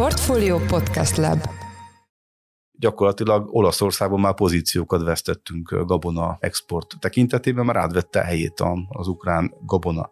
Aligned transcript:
Portfolio 0.00 0.58
Podcast 0.58 1.16
Lab 1.16 1.48
gyakorlatilag 2.72 3.54
Olaszországban 3.54 4.20
már 4.20 4.34
pozíciókat 4.34 5.02
vesztettünk 5.02 5.84
gabona 5.86 6.36
export 6.40 6.94
tekintetében, 6.98 7.64
már 7.64 7.76
átvette 7.76 8.20
helyét 8.20 8.62
az 8.88 9.08
ukrán 9.08 9.54
gabona. 9.66 10.10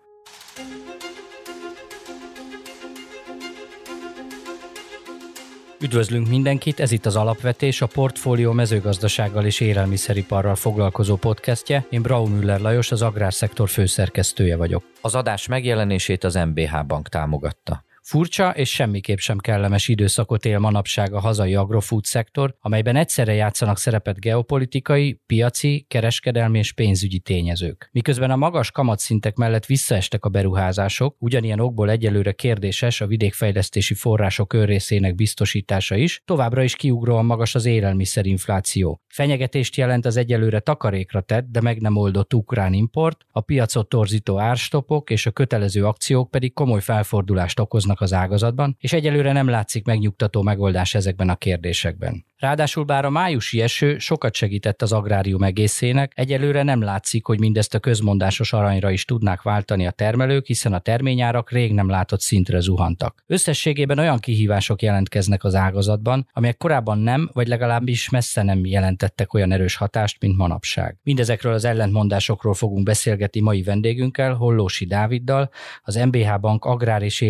Üdvözlünk 5.80 6.28
mindenkit, 6.28 6.80
ez 6.80 6.92
itt 6.92 7.06
az 7.06 7.16
Alapvetés, 7.16 7.80
a 7.80 7.86
Portfólió 7.86 8.52
mezőgazdasággal 8.52 9.44
és 9.44 9.60
élelmiszeriparral 9.60 10.54
foglalkozó 10.54 11.16
podcastje. 11.16 11.86
Én 11.90 12.02
Braun 12.02 12.30
Müller 12.30 12.60
Lajos, 12.60 12.92
az 12.92 13.02
agrárszektor 13.02 13.68
főszerkesztője 13.68 14.56
vagyok. 14.56 14.84
Az 15.00 15.14
adás 15.14 15.46
megjelenését 15.46 16.24
az 16.24 16.34
MBH 16.34 16.86
Bank 16.86 17.08
támogatta. 17.08 17.86
Furcsa 18.08 18.50
és 18.50 18.70
semmiképp 18.70 19.16
sem 19.16 19.38
kellemes 19.38 19.88
időszakot 19.88 20.44
él 20.44 20.58
manapság 20.58 21.12
a 21.14 21.20
hazai 21.20 21.54
agrofood 21.54 22.04
szektor, 22.04 22.54
amelyben 22.60 22.96
egyszerre 22.96 23.32
játszanak 23.34 23.78
szerepet 23.78 24.20
geopolitikai, 24.20 25.20
piaci, 25.26 25.84
kereskedelmi 25.88 26.58
és 26.58 26.72
pénzügyi 26.72 27.18
tényezők. 27.18 27.88
Miközben 27.92 28.30
a 28.30 28.36
magas 28.36 28.70
kamatszintek 28.70 29.36
mellett 29.36 29.66
visszaestek 29.66 30.24
a 30.24 30.28
beruházások, 30.28 31.16
ugyanilyen 31.18 31.60
okból 31.60 31.90
egyelőre 31.90 32.32
kérdéses 32.32 33.00
a 33.00 33.06
vidékfejlesztési 33.06 33.94
források 33.94 34.52
önrészének 34.52 35.14
biztosítása 35.14 35.96
is, 35.96 36.22
továbbra 36.24 36.62
is 36.62 36.76
kiugróan 36.76 37.24
magas 37.24 37.54
az 37.54 37.64
élelmiszerinfláció. 37.64 39.00
Fenyegetést 39.08 39.76
jelent 39.76 40.06
az 40.06 40.16
egyelőre 40.16 40.60
takarékra 40.60 41.20
tett, 41.20 41.46
de 41.50 41.60
meg 41.60 41.80
nem 41.80 41.96
oldott 41.96 42.34
ukrán 42.34 42.72
import, 42.72 43.24
a 43.30 43.40
piacot 43.40 43.88
torzító 43.88 44.38
árstopok 44.38 45.10
és 45.10 45.26
a 45.26 45.30
kötelező 45.30 45.86
akciók 45.86 46.30
pedig 46.30 46.52
komoly 46.52 46.80
felfordulást 46.80 47.60
okoznak 47.60 47.96
az 48.00 48.12
ágazatban, 48.12 48.76
és 48.80 48.92
egyelőre 48.92 49.32
nem 49.32 49.48
látszik 49.48 49.84
megnyugtató 49.84 50.42
megoldás 50.42 50.94
ezekben 50.94 51.28
a 51.28 51.36
kérdésekben. 51.36 52.26
Ráadásul 52.38 52.84
bár 52.84 53.04
a 53.04 53.10
májusi 53.10 53.60
eső 53.60 53.98
sokat 53.98 54.34
segített 54.34 54.82
az 54.82 54.92
agrárium 54.92 55.42
egészének, 55.42 56.12
egyelőre 56.14 56.62
nem 56.62 56.82
látszik, 56.82 57.26
hogy 57.26 57.38
mindezt 57.38 57.74
a 57.74 57.78
közmondásos 57.78 58.52
aranyra 58.52 58.90
is 58.90 59.04
tudnák 59.04 59.42
váltani 59.42 59.86
a 59.86 59.90
termelők, 59.90 60.46
hiszen 60.46 60.72
a 60.72 60.78
terményárak 60.78 61.50
rég 61.50 61.72
nem 61.72 61.88
látott 61.88 62.20
szintre 62.20 62.60
zuhantak. 62.60 63.22
Összességében 63.26 63.98
olyan 63.98 64.18
kihívások 64.18 64.82
jelentkeznek 64.82 65.44
az 65.44 65.54
ágazatban, 65.54 66.28
amelyek 66.32 66.56
korábban 66.56 66.98
nem, 66.98 67.30
vagy 67.32 67.48
legalábbis 67.48 68.08
messze 68.08 68.42
nem 68.42 68.66
jelentettek 68.66 69.34
olyan 69.34 69.52
erős 69.52 69.76
hatást, 69.76 70.20
mint 70.20 70.36
manapság. 70.36 70.98
Mindezekről 71.02 71.52
az 71.52 71.64
ellentmondásokról 71.64 72.54
fogunk 72.54 72.84
beszélgetni 72.84 73.40
mai 73.40 73.62
vendégünkkel, 73.62 74.34
Hollósi 74.34 74.86
Dáviddal, 74.86 75.50
az 75.82 75.94
MBH 75.94 76.40
Bank 76.40 76.64
agrár 76.64 77.02
és 77.02 77.20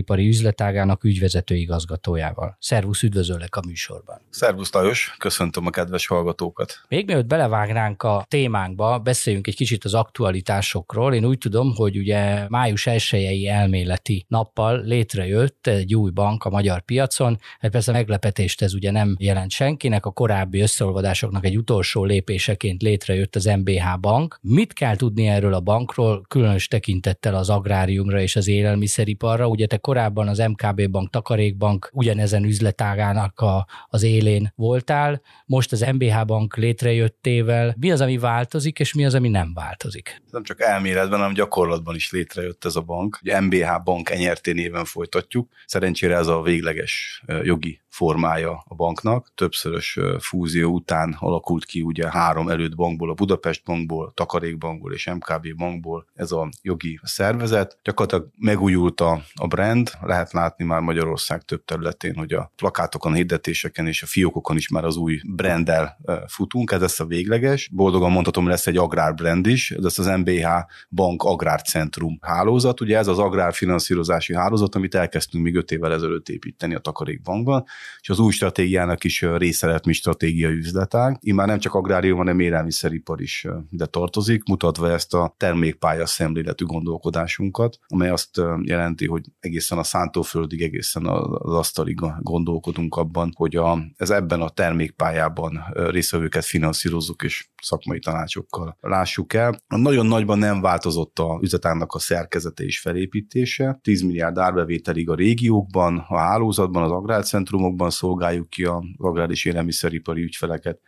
élelmiszeripari 0.00 0.28
üzletágának 0.28 1.04
ügyvezető 1.04 1.54
igazgatójával. 1.54 2.56
Szervusz, 2.60 3.02
üdvözöllek 3.02 3.56
a 3.56 3.60
műsorban. 3.66 4.20
Szervusz 4.30 4.72
Lajos, 4.72 5.14
köszöntöm 5.18 5.66
a 5.66 5.70
kedves 5.70 6.06
hallgatókat. 6.06 6.80
Még 6.88 7.06
mielőtt 7.06 7.26
belevágnánk 7.26 8.02
a 8.02 8.24
témánkba, 8.28 8.98
beszéljünk 8.98 9.46
egy 9.46 9.56
kicsit 9.56 9.84
az 9.84 9.94
aktualitásokról. 9.94 11.14
Én 11.14 11.24
úgy 11.24 11.38
tudom, 11.38 11.74
hogy 11.74 11.96
ugye 11.96 12.48
május 12.48 12.86
1 12.86 13.44
elméleti 13.44 14.24
nappal 14.28 14.82
létrejött 14.84 15.66
egy 15.66 15.94
új 15.94 16.10
bank 16.10 16.44
a 16.44 16.50
magyar 16.50 16.80
piacon. 16.80 17.38
Hát 17.58 17.70
persze 17.70 17.92
meglepetést 17.92 18.62
ez 18.62 18.74
ugye 18.74 18.90
nem 18.90 19.16
jelent 19.18 19.50
senkinek, 19.50 20.06
a 20.06 20.10
korábbi 20.10 20.60
összeolvadásoknak 20.60 21.44
egy 21.44 21.56
utolsó 21.56 22.04
lépéseként 22.04 22.82
létrejött 22.82 23.36
az 23.36 23.44
MBH 23.44 24.00
bank. 24.00 24.38
Mit 24.42 24.72
kell 24.72 24.96
tudni 24.96 25.26
erről 25.26 25.54
a 25.54 25.60
bankról, 25.60 26.24
különös 26.28 26.68
tekintettel 26.68 27.34
az 27.34 27.50
agráriumra 27.50 28.20
és 28.20 28.36
az 28.36 28.48
élelmiszeriparra? 28.48 29.48
Ugye 29.48 29.66
te 29.66 29.78
korábban 29.90 30.28
az 30.28 30.38
MKB 30.38 30.90
bank, 30.90 31.10
Takarékbank 31.10 31.90
ugyanezen 31.92 32.44
üzletágának 32.44 33.40
a, 33.40 33.66
az 33.88 34.02
élén 34.02 34.52
voltál, 34.56 35.22
most 35.46 35.72
az 35.72 35.80
MBH 35.80 36.24
bank 36.26 36.56
létrejöttével, 36.56 37.74
mi 37.78 37.90
az, 37.90 38.00
ami 38.00 38.18
változik, 38.18 38.78
és 38.78 38.94
mi 38.94 39.04
az, 39.04 39.14
ami 39.14 39.28
nem 39.28 39.52
változik? 39.54 40.22
Nem 40.30 40.42
csak 40.42 40.60
elméletben, 40.60 41.18
hanem 41.18 41.34
gyakorlatban 41.34 41.94
is 41.94 42.10
létrejött 42.10 42.64
ez 42.64 42.76
a 42.76 42.80
bank. 42.80 43.18
Ugye 43.22 43.40
MBH 43.40 43.82
bank 43.84 44.10
enyerté 44.10 44.52
néven 44.52 44.84
folytatjuk. 44.84 45.48
Szerencsére 45.66 46.16
ez 46.16 46.26
a 46.26 46.42
végleges 46.42 47.22
jogi 47.42 47.80
formája 47.90 48.64
a 48.68 48.74
banknak. 48.74 49.28
Többszörös 49.34 49.98
fúzió 50.18 50.70
után 50.72 51.16
alakult 51.18 51.64
ki 51.64 51.82
ugye 51.82 52.10
három 52.10 52.48
előtt 52.48 52.74
bankból, 52.74 53.10
a 53.10 53.14
Budapest 53.14 53.64
bankból, 53.64 54.12
Takarékbankból 54.14 54.92
és 54.92 55.10
MKB 55.10 55.56
bankból 55.56 56.06
ez 56.14 56.32
a 56.32 56.48
jogi 56.62 57.00
szervezet. 57.02 57.78
Gyakorlatilag 57.82 58.28
megújult 58.38 59.00
a, 59.00 59.22
a 59.34 59.46
brand, 59.46 59.90
lehet 60.00 60.32
látni 60.32 60.64
már 60.64 60.80
Magyarország 60.80 61.42
több 61.42 61.64
területén, 61.64 62.14
hogy 62.14 62.32
a 62.32 62.52
plakátokon, 62.56 63.12
a 63.12 63.14
hirdetéseken 63.14 63.86
és 63.86 64.02
a 64.02 64.06
fiókokon 64.06 64.56
is 64.56 64.68
már 64.68 64.84
az 64.84 64.96
új 64.96 65.20
branddel 65.26 65.98
futunk, 66.26 66.70
ez 66.70 66.80
lesz 66.80 67.00
a 67.00 67.04
végleges. 67.04 67.68
Boldogan 67.72 68.10
mondhatom, 68.10 68.46
lesz 68.46 68.66
egy 68.66 68.76
agrárbrand 68.76 69.46
is, 69.46 69.70
ez 69.70 69.82
lesz 69.82 69.98
az 69.98 70.06
MBH 70.06 70.46
Bank 70.90 71.22
Agrárcentrum 71.22 72.18
hálózat. 72.20 72.80
Ugye 72.80 72.98
ez 72.98 73.06
az 73.06 73.18
agrárfinanszírozási 73.18 74.34
hálózat, 74.34 74.74
amit 74.74 74.94
elkezdtünk 74.94 75.44
még 75.44 75.54
öt 75.54 75.70
évvel 75.70 75.92
ezelőtt 75.92 76.28
építeni 76.28 76.74
a 76.74 76.78
Takarékbankban 76.78 77.64
és 78.00 78.08
az 78.08 78.18
új 78.18 78.32
stratégiának 78.32 79.04
is 79.04 79.20
része 79.20 79.66
lett 79.66 79.84
mi 79.84 79.92
stratégiai 79.92 80.52
üzletág. 80.52 81.16
Immár 81.20 81.46
nem 81.46 81.58
csak 81.58 81.74
agrárium, 81.74 82.16
hanem 82.16 82.40
élelmiszeripar 82.40 83.20
is 83.20 83.46
ide 83.70 83.86
tartozik, 83.86 84.42
mutatva 84.44 84.90
ezt 84.90 85.14
a 85.14 85.34
termékpálya 85.36 86.06
szemléletű 86.06 86.64
gondolkodásunkat, 86.64 87.78
amely 87.86 88.10
azt 88.10 88.40
jelenti, 88.62 89.06
hogy 89.06 89.24
egészen 89.40 89.78
a 89.78 89.82
szántóföldig, 89.82 90.62
egészen 90.62 91.06
az 91.06 91.54
asztalig 91.54 92.00
gondolkodunk 92.18 92.96
abban, 92.96 93.32
hogy 93.36 93.56
a, 93.56 93.78
ez 93.96 94.10
ebben 94.10 94.40
a 94.40 94.48
termékpályában 94.48 95.60
részvevőket 95.72 96.44
finanszírozzuk, 96.44 97.22
és 97.22 97.48
szakmai 97.62 97.98
tanácsokkal 97.98 98.76
lássuk 98.80 99.32
el. 99.32 99.54
Nagyon 99.68 100.06
nagyban 100.06 100.38
nem 100.38 100.60
változott 100.60 101.18
a 101.18 101.38
üzletágnak 101.42 101.92
a 101.92 101.98
szerkezete 101.98 102.64
és 102.64 102.80
felépítése. 102.80 103.78
10 103.82 104.02
milliárd 104.02 104.38
árbevételig 104.38 105.10
a 105.10 105.14
régiókban, 105.14 106.04
a 106.08 106.18
hálózatban, 106.18 106.82
az 106.82 106.90
agrárcentrumok, 106.90 107.69
országokban 107.70 107.90
szolgáljuk 107.90 108.50
ki 108.50 108.64
az 108.64 108.82
agrár 108.96 109.30
élelmiszeripari 109.44 110.22
ügyfeleket, 110.22 110.80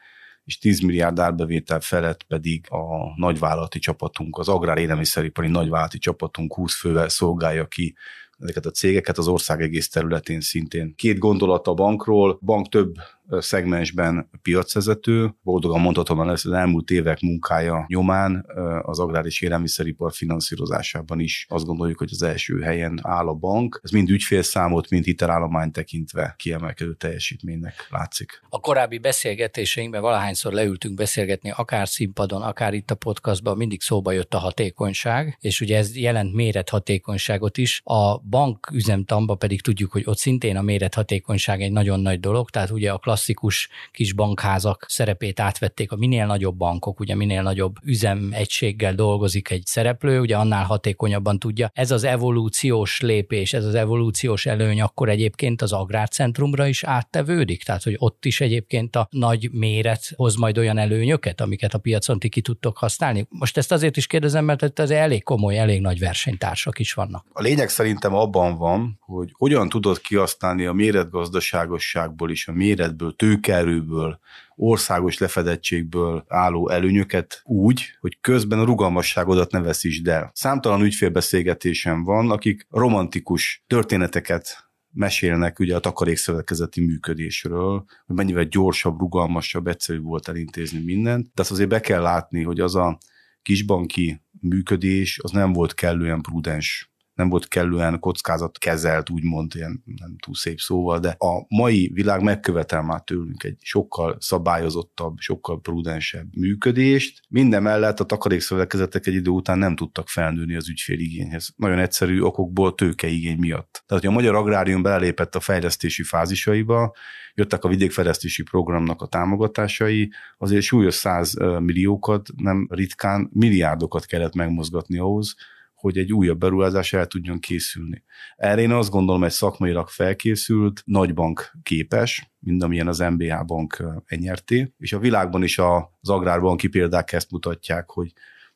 és 0.45 0.59
10 0.59 0.81
milliárd 0.81 1.19
árbevétel 1.19 1.81
felett 1.81 2.23
pedig 2.23 2.67
a 2.71 3.15
nagyvállalati 3.17 3.79
csapatunk, 3.79 4.39
az 4.39 4.49
agrár 4.49 4.79
élelmiszeripari 4.79 5.49
nagyvállalati 5.49 5.99
csapatunk 5.99 6.55
20 6.55 6.75
fővel 6.75 7.09
szolgálja 7.09 7.67
ki 7.67 7.95
ezeket 8.39 8.67
a 8.67 8.71
cégeket 8.71 9.19
az 9.19 9.29
ország 9.29 9.61
egész 9.61 9.89
területén 9.89 10.41
szintén. 10.41 10.95
Két 10.97 11.19
gondolat 11.19 11.67
a 11.67 11.75
bankról, 11.75 12.39
bank 12.41 12.69
több 12.69 12.95
szegmensben 13.39 14.31
piacvezető. 14.43 15.35
Boldogan 15.43 15.81
mondhatom, 15.81 16.19
hogy 16.19 16.29
az 16.29 16.47
elmúlt 16.47 16.91
évek 16.91 17.21
munkája 17.21 17.85
nyomán 17.89 18.47
az 18.83 18.99
agrár 18.99 19.27
és 19.27 19.41
élelmiszeripar 19.41 20.13
finanszírozásában 20.13 21.21
is 21.21 21.47
azt 21.49 21.65
gondoljuk, 21.65 21.99
hogy 21.99 22.11
az 22.13 22.23
első 22.23 22.61
helyen 22.61 23.01
áll 23.03 23.27
a 23.27 23.35
bank. 23.35 23.81
Ez 23.83 23.91
mind 23.91 24.11
ügyfélszámot, 24.11 24.91
mind 24.91 25.05
hitelállomány 25.05 25.71
tekintve 25.71 26.35
kiemelkedő 26.39 26.95
teljesítménynek 26.95 27.87
látszik. 27.91 28.43
A 28.49 28.61
korábbi 28.61 28.99
beszélgetéseinkben 28.99 30.01
valahányszor 30.01 30.53
leültünk 30.53 30.95
beszélgetni, 30.95 31.53
akár 31.57 31.89
színpadon, 31.89 32.43
akár 32.43 32.75
itt 32.75 32.91
a 32.91 32.95
podcastban, 32.95 33.57
mindig 33.57 33.81
szóba 33.81 34.13
jött 34.13 34.35
a 34.35 34.39
hatékonyság, 34.39 35.37
és 35.41 35.61
ugye 35.61 35.77
ez 35.77 35.97
jelent 35.97 36.35
mérethatékonyságot 36.35 37.59
is. 37.59 37.81
A 37.85 38.19
bank 38.19 38.71
üzemtamba 38.73 39.35
pedig 39.35 39.63
tudjuk, 39.63 39.93
hogy 39.93 40.03
ott 40.07 40.19
szintén 40.19 40.57
a 40.57 40.63
mérethatékonyság 40.63 41.63
egy 41.63 41.73
nagyon 41.73 42.01
nagy 42.01 42.21
dolog, 42.21 42.51
tehát 42.51 42.71
ugye 42.71 42.91
a 42.91 42.99
klasszikus 43.23 43.69
kis 43.91 44.13
bankházak 44.13 44.87
szerepét 44.89 45.41
átvették 45.41 45.93
a 45.93 45.97
minél 45.97 46.27
nagyobb 46.27 46.57
bankok, 46.57 47.01
ugye 47.01 47.15
minél 47.15 47.43
nagyobb 47.43 47.77
üzemegységgel 47.85 48.95
dolgozik 48.95 49.51
egy 49.51 49.67
szereplő, 49.67 50.21
ugye 50.21 50.37
annál 50.37 50.65
hatékonyabban 50.65 51.39
tudja. 51.39 51.71
Ez 51.75 51.91
az 51.91 52.05
evolúciós 52.05 53.01
lépés, 53.01 53.53
ez 53.53 53.65
az 53.65 53.75
evolúciós 53.75 54.47
előny 54.47 54.81
akkor 54.81 55.09
egyébként 55.09 55.63
az 55.63 55.73
agrárcentrumra 55.73 56.67
is 56.67 56.85
áttevődik, 56.85 57.63
tehát 57.63 57.83
hogy 57.83 57.95
ott 57.99 58.25
is 58.25 58.41
egyébként 58.41 58.97
a 58.97 59.09
nagy 59.11 59.51
méret 59.53 60.13
hoz 60.17 60.37
majd 60.37 60.59
olyan 60.59 60.79
előnyöket, 60.79 61.41
amiket 61.41 61.75
a 61.75 61.79
piacon 61.79 62.19
ti 62.19 62.29
ki 62.29 62.41
tudtok 62.41 62.79
használni. 62.79 63.27
Most 63.29 63.57
ezt 63.57 63.73
azért 63.73 63.97
is 63.97 64.07
kérdezem, 64.07 64.45
mert 64.45 64.81
ez 64.81 64.91
elég 64.91 65.23
komoly, 65.23 65.59
elég 65.59 65.81
nagy 65.81 65.99
versenytársak 65.99 66.79
is 66.79 66.93
vannak. 66.93 67.27
A 67.33 67.43
lényeg 67.43 67.69
szerintem 67.69 68.15
abban 68.15 68.57
van, 68.57 68.99
hogy 69.01 69.31
hogyan 69.33 69.69
tudod 69.69 70.01
kihasználni 70.01 70.65
a 70.65 70.73
méretgazdaságosságból 70.73 72.31
is, 72.31 72.49
a 72.49 72.53
méretből 72.53 73.12
ebből 73.13 73.35
tőkerőből, 73.35 74.19
országos 74.55 75.19
lefedettségből 75.19 76.25
álló 76.29 76.69
előnyöket 76.69 77.41
úgy, 77.45 77.97
hogy 78.01 78.19
közben 78.21 78.59
a 78.59 78.65
rugalmasságodat 78.65 79.51
ne 79.51 79.61
veszítsd 79.61 80.09
el. 80.09 80.31
Számtalan 80.35 80.83
ügyfélbeszélgetésem 80.83 82.05
van, 82.05 82.31
akik 82.31 82.67
romantikus 82.71 83.65
történeteket 83.67 84.71
mesélnek 84.95 85.59
ugye 85.59 85.77
a 85.77 85.81
takarékszövetkezeti 85.81 86.81
működésről, 86.81 87.85
hogy 88.07 88.17
mennyivel 88.17 88.45
gyorsabb, 88.45 88.99
rugalmasabb, 88.99 89.67
egyszerűbb 89.67 90.05
volt 90.05 90.29
elintézni 90.29 90.85
mindent, 90.85 91.31
de 91.35 91.43
azt 91.43 91.51
azért 91.51 91.69
be 91.69 91.81
kell 91.81 92.03
látni, 92.03 92.43
hogy 92.43 92.61
az 92.61 92.75
a 92.75 92.99
kisbanki 93.43 94.23
működés 94.41 95.19
az 95.23 95.31
nem 95.31 95.53
volt 95.53 95.75
kellően 95.75 96.21
prudens 96.21 96.92
nem 97.15 97.29
volt 97.29 97.49
kellően 97.49 97.99
kockázat 97.99 98.59
kezelt, 98.59 99.11
úgymond 99.11 99.53
ilyen 99.55 99.83
nem 99.85 100.17
túl 100.19 100.35
szép 100.35 100.59
szóval, 100.59 100.99
de 100.99 101.15
a 101.19 101.45
mai 101.49 101.91
világ 101.95 102.23
megkövetel 102.23 102.83
már 102.83 103.01
tőlünk 103.01 103.43
egy 103.43 103.57
sokkal 103.61 104.17
szabályozottabb, 104.21 105.19
sokkal 105.19 105.61
prudensebb 105.61 106.27
működést. 106.37 107.21
Minden 107.29 107.63
mellett 107.63 108.01
a 108.01 108.05
takarékszövetkezetek 108.05 109.07
egy 109.07 109.15
idő 109.15 109.31
után 109.31 109.59
nem 109.59 109.77
tudtak 109.77 110.09
felnőni 110.09 110.55
az 110.55 110.69
ügyféligényhez. 110.69 111.53
Nagyon 111.57 111.79
egyszerű 111.79 112.21
okokból 112.21 112.75
tőkeigény 112.75 113.39
miatt. 113.39 113.85
Tehát, 113.87 114.03
hogy 114.05 114.13
a 114.13 114.17
magyar 114.17 114.35
agrárium 114.35 114.83
belépett 114.83 115.35
a 115.35 115.41
fejlesztési 115.41 116.03
fázisaiba, 116.03 116.95
jöttek 117.35 117.65
a 117.65 117.69
vidékfejlesztési 117.69 118.43
programnak 118.43 119.03
a 119.03 119.07
támogatásai, 119.07 120.13
azért 120.39 120.63
súlyos 120.63 120.95
100 120.95 121.35
milliókat, 121.59 122.29
nem 122.37 122.67
ritkán 122.71 123.31
milliárdokat 123.33 124.05
kellett 124.05 124.35
megmozgatni 124.35 124.99
ahhoz, 124.99 125.35
hogy 125.83 125.99
egy 125.99 126.13
újabb 126.13 126.39
beruházás 126.39 126.93
el 126.93 127.07
tudjon 127.07 127.39
készülni. 127.39 128.05
Erre 128.37 128.61
én 128.61 128.71
azt 128.71 128.91
gondolom, 128.91 129.25
egy 129.25 129.31
szakmailag 129.31 129.89
felkészült, 129.89 130.83
nagy 130.85 131.15
bank 131.15 131.53
képes, 131.63 132.33
mint 132.39 132.63
amilyen 132.63 132.89
az 132.89 132.99
MBH 132.99 133.45
bank 133.47 133.85
enyerté, 134.05 134.75
és 134.79 134.93
a 134.93 134.99
világban 134.99 135.43
is 135.43 135.59
az 135.59 136.11
agrárbanki 136.11 136.69
példák 136.69 137.13
ezt 137.13 137.31
mutatják, 137.31 137.91
hogy 137.91 138.13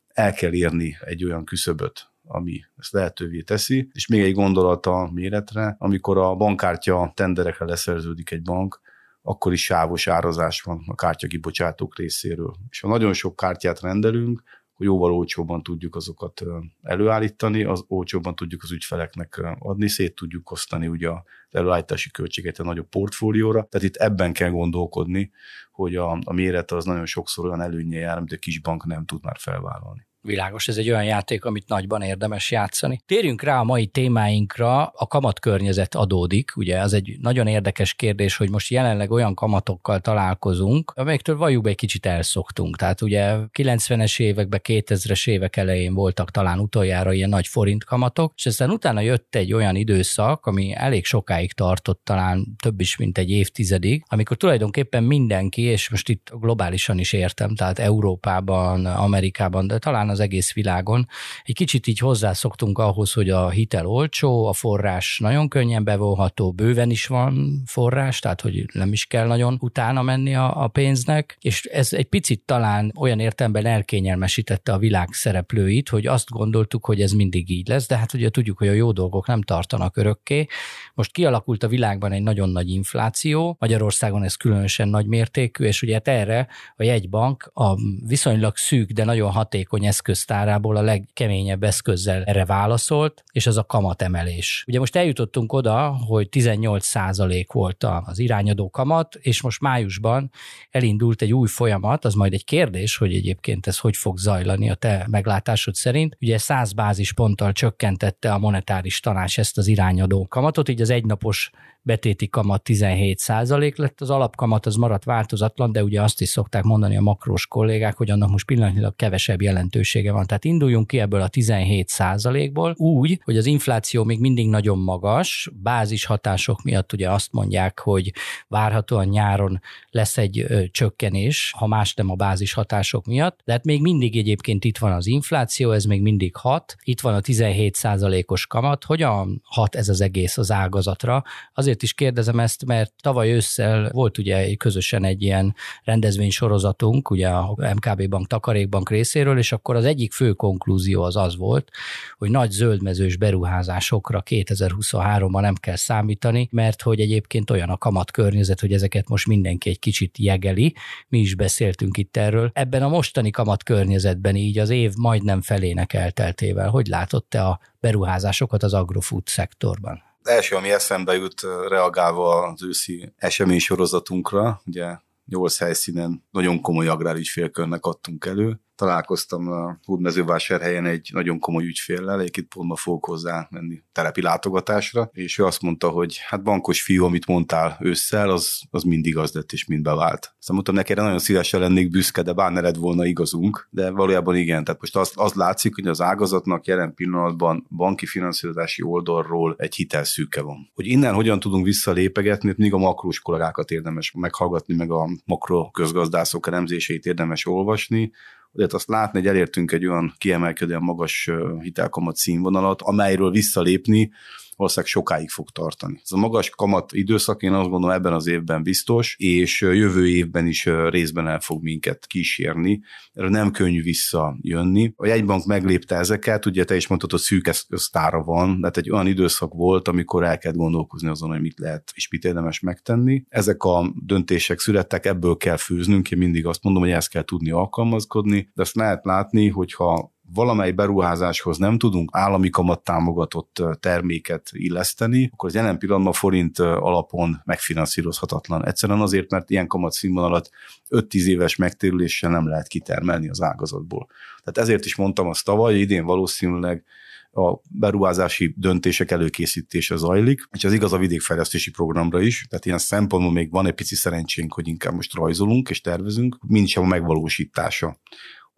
el 0.07 0.33
kell 0.33 0.53
érni 0.53 0.97
egy 1.01 1.25
olyan 1.25 1.45
küszöböt, 1.45 2.11
ami 2.25 2.61
ezt 2.77 2.93
lehetővé 2.93 3.41
teszi. 3.43 3.91
És 3.93 4.07
még 4.07 4.21
egy 4.21 4.35
gondolat 4.35 4.87
a 4.87 5.11
méretre, 5.13 5.77
amikor 5.79 6.19
a 6.19 6.35
bankkártya 6.35 7.13
tenderekre 7.15 7.65
leszerződik 7.65 8.31
egy 8.31 8.43
bank, 8.43 8.81
akkor 9.23 9.53
is 9.53 9.65
sávos 9.65 10.07
árazás 10.07 10.61
van 10.61 10.85
a 10.87 10.95
kártyakibocsátók 10.95 11.99
részéről. 11.99 12.55
És 12.71 12.81
ha 12.81 12.89
nagyon 12.89 13.13
sok 13.13 13.37
kártyát 13.37 13.81
rendelünk, 13.81 14.43
hogy 14.77 14.87
jóval 14.87 15.13
olcsóbban 15.13 15.63
tudjuk 15.63 15.97
azokat 15.97 16.43
előállítani, 16.83 17.65
az 17.65 17.85
olcsóbban 17.89 18.35
tudjuk 18.35 18.63
az 18.63 18.73
ügyfeleknek 18.73 19.43
adni, 19.59 19.89
szét 19.89 20.15
tudjuk 20.15 20.51
osztani 20.51 20.87
ugye 20.87 21.11
az 21.11 21.23
előállítási 21.51 22.11
költséget 22.11 22.59
a 22.59 22.65
nagyobb 22.65 22.89
portfólióra. 22.89 23.67
Tehát 23.69 23.87
itt 23.87 23.97
ebben 23.97 24.33
kell 24.33 24.51
gondolkodni, 24.51 25.31
hogy 25.73 25.97
a, 25.97 26.19
a 26.25 26.33
méret 26.33 26.71
az 26.71 26.85
nagyon 26.85 27.07
sokszor 27.07 27.47
olyan 27.47 27.61
előnye 27.61 27.99
jár, 27.99 28.17
amit 28.17 28.33
a 28.33 28.37
kis 28.37 28.61
bank 28.61 28.85
nem 28.85 29.05
tud 29.05 29.25
már 29.25 29.37
felvállalni. 29.39 30.07
Világos, 30.27 30.69
ez 30.69 30.77
egy 30.77 30.91
olyan 30.91 31.05
játék, 31.05 31.45
amit 31.45 31.69
nagyban 31.69 32.03
érdemes 32.03 32.51
játszani. 32.51 33.01
Térjünk 33.07 33.43
rá 33.43 33.59
a 33.59 33.65
mai 33.65 33.87
témáinkra, 33.87 34.87
a 34.87 35.07
kamatkörnyezet 35.07 35.95
adódik, 35.95 36.57
ugye 36.57 36.79
ez 36.79 36.93
egy 36.93 37.17
nagyon 37.21 37.47
érdekes 37.47 37.95
kérdés, 37.95 38.37
hogy 38.37 38.51
most 38.51 38.71
jelenleg 38.71 39.11
olyan 39.11 39.35
kamatokkal 39.35 40.01
találkozunk, 40.01 40.93
amelyektől 40.95 41.37
valljuk 41.37 41.69
egy 41.69 41.75
kicsit 41.75 42.07
elszoktunk. 42.07 42.77
Tehát 42.77 43.01
ugye 43.01 43.37
90-es 43.53 44.21
években, 44.21 44.61
2000-es 44.63 45.29
évek 45.29 45.57
elején 45.57 45.95
voltak 45.95 46.31
talán 46.31 46.59
utoljára 46.59 47.13
ilyen 47.13 47.29
nagy 47.29 47.47
forint 47.47 47.85
kamatok, 47.85 48.33
és 48.37 48.47
aztán 48.47 48.71
utána 48.71 49.01
jött 49.01 49.35
egy 49.35 49.53
olyan 49.53 49.77
időszak, 49.77 50.47
ami 50.47 50.75
elég 50.75 51.05
sokáig 51.05 51.53
tartott, 51.53 52.01
talán 52.05 52.57
több 52.63 52.81
is, 52.81 52.97
mint 52.97 53.19
egy 53.19 53.31
évtizedig, 53.31 54.05
amikor 54.09 54.37
tulajdonképpen 54.37 55.03
mindenki, 55.03 55.63
és 55.63 55.91
most 55.91 56.09
itt 56.09 56.31
globálisan 56.41 56.99
is 56.99 57.13
értem, 57.13 57.55
tehát 57.55 57.79
Európában, 57.79 58.87
Amerikában, 58.87 59.67
de 59.67 59.79
talán 59.79 60.09
az 60.09 60.16
egész 60.21 60.53
világon. 60.53 61.09
Egy 61.45 61.55
kicsit 61.55 61.87
így 61.87 61.99
hozzászoktunk 61.99 62.79
ahhoz, 62.79 63.13
hogy 63.13 63.31
a 63.31 63.51
hitel 63.51 63.87
olcsó, 63.87 64.47
a 64.47 64.53
forrás 64.53 65.19
nagyon 65.19 65.49
könnyen 65.49 65.85
bevonható, 65.85 66.53
bőven 66.53 66.91
is 66.91 67.07
van 67.07 67.63
forrás, 67.67 68.19
tehát 68.19 68.41
hogy 68.41 68.65
nem 68.73 68.93
is 68.93 69.05
kell 69.07 69.27
nagyon 69.27 69.57
utána 69.61 70.03
menni 70.03 70.35
a, 70.35 70.63
a 70.63 70.69
pénznek, 70.69 71.37
és 71.41 71.65
ez 71.65 71.93
egy 71.93 72.05
picit 72.05 72.43
talán 72.45 72.93
olyan 72.99 73.21
értelemben 73.21 73.67
elkényelmesítette 73.67 74.73
a 74.73 74.79
világ 74.79 75.09
szereplőit, 75.13 75.89
hogy 75.89 76.07
azt 76.07 76.29
gondoltuk, 76.31 76.85
hogy 76.85 77.03
ez 77.03 77.13
mindig 77.13 77.51
így 77.51 77.69
lesz, 77.69 77.89
de 77.89 77.97
hát 77.97 78.13
ugye 78.13 78.29
tudjuk, 78.29 78.59
hogy 78.59 78.69
a 78.69 78.73
jó 78.73 78.93
dolgok 78.93 79.27
nem 79.27 79.43
tartanak 79.43 79.97
örökké. 79.97 80.47
Most 80.95 81.13
kialakult 81.13 81.63
a 81.63 81.69
világban 81.69 82.13
egy 82.13 82.23
nagyon 82.23 82.49
nagy 82.49 82.71
infláció, 82.71 83.57
Magyarországon 83.59 84.23
ez 84.23 84.35
különösen 84.35 84.89
nagy 84.89 85.07
mértékű, 85.07 85.65
és 85.65 85.83
ugye 85.83 85.93
hát 85.93 86.09
erre 86.09 86.49
a 86.77 86.83
jegybank 86.83 87.51
a 87.55 87.75
viszonylag 88.07 88.57
szűk, 88.57 88.91
de 88.91 89.05
nagyon 89.05 89.31
hatékony 89.31 89.87
eszköztárából 90.09 90.77
a 90.77 90.83
legkeményebb 90.83 91.63
eszközzel 91.63 92.25
erre 92.25 92.45
válaszolt, 92.45 93.25
és 93.33 93.47
az 93.47 93.57
a 93.57 93.65
kamatemelés. 93.65 94.65
Ugye 94.67 94.79
most 94.79 94.97
eljutottunk 94.97 95.53
oda, 95.53 95.97
hogy 96.07 96.29
18% 96.31 97.47
volt 97.53 97.85
az 98.05 98.19
irányadó 98.19 98.71
kamat, 98.71 99.15
és 99.15 99.43
most 99.43 99.61
májusban 99.61 100.31
elindult 100.71 101.23
egy 101.23 101.33
új 101.33 101.49
folyamat, 101.49 102.05
az 102.05 102.15
majd 102.15 102.33
egy 102.33 102.45
kérdés, 102.45 102.97
hogy 102.97 103.15
egyébként 103.15 103.67
ez 103.67 103.79
hogy 103.79 103.97
fog 103.97 104.19
zajlani 104.19 104.71
a 104.71 104.75
te 104.75 105.07
meglátásod 105.11 105.75
szerint. 105.75 106.17
Ugye 106.21 106.39
100 106.39 106.73
bázisponttal 106.73 107.53
csökkentette 107.53 108.33
a 108.33 108.39
monetáris 108.39 109.01
tanács 109.01 109.39
ezt 109.39 109.59
az 109.59 109.67
irányadó 109.67 110.27
kamatot, 110.27 110.69
így 110.69 110.81
az 110.81 110.91
egynapos 110.91 111.51
betéti 111.87 112.29
kamat 112.29 112.63
17 112.63 113.19
százalék 113.19 113.77
lett, 113.77 114.01
az 114.01 114.11
alapkamat 114.11 114.67
az 114.67 114.75
maradt 114.75 115.05
változatlan, 115.05 115.73
de 115.73 115.85
ugye 115.85 116.03
azt 116.03 116.21
is 116.21 116.29
szokták 116.29 116.63
mondani 116.63 116.97
a 116.97 117.01
makrós 117.01 117.47
kollégák, 117.47 117.97
hogy 117.97 118.11
annak 118.11 118.31
most 118.31 118.47
pillanatnyilag 118.47 118.97
kevesebb 118.97 119.43
jelentősége 119.43 120.13
van. 120.13 120.27
Tehát 120.27 120.45
induljunk 120.45 120.87
ki 120.87 121.01
ebből 121.01 121.21
a 121.21 121.29
17 121.29 121.89
százalékból 121.89 122.75
úgy, 122.77 123.21
hogy 123.25 123.37
az 123.37 123.47
infláció 123.47 124.05
még 124.05 124.21
mindig 124.21 124.49
nagyon 124.49 124.79
magas, 124.79 125.51
bázis 125.63 126.05
hatások 126.05 126.63
miatt 126.63 126.93
ugye 126.93 127.11
azt 127.11 127.33
mondják, 127.33 127.79
hogy 127.79 128.13
várhatóan 128.49 129.07
nyáron 129.07 129.61
lesz 129.91 130.19
egy 130.19 130.47
csökkenés, 130.71 131.53
ha 131.57 131.67
más 131.67 131.95
nem 131.95 132.11
a 132.11 132.15
bázis 132.15 132.53
hatások 132.53 133.07
miatt, 133.07 133.41
de 133.45 133.53
hát 133.53 133.65
még 133.65 133.81
mindig 133.81 134.17
egyébként 134.17 134.65
itt 134.65 134.79
van 134.79 134.93
az 134.93 135.07
infláció, 135.07 135.71
ez 135.71 135.85
még 135.85 136.03
mindig 136.03 136.37
hat, 136.37 136.77
itt 136.83 137.01
van 137.01 137.15
a 137.15 137.21
17 137.21 137.75
százalékos 137.75 138.47
kamat, 138.47 138.85
hogyan 138.85 139.43
hat 139.45 139.75
ez 139.75 139.89
az 139.89 140.01
egész 140.01 140.39
az 140.39 140.51
ágazatra? 140.51 141.23
Azért 141.55 141.75
azért 141.77 141.83
is 141.83 142.05
kérdezem 142.05 142.41
ezt, 142.41 142.65
mert 142.65 142.93
tavaly 143.03 143.33
ősszel 143.33 143.91
volt 143.93 144.19
ugye 144.19 144.55
közösen 144.55 145.05
egy 145.05 145.23
ilyen 145.23 145.55
rendezvény 145.85 146.31
sorozatunk, 146.31 147.11
ugye 147.11 147.29
a 147.29 147.57
MKB 147.75 148.09
Bank 148.09 148.27
Takarékbank 148.27 148.91
részéről, 148.91 149.39
és 149.39 149.53
akkor 149.53 149.77
az 149.77 149.85
egyik 149.85 150.13
fő 150.13 150.33
konklúzió 150.33 151.03
az 151.03 151.17
az 151.17 151.37
volt, 151.37 151.71
hogy 152.19 152.31
nagy 152.31 152.51
zöldmezős 152.51 153.17
beruházásokra 153.17 154.23
2023-ban 154.31 155.41
nem 155.41 155.55
kell 155.55 155.77
számítani, 155.77 156.49
mert 156.51 156.83
hogy 156.83 157.01
egyébként 157.01 157.51
olyan 157.51 157.69
a 157.69 157.77
kamat 157.77 158.11
környezet, 158.11 158.61
hogy 158.61 158.73
ezeket 158.73 159.09
most 159.09 159.27
mindenki 159.27 159.71
egy 159.71 159.79
kicsit 159.79 160.19
jegeli. 160.19 160.75
Mi 161.09 161.19
is 161.19 161.35
beszéltünk 161.35 161.97
itt 161.97 162.17
erről. 162.17 162.51
Ebben 162.53 162.83
a 162.83 162.89
mostani 162.89 163.31
kamat 163.31 163.63
környezetben 163.63 164.37
így 164.37 164.59
az 164.59 164.71
év 164.71 164.93
majdnem 164.97 165.41
felének 165.41 165.93
elteltével, 165.93 166.69
hogy 166.69 166.87
látott 166.87 167.27
te 167.29 167.43
a 167.43 167.61
beruházásokat 167.81 168.63
az 168.63 168.75
agrofood 168.75 169.27
szektorban? 169.27 170.07
Első, 170.27 170.57
ami 170.57 170.71
eszembe 170.71 171.15
jut 171.15 171.41
reagálva 171.69 172.43
az 172.43 172.63
őszi 172.63 173.13
esemény 173.17 173.59
sorozatunkra, 173.59 174.61
ugye 174.67 174.97
nyolc 175.27 175.59
helyszínen 175.59 176.25
nagyon 176.31 176.61
komoly 176.61 176.89
agrárügyfélkörnek 176.89 177.85
adtunk 177.85 178.25
elő, 178.25 178.61
találkoztam 178.77 179.49
a 179.49 179.79
Hódmezővásárhelyen 179.85 180.87
egy 180.87 181.11
nagyon 181.13 181.39
komoly 181.39 181.65
ügyféllel, 181.65 182.21
egyébként 182.21 182.49
pont 182.49 182.69
ma 182.69 182.77
fogok 182.77 183.05
hozzá 183.05 183.49
menni 183.51 183.83
telepi 183.93 184.23
látogatásra, 184.23 185.11
és 185.13 185.39
ő 185.39 185.45
azt 185.45 185.63
mondta, 185.63 185.89
hogy 185.89 186.19
hát 186.29 186.43
bankos 186.43 186.83
fiú, 186.83 187.05
amit 187.05 187.27
mondtál 187.27 187.77
ősszel, 187.81 188.31
az, 188.31 188.61
az 188.71 188.83
mindig 188.83 189.17
az 189.17 189.33
lett, 189.33 189.53
és 189.53 189.67
mind 189.67 189.83
bevált. 189.83 190.35
Szóval 190.39 190.63
mondtam 190.63 190.75
neki, 190.75 190.93
nagyon 190.93 191.19
szívesen 191.19 191.61
lennék 191.61 191.91
büszke, 191.91 192.23
de 192.23 192.33
bár 192.33 192.53
ne 192.53 192.61
lett 192.61 192.77
volna 192.77 193.05
igazunk, 193.05 193.69
de 193.71 193.91
valójában 193.91 194.37
igen. 194.37 194.65
Tehát 194.65 194.81
most 194.81 194.97
az, 194.97 195.13
az 195.15 195.33
látszik, 195.33 195.75
hogy 195.75 195.87
az 195.87 196.01
ágazatnak 196.01 196.67
jelen 196.67 196.95
pillanatban 196.95 197.67
banki 197.77 198.07
finanszírozási 198.07 198.83
oldalról 198.83 199.55
egy 199.59 199.75
hitelszűke 199.75 200.43
van. 200.43 200.71
Hogy 200.75 200.87
innen 200.87 201.15
hogyan 201.15 201.41
tudunk 201.41 201.65
visszalépegetni, 201.65 202.55
még 202.57 202.73
a 202.73 202.79
makrós 202.79 203.21
kollégákat 203.21 203.71
érdemes 203.71 204.13
meghallgatni, 204.13 204.75
meg 204.75 204.91
a 204.91 205.09
makro 205.25 205.71
közgazdászok 205.71 206.47
elemzéseit 206.47 207.07
érdemes 207.07 207.47
olvasni, 207.47 208.13
azért 208.57 208.73
azt 208.73 208.89
látni, 208.89 209.19
hogy 209.19 209.29
elértünk 209.29 209.73
egy 209.73 209.87
olyan 209.87 210.15
kiemelkedően 210.19 210.83
magas 210.83 211.31
hitelkamat 211.61 212.17
színvonalat, 212.17 212.83
amelyről 212.83 213.31
visszalépni 213.31 214.11
valószínűleg 214.57 214.91
sokáig 214.91 215.31
fog 215.31 215.51
tartani. 215.51 216.01
Ez 216.03 216.13
a 216.13 216.17
magas 216.17 216.51
kamat 216.51 216.93
időszak, 216.93 217.43
én 217.43 217.53
azt 217.53 217.69
gondolom 217.69 217.97
ebben 217.97 218.13
az 218.13 218.27
évben 218.27 218.63
biztos, 218.63 219.17
és 219.19 219.61
jövő 219.61 220.09
évben 220.09 220.47
is 220.47 220.69
részben 220.89 221.29
el 221.29 221.41
fog 221.41 221.63
minket 221.63 222.07
kísérni. 222.07 222.81
Erre 223.13 223.29
nem 223.29 223.51
könnyű 223.51 223.83
visszajönni. 223.83 224.93
A 224.97 225.07
jegybank 225.07 225.45
meglépte 225.45 225.97
ezeket, 225.97 226.47
ugye 226.47 226.65
te 226.65 226.77
is 226.77 226.87
mondtad, 226.87 227.11
hogy 227.11 227.21
szűk 227.21 227.47
eszköztára 227.47 228.23
van, 228.23 228.61
tehát 228.61 228.77
egy 228.77 228.91
olyan 228.91 229.07
időszak 229.07 229.55
volt, 229.55 229.89
amikor 229.89 230.25
el 230.25 230.39
kell 230.39 230.53
gondolkozni 230.53 231.09
azon, 231.09 231.31
hogy 231.31 231.41
mit 231.41 231.59
lehet 231.59 231.93
és 231.95 232.09
mit 232.09 232.25
érdemes 232.25 232.61
megtenni. 232.61 233.25
Ezek 233.29 233.63
a 233.63 233.93
döntések 234.05 234.59
születtek, 234.59 235.07
ebből 235.07 235.37
kell 235.37 235.57
főznünk, 235.57 236.11
én 236.11 236.19
mindig 236.19 236.47
azt 236.47 236.63
mondom, 236.63 236.83
hogy 236.83 236.91
ezt 236.91 237.11
kell 237.11 237.25
tudni 237.25 237.51
alkalmazkodni, 237.51 238.51
de 238.55 238.63
azt 238.63 238.75
lehet 238.75 239.05
látni, 239.05 239.49
hogyha 239.49 240.15
valamely 240.35 240.73
beruházáshoz 240.73 241.59
nem 241.59 241.79
tudunk 241.79 242.11
állami 242.13 242.51
kamat 242.51 242.85
támogatott 242.85 243.63
terméket 243.81 244.49
illeszteni, 244.53 245.31
akkor 245.33 245.49
az 245.49 245.55
jelen 245.55 245.79
pillanatban 245.79 246.13
forint 246.13 246.59
alapon 246.59 247.41
megfinanszírozhatatlan. 247.45 248.67
Egyszerűen 248.67 249.01
azért, 249.01 249.31
mert 249.31 249.51
ilyen 249.51 249.67
kamat 249.67 249.93
színvonalat 249.93 250.51
5-10 250.91 251.25
éves 251.25 251.57
megtérüléssel 251.57 252.31
nem 252.31 252.49
lehet 252.49 252.67
kitermelni 252.67 253.29
az 253.29 253.43
ágazatból. 253.43 254.07
Tehát 254.45 254.69
ezért 254.69 254.85
is 254.85 254.97
mondtam 254.97 255.29
azt 255.29 255.45
tavaly, 255.45 255.79
idén 255.79 256.05
valószínűleg 256.05 256.85
a 257.33 257.61
beruházási 257.71 258.55
döntések 258.57 259.11
előkészítése 259.11 259.97
zajlik, 259.97 260.49
és 260.53 260.65
ez 260.65 260.73
igaz 260.73 260.93
a 260.93 260.99
vidékfejlesztési 260.99 261.71
programra 261.71 262.21
is, 262.21 262.47
tehát 262.49 262.65
ilyen 262.65 262.79
szempontból 262.79 263.33
még 263.33 263.51
van 263.51 263.67
egy 263.67 263.75
pici 263.75 263.95
szerencsénk, 263.95 264.53
hogy 264.53 264.69
inkább 264.69 264.95
most 264.95 265.15
rajzolunk 265.15 265.71
és 265.71 265.81
tervezünk, 265.81 266.39
mind 266.47 266.69
sem 266.69 266.83
a 266.83 266.87
megvalósítása. 266.87 267.99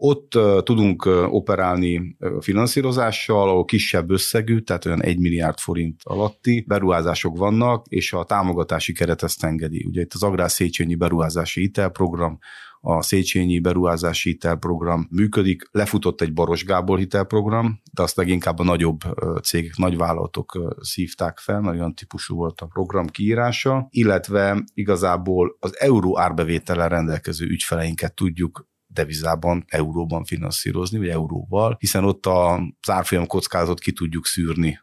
Ott 0.01 0.31
tudunk 0.63 1.05
operálni 1.31 2.17
uh, 2.19 2.41
finanszírozással, 2.41 3.49
ahol 3.49 3.65
kisebb 3.65 4.11
összegű, 4.11 4.59
tehát 4.59 4.85
olyan 4.85 5.03
1 5.03 5.19
milliárd 5.19 5.59
forint 5.59 6.01
alatti 6.05 6.65
beruházások 6.69 7.37
vannak, 7.37 7.87
és 7.89 8.13
a 8.13 8.25
támogatási 8.25 8.93
keret 8.93 9.23
ezt 9.23 9.45
engedi. 9.45 9.85
Ugye 9.89 10.01
itt 10.01 10.15
az 10.15 10.23
Agrár 10.23 10.51
Széchenyi 10.51 10.95
Beruházási 10.95 11.61
Hitelprogram, 11.61 12.39
a 12.81 13.03
Széchenyi 13.03 13.59
Beruházási 13.59 14.31
Hitelprogram 14.31 15.09
működik, 15.11 15.69
lefutott 15.71 16.21
egy 16.21 16.33
Baros 16.33 16.65
Gábor 16.65 16.99
hitelprogram, 16.99 17.81
de 17.93 18.03
azt 18.03 18.17
leginkább 18.17 18.59
a 18.59 18.65
nagyobb 18.65 19.01
cégek, 19.43 19.77
nagy 19.77 19.97
vállalatok 19.97 20.77
szívták 20.81 21.39
fel, 21.39 21.61
mert 21.61 21.77
olyan 21.77 21.95
típusú 21.95 22.37
volt 22.37 22.61
a 22.61 22.67
program 22.67 23.07
kiírása, 23.07 23.87
illetve 23.91 24.65
igazából 24.75 25.57
az 25.61 25.81
euró 25.81 26.19
árbevétellel 26.19 26.89
rendelkező 26.89 27.47
ügyfeleinket 27.47 28.15
tudjuk 28.15 28.67
devizában, 28.89 29.65
euróban 29.67 30.25
finanszírozni, 30.25 30.99
vagy 30.99 31.09
euróval, 31.09 31.77
hiszen 31.79 32.05
ott 32.05 32.27
a 32.27 32.61
árfolyam 32.89 33.27
kockázatot 33.27 33.81
ki 33.81 33.93
tudjuk 33.93 34.27
szűrni 34.27 34.81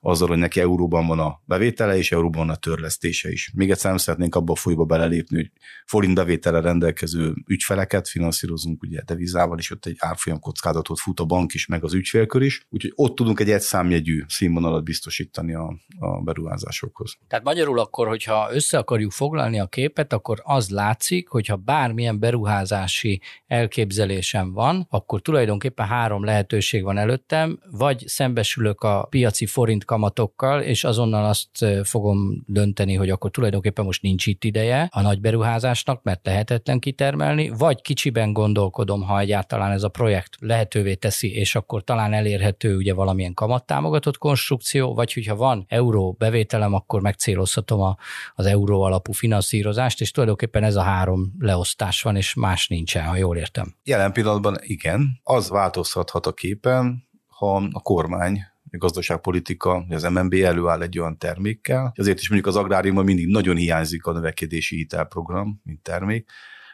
azzal, 0.00 0.28
hogy 0.28 0.38
neki 0.38 0.60
euróban 0.60 1.06
van 1.06 1.18
a 1.18 1.40
bevétele, 1.44 1.96
és 1.96 2.12
euróban 2.12 2.46
van 2.46 2.54
a 2.54 2.58
törlesztése 2.58 3.30
is. 3.30 3.52
Még 3.54 3.70
egyszer 3.70 3.90
nem 3.90 3.98
szeretnénk 3.98 4.34
abba 4.34 4.52
a 4.52 4.56
folyba 4.56 4.84
belelépni, 4.84 5.36
hogy 5.36 5.50
forint 5.86 6.14
bevétele 6.14 6.60
rendelkező 6.60 7.34
ügyfeleket 7.46 8.08
finanszírozunk 8.08 8.82
ugye 8.82 9.02
devizával, 9.06 9.58
és 9.58 9.70
ott 9.70 9.86
egy 9.86 9.96
árfolyam 9.98 10.40
kockázatot 10.40 10.98
fut 10.98 11.20
a 11.20 11.24
bank 11.24 11.54
is, 11.54 11.66
meg 11.66 11.84
az 11.84 11.94
ügyfélkör 11.94 12.42
is. 12.42 12.66
Úgyhogy 12.68 12.92
ott 12.94 13.14
tudunk 13.14 13.40
egy 13.40 13.50
egyszámjegyű 13.50 14.24
színvonalat 14.28 14.84
biztosítani 14.84 15.54
a, 15.54 15.76
a 15.98 16.22
beruházásokhoz. 16.22 17.16
Tehát 17.28 17.44
magyarul 17.44 17.78
akkor, 17.78 18.06
hogyha 18.06 18.48
össze 18.52 18.78
akarjuk 18.78 19.12
foglalni 19.12 19.60
a 19.60 19.66
képet, 19.66 20.12
akkor 20.12 20.40
az 20.42 20.70
látszik, 20.70 21.28
hogyha 21.28 21.56
bármilyen 21.56 22.18
beruházási 22.18 23.20
elképzelésem 23.46 24.52
van, 24.52 24.86
akkor 24.90 25.20
tulajdonképpen 25.20 25.86
három 25.86 26.24
lehetőség 26.24 26.82
van 26.82 26.98
előttem, 26.98 27.58
vagy 27.70 28.02
szembesülök 28.06 28.82
a 28.82 29.06
piaci 29.10 29.46
forint 29.46 29.84
kamatokkal, 29.88 30.60
és 30.60 30.84
azonnal 30.84 31.24
azt 31.24 31.64
fogom 31.82 32.44
dönteni, 32.46 32.94
hogy 32.94 33.10
akkor 33.10 33.30
tulajdonképpen 33.30 33.84
most 33.84 34.02
nincs 34.02 34.26
itt 34.26 34.44
ideje 34.44 34.88
a 34.92 35.00
nagy 35.00 35.20
beruházásnak, 35.20 36.02
mert 36.02 36.26
lehetetlen 36.26 36.78
kitermelni, 36.78 37.48
vagy 37.48 37.82
kicsiben 37.82 38.32
gondolkodom, 38.32 39.02
ha 39.02 39.18
egyáltalán 39.18 39.70
ez 39.70 39.82
a 39.82 39.88
projekt 39.88 40.36
lehetővé 40.40 40.94
teszi, 40.94 41.34
és 41.34 41.54
akkor 41.54 41.84
talán 41.84 42.12
elérhető 42.12 42.76
ugye 42.76 42.94
valamilyen 42.94 43.34
kamattámogatott 43.34 44.18
konstrukció, 44.18 44.94
vagy 44.94 45.12
hogyha 45.12 45.36
van 45.36 45.64
euró 45.68 46.16
bevételem, 46.18 46.74
akkor 46.74 47.00
megcélozhatom 47.00 47.80
a, 47.80 47.96
az 48.34 48.46
euró 48.46 48.82
alapú 48.82 49.12
finanszírozást, 49.12 50.00
és 50.00 50.10
tulajdonképpen 50.10 50.64
ez 50.64 50.76
a 50.76 50.82
három 50.82 51.32
leosztás 51.38 52.02
van, 52.02 52.16
és 52.16 52.34
más 52.34 52.68
nincsen, 52.68 53.04
ha 53.04 53.16
jól 53.16 53.36
értem. 53.36 53.74
Jelen 53.84 54.12
pillanatban 54.12 54.56
igen, 54.60 55.20
az 55.22 55.48
változhathat 55.48 56.26
a 56.26 56.32
képen, 56.32 57.06
ha 57.26 57.68
a 57.72 57.80
kormány 57.80 58.40
gazdaságpolitika, 58.70 59.84
az 59.88 60.02
MNB 60.02 60.34
előáll 60.34 60.82
egy 60.82 60.98
olyan 60.98 61.18
termékkel. 61.18 61.92
Azért 61.96 62.18
is 62.18 62.28
mondjuk 62.28 62.54
az 62.54 62.60
agráriumban 62.60 63.04
mindig 63.04 63.26
nagyon 63.26 63.56
hiányzik 63.56 64.06
a 64.06 64.12
növekedési 64.12 64.76
hitelprogram, 64.76 65.60
mint 65.64 65.82
termék, 65.82 66.30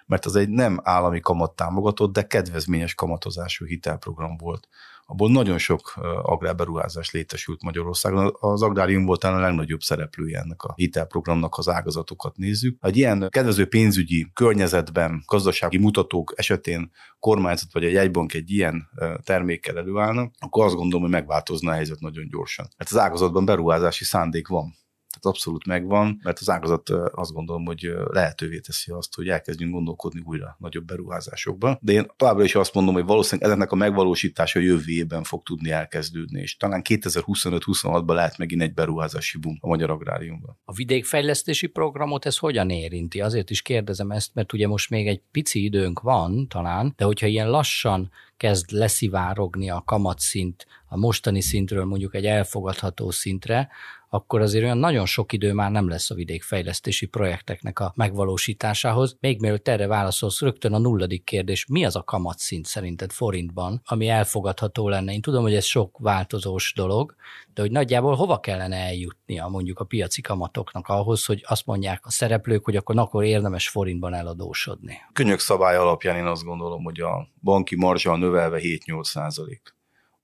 mert 0.06 0.24
az 0.24 0.36
egy 0.36 0.48
nem 0.48 0.80
állami 0.82 1.20
kamat 1.20 1.56
támogatott, 1.56 2.12
de 2.12 2.26
kedvezményes 2.26 2.94
kamatozású 2.94 3.64
hitelprogram 3.64 4.36
volt 4.36 4.68
abból 5.06 5.30
nagyon 5.30 5.58
sok 5.58 5.92
agrárberuházás 6.22 7.10
létesült 7.10 7.62
Magyarországon. 7.62 8.36
Az 8.40 8.62
agrárium 8.62 9.04
volt 9.04 9.20
talán 9.20 9.38
a 9.38 9.40
legnagyobb 9.40 9.80
szereplője 9.80 10.38
ennek 10.38 10.62
a 10.62 10.72
hitelprogramnak, 10.76 11.58
az 11.58 11.68
ágazatokat 11.68 12.36
nézzük. 12.36 12.78
Egy 12.80 12.96
ilyen 12.96 13.28
kedvező 13.30 13.66
pénzügyi 13.66 14.26
környezetben, 14.32 15.22
gazdasági 15.26 15.78
mutatók 15.78 16.32
esetén 16.36 16.90
kormányzat 17.18 17.72
vagy 17.72 17.84
egy 17.84 17.92
jegybank 17.92 18.34
egy 18.34 18.50
ilyen 18.50 18.88
termékkel 19.22 19.78
előállna, 19.78 20.30
akkor 20.38 20.64
azt 20.64 20.74
gondolom, 20.74 21.02
hogy 21.02 21.12
megváltozna 21.12 21.70
a 21.70 21.74
helyzet 21.74 22.00
nagyon 22.00 22.28
gyorsan. 22.28 22.68
Mert 22.76 22.90
az 22.90 22.98
ágazatban 22.98 23.44
beruházási 23.44 24.04
szándék 24.04 24.48
van 24.48 24.74
tehát 25.14 25.36
abszolút 25.36 25.66
megvan, 25.66 26.20
mert 26.22 26.38
az 26.38 26.50
ágazat 26.50 26.90
azt 26.90 27.32
gondolom, 27.32 27.64
hogy 27.64 27.92
lehetővé 28.06 28.60
teszi 28.60 28.90
azt, 28.92 29.14
hogy 29.14 29.28
elkezdjünk 29.28 29.72
gondolkodni 29.72 30.22
újra 30.24 30.56
nagyobb 30.58 30.84
beruházásokba. 30.84 31.78
De 31.80 31.92
én 31.92 32.10
továbbra 32.16 32.44
is 32.44 32.54
azt 32.54 32.74
mondom, 32.74 32.94
hogy 32.94 33.04
valószínűleg 33.04 33.50
ezeknek 33.50 33.72
a 33.72 33.76
megvalósítása 33.76 34.58
jövő 34.58 34.92
évben 34.92 35.22
fog 35.22 35.42
tudni 35.42 35.70
elkezdődni, 35.70 36.40
és 36.40 36.56
talán 36.56 36.82
2025-26-ban 36.88 38.14
lehet 38.14 38.38
megint 38.38 38.62
egy 38.62 38.74
beruházási 38.74 39.38
boom 39.38 39.58
a 39.60 39.66
magyar 39.66 39.90
agráriumban. 39.90 40.58
A 40.64 40.72
vidékfejlesztési 40.72 41.66
programot 41.66 42.26
ez 42.26 42.36
hogyan 42.36 42.70
érinti? 42.70 43.20
Azért 43.20 43.50
is 43.50 43.62
kérdezem 43.62 44.10
ezt, 44.10 44.34
mert 44.34 44.52
ugye 44.52 44.66
most 44.66 44.90
még 44.90 45.06
egy 45.06 45.20
pici 45.30 45.64
időnk 45.64 46.00
van 46.00 46.48
talán, 46.48 46.92
de 46.96 47.04
hogyha 47.04 47.26
ilyen 47.26 47.50
lassan 47.50 48.10
kezd 48.36 48.70
leszivárogni 48.70 49.70
a 49.70 49.82
kamatszint 49.86 50.66
a 50.94 50.96
mostani 50.96 51.40
szintről 51.40 51.84
mondjuk 51.84 52.14
egy 52.14 52.26
elfogadható 52.26 53.10
szintre, 53.10 53.68
akkor 54.14 54.40
azért 54.40 54.64
olyan 54.64 54.78
nagyon 54.78 55.06
sok 55.06 55.32
idő 55.32 55.52
már 55.52 55.70
nem 55.70 55.88
lesz 55.88 56.10
a 56.10 56.14
vidékfejlesztési 56.14 57.06
projekteknek 57.06 57.78
a 57.78 57.92
megvalósításához. 57.96 59.16
Még 59.20 59.40
mielőtt 59.40 59.68
erre 59.68 59.86
válaszolsz, 59.86 60.40
rögtön 60.40 60.72
a 60.72 60.78
nulladik 60.78 61.24
kérdés, 61.24 61.66
mi 61.66 61.84
az 61.84 61.96
a 61.96 62.02
kamatszint 62.02 62.66
szerinted 62.66 63.12
forintban, 63.12 63.80
ami 63.84 64.08
elfogadható 64.08 64.88
lenne? 64.88 65.12
Én 65.12 65.20
tudom, 65.20 65.42
hogy 65.42 65.54
ez 65.54 65.64
sok 65.64 65.98
változós 65.98 66.72
dolog, 66.76 67.14
de 67.54 67.62
hogy 67.62 67.70
nagyjából 67.70 68.14
hova 68.14 68.40
kellene 68.40 68.76
eljutnia 68.76 69.48
mondjuk 69.48 69.78
a 69.78 69.84
piaci 69.84 70.20
kamatoknak 70.20 70.88
ahhoz, 70.88 71.24
hogy 71.24 71.44
azt 71.46 71.66
mondják 71.66 72.06
a 72.06 72.10
szereplők, 72.10 72.64
hogy 72.64 72.76
akkor, 72.76 72.98
akkor 72.98 73.24
érdemes 73.24 73.68
forintban 73.68 74.14
eladósodni? 74.14 74.98
Könyök 75.12 75.38
szabály 75.38 75.76
alapján 75.76 76.16
én 76.16 76.26
azt 76.26 76.44
gondolom, 76.44 76.84
hogy 76.84 77.00
a 77.00 77.28
banki 77.42 77.76
marzsa 77.76 78.16
növelve 78.16 78.58
7-8 78.62 79.04
százalék 79.04 79.73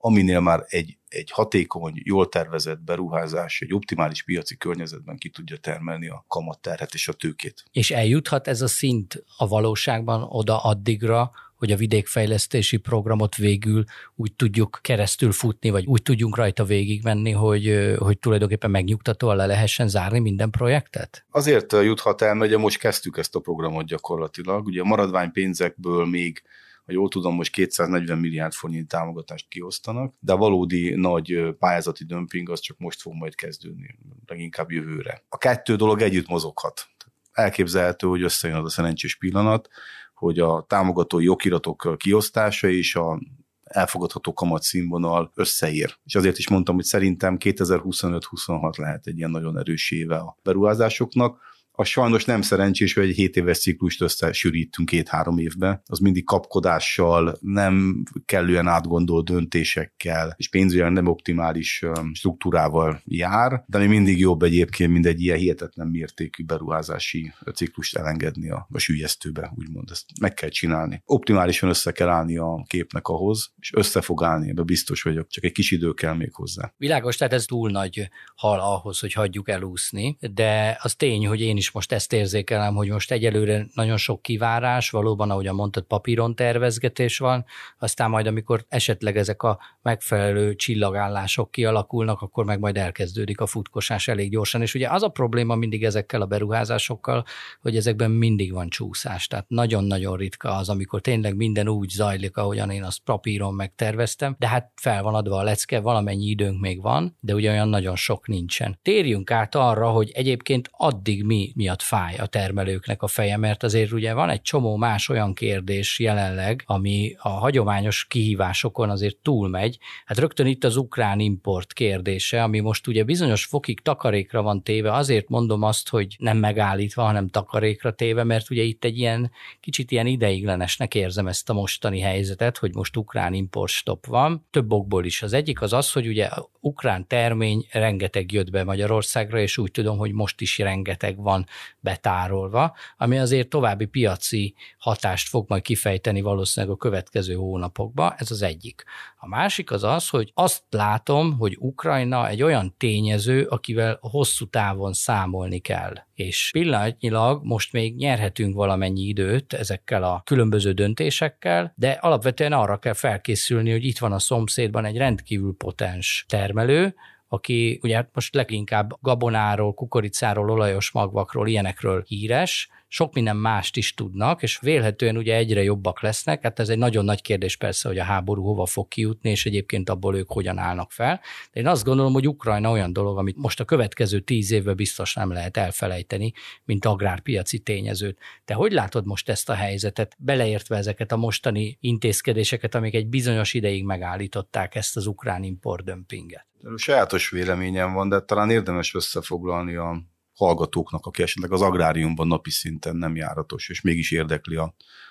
aminél 0.01 0.39
már 0.39 0.65
egy, 0.67 0.97
egy 1.07 1.31
hatékony, 1.31 2.01
jól 2.03 2.29
tervezett 2.29 2.81
beruházás 2.81 3.61
egy 3.61 3.73
optimális 3.73 4.23
piaci 4.23 4.57
környezetben 4.57 5.17
ki 5.17 5.29
tudja 5.29 5.57
termelni 5.57 6.09
a 6.09 6.25
kamatterhet 6.27 6.93
és 6.93 7.07
a 7.07 7.13
tőkét. 7.13 7.63
És 7.71 7.91
eljuthat 7.91 8.47
ez 8.47 8.61
a 8.61 8.67
szint 8.67 9.23
a 9.37 9.47
valóságban 9.47 10.25
oda 10.29 10.63
addigra, 10.63 11.31
hogy 11.61 11.71
a 11.71 11.75
vidékfejlesztési 11.75 12.77
programot 12.77 13.35
végül 13.35 13.83
úgy 14.15 14.33
tudjuk 14.33 14.79
keresztül 14.81 15.31
futni, 15.31 15.69
vagy 15.69 15.85
úgy 15.85 16.01
tudjunk 16.01 16.35
rajta 16.35 16.63
végigmenni, 16.63 17.31
hogy, 17.31 17.95
hogy 17.97 18.19
tulajdonképpen 18.19 18.71
megnyugtatóan 18.71 19.35
le 19.35 19.45
lehessen 19.45 19.87
zárni 19.87 20.19
minden 20.19 20.49
projektet? 20.49 21.25
Azért 21.31 21.71
juthat 21.71 22.21
el, 22.21 22.33
mert 22.33 22.49
ugye 22.49 22.59
most 22.59 22.77
kezdtük 22.77 23.17
ezt 23.17 23.35
a 23.35 23.39
programot 23.39 23.85
gyakorlatilag. 23.85 24.65
Ugye 24.65 24.81
a 24.81 24.85
maradványpénzekből 24.85 26.05
még 26.05 26.41
ha 26.85 26.91
jól 26.91 27.09
tudom, 27.09 27.35
most 27.35 27.51
240 27.51 28.17
milliárd 28.17 28.53
forint 28.53 28.87
támogatást 28.87 29.47
kiosztanak, 29.47 30.13
de 30.19 30.33
a 30.33 30.37
valódi 30.37 30.95
nagy 30.95 31.55
pályázati 31.59 32.05
dömping 32.05 32.49
az 32.49 32.59
csak 32.59 32.77
most 32.77 33.01
fog 33.01 33.13
majd 33.13 33.35
kezdődni, 33.35 33.99
leginkább 34.25 34.71
jövőre. 34.71 35.23
A 35.29 35.37
kettő 35.37 35.75
dolog 35.75 36.01
együtt 36.01 36.27
mozoghat. 36.27 36.87
Elképzelhető, 37.31 38.07
hogy 38.07 38.21
összejön 38.21 38.57
az 38.57 38.65
a 38.65 38.69
szerencsés 38.69 39.17
pillanat, 39.17 39.69
hogy 40.13 40.39
a 40.39 40.65
támogatói 40.67 41.27
okiratok 41.27 41.95
kiosztása 41.97 42.67
és 42.67 42.95
a 42.95 43.19
elfogadható 43.63 44.33
kamat 44.33 44.61
színvonal 44.61 45.31
összeér. 45.35 45.95
És 46.03 46.15
azért 46.15 46.37
is 46.37 46.49
mondtam, 46.49 46.75
hogy 46.75 46.83
szerintem 46.83 47.37
2025-26 47.39 48.77
lehet 48.77 49.07
egy 49.07 49.17
ilyen 49.17 49.31
nagyon 49.31 49.57
erős 49.57 49.91
éve 49.91 50.15
a 50.15 50.37
beruházásoknak 50.43 51.39
az 51.81 51.87
sajnos 51.87 52.25
nem 52.25 52.41
szerencsés, 52.41 52.93
hogy 52.93 53.09
egy 53.09 53.15
7 53.15 53.35
éves 53.35 53.59
ciklust 53.59 54.01
összesűrítünk 54.01 54.89
két-három 54.89 55.37
évbe. 55.37 55.81
Az 55.85 55.99
mindig 55.99 56.23
kapkodással, 56.23 57.37
nem 57.39 58.03
kellően 58.25 58.67
átgondolt 58.67 59.25
döntésekkel, 59.25 60.33
és 60.37 60.49
pénzügyileg 60.49 60.91
nem 60.91 61.07
optimális 61.07 61.85
struktúrával 62.13 63.01
jár, 63.05 63.63
de 63.67 63.77
még 63.77 63.87
mindig 63.87 64.19
jobb 64.19 64.41
egyébként, 64.41 64.91
mint 64.91 65.05
egy 65.05 65.21
ilyen 65.21 65.37
hihetetlen 65.37 65.87
mértékű 65.87 66.43
beruházási 66.43 67.33
ciklust 67.53 67.95
elengedni 67.97 68.49
a, 68.49 68.67
a 68.71 68.79
sülyeztőbe, 68.79 69.53
úgymond. 69.57 69.89
Ezt 69.91 70.05
meg 70.19 70.33
kell 70.33 70.49
csinálni. 70.49 71.01
Optimálisan 71.05 71.69
össze 71.69 71.91
kell 71.91 72.09
állni 72.09 72.37
a 72.37 72.65
képnek 72.67 73.07
ahhoz, 73.07 73.51
és 73.59 73.73
össze 73.73 74.01
fog 74.01 74.23
állni, 74.23 74.49
ebbe 74.49 74.63
biztos 74.63 75.01
vagyok, 75.01 75.27
csak 75.27 75.43
egy 75.43 75.51
kis 75.51 75.71
idő 75.71 75.91
kell 75.93 76.13
még 76.13 76.33
hozzá. 76.33 76.73
Világos, 76.77 77.17
tehát 77.17 77.33
ez 77.33 77.45
túl 77.45 77.71
nagy 77.71 78.09
hal 78.35 78.59
ahhoz, 78.59 78.99
hogy 78.99 79.13
hagyjuk 79.13 79.49
elúszni, 79.49 80.17
de 80.33 80.77
az 80.81 80.95
tény, 80.95 81.27
hogy 81.27 81.41
én 81.41 81.57
is 81.57 81.70
most 81.73 81.91
ezt 81.91 82.13
érzékelem, 82.13 82.75
hogy 82.75 82.89
most 82.89 83.11
egyelőre 83.11 83.67
nagyon 83.73 83.97
sok 83.97 84.21
kivárás, 84.21 84.89
valóban, 84.89 85.31
ahogy 85.31 85.51
mondtad, 85.51 85.83
papíron 85.83 86.35
tervezgetés 86.35 87.17
van, 87.17 87.45
aztán 87.79 88.09
majd 88.09 88.27
amikor 88.27 88.65
esetleg 88.67 89.17
ezek 89.17 89.43
a 89.43 89.59
megfelelő 89.81 90.55
csillagállások 90.55 91.51
kialakulnak, 91.51 92.21
akkor 92.21 92.45
meg 92.45 92.59
majd 92.59 92.77
elkezdődik 92.77 93.39
a 93.39 93.45
futkosás 93.45 94.07
elég 94.07 94.31
gyorsan. 94.31 94.61
És 94.61 94.73
ugye 94.73 94.89
az 94.89 95.03
a 95.03 95.07
probléma 95.07 95.55
mindig 95.55 95.83
ezekkel 95.83 96.21
a 96.21 96.25
beruházásokkal, 96.25 97.25
hogy 97.61 97.75
ezekben 97.75 98.11
mindig 98.11 98.53
van 98.53 98.69
csúszás. 98.69 99.27
Tehát 99.27 99.45
nagyon-nagyon 99.49 100.17
ritka 100.17 100.55
az, 100.55 100.69
amikor 100.69 101.01
tényleg 101.01 101.35
minden 101.35 101.67
úgy 101.67 101.89
zajlik, 101.89 102.37
ahogyan 102.37 102.69
én 102.69 102.83
azt 102.83 102.99
papíron 102.99 103.53
megterveztem, 103.53 104.35
de 104.39 104.47
hát 104.47 104.71
fel 104.75 105.03
van 105.03 105.15
adva 105.15 105.37
a 105.37 105.43
lecke, 105.43 105.79
valamennyi 105.79 106.25
időnk 106.25 106.61
még 106.61 106.81
van, 106.81 107.17
de 107.19 107.33
ugye 107.33 107.51
olyan 107.51 107.69
nagyon 107.69 107.95
sok 107.95 108.27
nincsen. 108.27 108.79
Térjünk 108.81 109.31
át 109.31 109.55
arra, 109.55 109.89
hogy 109.89 110.11
egyébként 110.13 110.69
addig 110.71 111.23
mi 111.23 111.51
miatt 111.61 111.81
fáj 111.81 112.15
a 112.15 112.25
termelőknek 112.25 113.01
a 113.01 113.07
feje, 113.07 113.37
mert 113.37 113.63
azért 113.63 113.91
ugye 113.91 114.13
van 114.13 114.29
egy 114.29 114.41
csomó 114.41 114.75
más 114.75 115.09
olyan 115.09 115.33
kérdés 115.33 115.99
jelenleg, 115.99 116.63
ami 116.65 117.15
a 117.19 117.29
hagyományos 117.29 118.05
kihívásokon 118.05 118.89
azért 118.89 119.17
túlmegy. 119.17 119.77
Hát 120.05 120.17
rögtön 120.17 120.45
itt 120.45 120.63
az 120.63 120.75
ukrán 120.75 121.19
import 121.19 121.73
kérdése, 121.73 122.43
ami 122.43 122.59
most 122.59 122.87
ugye 122.87 123.03
bizonyos 123.03 123.45
fokig 123.45 123.79
takarékra 123.79 124.41
van 124.41 124.63
téve, 124.63 124.93
azért 124.93 125.29
mondom 125.29 125.63
azt, 125.63 125.89
hogy 125.89 126.15
nem 126.19 126.37
megállítva, 126.37 127.03
hanem 127.03 127.27
takarékra 127.27 127.91
téve, 127.91 128.23
mert 128.23 128.49
ugye 128.49 128.61
itt 128.61 128.83
egy 128.83 128.97
ilyen 128.97 129.31
kicsit 129.59 129.91
ilyen 129.91 130.07
ideiglenesnek 130.07 130.95
érzem 130.95 131.27
ezt 131.27 131.49
a 131.49 131.53
mostani 131.53 131.99
helyzetet, 131.99 132.57
hogy 132.57 132.75
most 132.75 132.97
ukrán 132.97 133.33
import 133.33 133.71
stop 133.71 134.05
van. 134.05 134.45
Több 134.51 134.71
okból 134.71 135.05
is. 135.05 135.21
Az 135.21 135.33
egyik 135.33 135.61
az 135.61 135.73
az, 135.73 135.91
hogy 135.91 136.07
ugye 136.07 136.29
ukrán 136.59 137.07
termény 137.07 137.67
rengeteg 137.71 138.31
jött 138.31 138.49
be 138.49 138.63
Magyarországra, 138.63 139.39
és 139.39 139.57
úgy 139.57 139.71
tudom, 139.71 139.97
hogy 139.97 140.11
most 140.11 140.41
is 140.41 140.57
rengeteg 140.57 141.17
van 141.17 141.40
betárolva, 141.79 142.75
ami 142.97 143.17
azért 143.17 143.49
további 143.49 143.85
piaci 143.85 144.55
hatást 144.77 145.27
fog 145.27 145.45
majd 145.47 145.61
kifejteni 145.61 146.21
valószínűleg 146.21 146.75
a 146.75 146.77
következő 146.77 147.33
hónapokban. 147.33 148.13
Ez 148.17 148.31
az 148.31 148.41
egyik. 148.41 148.83
A 149.17 149.27
másik 149.27 149.71
az 149.71 149.83
az, 149.83 150.09
hogy 150.09 150.31
azt 150.33 150.63
látom, 150.69 151.37
hogy 151.37 151.57
Ukrajna 151.59 152.27
egy 152.27 152.43
olyan 152.43 152.75
tényező, 152.77 153.43
akivel 153.43 153.97
hosszú 154.01 154.45
távon 154.49 154.93
számolni 154.93 155.59
kell. 155.59 155.93
És 156.13 156.49
pillanatnyilag 156.51 157.43
most 157.43 157.73
még 157.73 157.95
nyerhetünk 157.95 158.55
valamennyi 158.55 159.01
időt 159.01 159.53
ezekkel 159.53 160.03
a 160.03 160.21
különböző 160.25 160.71
döntésekkel, 160.71 161.73
de 161.75 161.91
alapvetően 161.91 162.53
arra 162.53 162.77
kell 162.77 162.93
felkészülni, 162.93 163.71
hogy 163.71 163.85
itt 163.85 163.97
van 163.97 164.11
a 164.11 164.19
szomszédban 164.19 164.85
egy 164.85 164.97
rendkívül 164.97 165.55
potens 165.57 166.25
termelő, 166.27 166.95
aki 167.33 167.79
ugye 167.83 167.95
hát 167.95 168.09
most 168.13 168.35
leginkább 168.35 168.93
gabonáról, 169.01 169.73
kukoricáról, 169.73 170.51
olajos 170.51 170.91
magvakról, 170.91 171.47
ilyenekről 171.47 172.03
híres, 172.07 172.69
sok 172.87 173.13
minden 173.13 173.37
mást 173.37 173.77
is 173.77 173.93
tudnak, 173.93 174.41
és 174.41 174.59
vélhetően 174.59 175.17
ugye 175.17 175.35
egyre 175.35 175.63
jobbak 175.63 176.01
lesznek. 176.01 176.41
Hát 176.41 176.59
ez 176.59 176.69
egy 176.69 176.77
nagyon 176.77 177.05
nagy 177.05 177.21
kérdés 177.21 177.55
persze, 177.55 177.87
hogy 177.87 177.97
a 177.97 178.03
háború 178.03 178.43
hova 178.43 178.65
fog 178.65 178.87
kijutni, 178.87 179.29
és 179.29 179.45
egyébként 179.45 179.89
abból 179.89 180.15
ők 180.15 180.31
hogyan 180.31 180.57
állnak 180.57 180.91
fel. 180.91 181.19
De 181.51 181.59
én 181.59 181.67
azt 181.67 181.83
gondolom, 181.83 182.13
hogy 182.13 182.27
Ukrajna 182.27 182.71
olyan 182.71 182.93
dolog, 182.93 183.17
amit 183.17 183.37
most 183.37 183.59
a 183.59 183.65
következő 183.65 184.19
tíz 184.19 184.51
évben 184.51 184.75
biztos 184.75 185.13
nem 185.13 185.31
lehet 185.31 185.57
elfelejteni, 185.57 186.33
mint 186.65 186.85
agrárpiaci 186.85 187.59
tényezőt. 187.59 188.17
Te 188.45 188.53
hogy 188.53 188.71
látod 188.71 189.05
most 189.05 189.29
ezt 189.29 189.49
a 189.49 189.53
helyzetet, 189.53 190.15
beleértve 190.19 190.77
ezeket 190.77 191.11
a 191.11 191.17
mostani 191.17 191.77
intézkedéseket, 191.81 192.75
amik 192.75 192.93
egy 192.93 193.07
bizonyos 193.07 193.53
ideig 193.53 193.83
megállították 193.83 194.75
ezt 194.75 194.97
az 194.97 195.05
ukrán 195.05 195.43
import 195.43 195.83
dömpinget? 195.83 196.50
Sajátos 196.75 197.29
véleményem 197.29 197.93
van, 197.93 198.09
de 198.09 198.19
talán 198.19 198.49
érdemes 198.49 198.93
összefoglalni 198.93 199.75
a 199.75 200.03
hallgatóknak, 200.33 201.05
aki 201.05 201.21
esetleg 201.21 201.51
az 201.51 201.61
agráriumban 201.61 202.27
napi 202.27 202.49
szinten 202.49 202.95
nem 202.95 203.15
járatos, 203.15 203.69
és 203.69 203.81
mégis 203.81 204.11
érdekli 204.11 204.55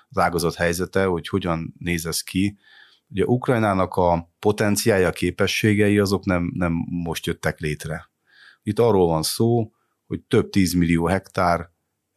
az 0.09 0.19
ágazat 0.19 0.55
helyzete, 0.55 1.05
hogy 1.05 1.29
hogyan 1.29 1.75
néz 1.79 2.07
ez 2.07 2.21
ki. 2.21 2.59
Ugye 3.09 3.25
Ukrajnának 3.25 3.95
a 3.95 4.31
potenciája, 4.39 5.11
képességei 5.11 5.99
azok 5.99 6.25
nem, 6.25 6.51
nem 6.55 6.73
most 6.91 7.27
jöttek 7.27 7.59
létre. 7.59 8.11
Itt 8.63 8.79
arról 8.79 9.07
van 9.07 9.23
szó, 9.23 9.73
hogy 10.07 10.21
több 10.21 10.51
tízmillió 10.51 11.07
hektár 11.07 11.71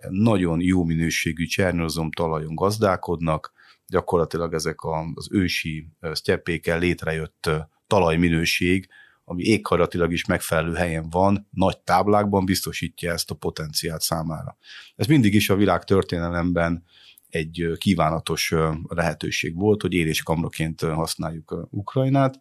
nagyon 0.09 0.61
jó 0.61 0.83
minőségű 0.83 1.45
csernozom 1.45 2.11
talajon 2.11 2.55
gazdálkodnak, 2.55 3.51
gyakorlatilag 3.87 4.53
ezek 4.53 4.75
az 5.13 5.27
ősi 5.31 5.87
sztyepéken 5.99 6.79
létrejött 6.79 7.49
talajminőség, 7.87 8.87
ami 9.25 9.43
éghajlatilag 9.43 10.11
is 10.11 10.25
megfelelő 10.25 10.73
helyen 10.73 11.09
van, 11.09 11.47
nagy 11.51 11.77
táblákban 11.77 12.45
biztosítja 12.45 13.11
ezt 13.11 13.31
a 13.31 13.35
potenciált 13.35 14.01
számára. 14.01 14.57
Ez 14.95 15.07
mindig 15.07 15.33
is 15.33 15.49
a 15.49 15.55
világ 15.55 15.83
történelemben 15.83 16.83
egy 17.29 17.71
kívánatos 17.77 18.53
lehetőség 18.87 19.55
volt, 19.55 19.81
hogy 19.81 19.93
éréskamraként 19.93 20.81
használjuk 20.81 21.67
Ukrajnát, 21.69 22.39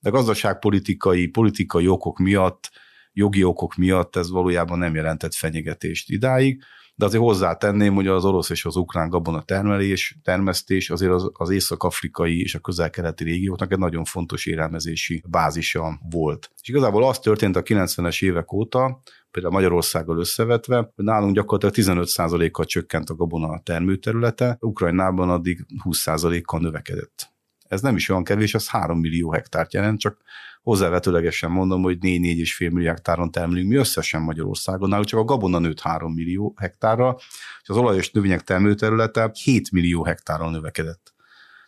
de 0.00 0.10
gazdaságpolitikai, 0.10 1.26
politikai 1.26 1.88
okok 1.88 2.18
miatt, 2.18 2.70
jogi 3.12 3.44
okok 3.44 3.74
miatt 3.74 4.16
ez 4.16 4.30
valójában 4.30 4.78
nem 4.78 4.94
jelentett 4.94 5.34
fenyegetést 5.34 6.10
idáig, 6.10 6.62
de 6.94 7.04
azért 7.04 7.22
hozzátenném, 7.22 7.94
hogy 7.94 8.06
az 8.06 8.24
orosz 8.24 8.50
és 8.50 8.64
az 8.64 8.76
ukrán 8.76 9.08
gabona 9.08 9.42
termelés, 9.42 10.18
termesztés 10.22 10.90
azért 10.90 11.12
az, 11.12 11.30
az 11.32 11.50
észak-afrikai 11.50 12.40
és 12.40 12.54
a 12.54 12.58
közel-keleti 12.58 13.24
régióknak 13.24 13.72
egy 13.72 13.78
nagyon 13.78 14.04
fontos 14.04 14.46
élelmezési 14.46 15.22
bázisa 15.28 15.98
volt. 16.10 16.50
És 16.60 16.68
igazából 16.68 17.04
az 17.04 17.18
történt 17.18 17.56
a 17.56 17.62
90-es 17.62 18.24
évek 18.24 18.52
óta, 18.52 19.02
például 19.30 19.54
Magyarországgal 19.54 20.18
összevetve, 20.18 20.76
hogy 20.94 21.04
nálunk 21.04 21.34
gyakorlatilag 21.34 22.06
15%-kal 22.06 22.64
csökkent 22.64 23.10
a 23.10 23.14
gabona 23.14 23.60
termőterülete, 23.62 24.56
Ukrajnában 24.60 25.30
addig 25.30 25.66
20%-kal 25.84 26.60
növekedett. 26.60 27.33
Ez 27.74 27.80
nem 27.80 27.96
is 27.96 28.08
olyan 28.08 28.24
kevés, 28.24 28.54
az 28.54 28.68
3 28.68 28.98
millió 28.98 29.32
hektárt 29.32 29.72
jelent, 29.72 30.00
csak 30.00 30.16
hozzávetőlegesen 30.62 31.50
mondom, 31.50 31.82
hogy 31.82 31.98
4-4,5 32.00 32.72
millió 32.72 32.88
hektáron 32.88 33.30
termelünk 33.30 33.68
mi 33.68 33.76
összesen 33.76 34.22
Magyarországon, 34.22 34.88
náluk 34.88 35.06
csak 35.06 35.20
a 35.20 35.24
gabona 35.24 35.58
nőtt 35.58 35.80
3 35.80 36.12
millió 36.12 36.54
hektárra, 36.56 37.16
és 37.62 37.68
az 37.68 37.76
olajos 37.76 38.10
növények 38.10 38.40
termőterülete 38.40 39.30
7 39.42 39.70
millió 39.70 40.04
hektáron 40.04 40.50
növekedett. 40.50 41.14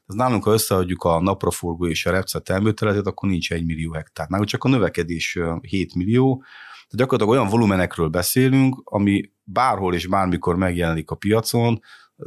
Ez 0.06 0.14
nálunk, 0.14 0.44
ha 0.44 0.52
összeadjuk 0.52 1.02
a 1.02 1.20
napraforgó 1.20 1.86
és 1.86 2.06
a 2.06 2.10
repce 2.10 2.38
termőterületet, 2.38 3.06
akkor 3.06 3.28
nincs 3.28 3.52
1 3.52 3.66
millió 3.66 3.92
hektár. 3.92 4.28
Nálunk 4.28 4.48
csak 4.48 4.64
a 4.64 4.68
növekedés 4.68 5.38
7 5.60 5.94
millió, 5.94 6.42
de 6.88 6.96
gyakorlatilag 6.96 7.38
olyan 7.38 7.50
volumenekről 7.50 8.08
beszélünk, 8.08 8.80
ami 8.84 9.30
bárhol 9.44 9.94
és 9.94 10.06
bármikor 10.06 10.56
megjelenik 10.56 11.10
a 11.10 11.14
piacon, 11.14 11.80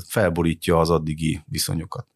felborítja 0.08 0.80
az 0.80 0.90
addigi 0.90 1.42
viszonyokat. 1.46 2.08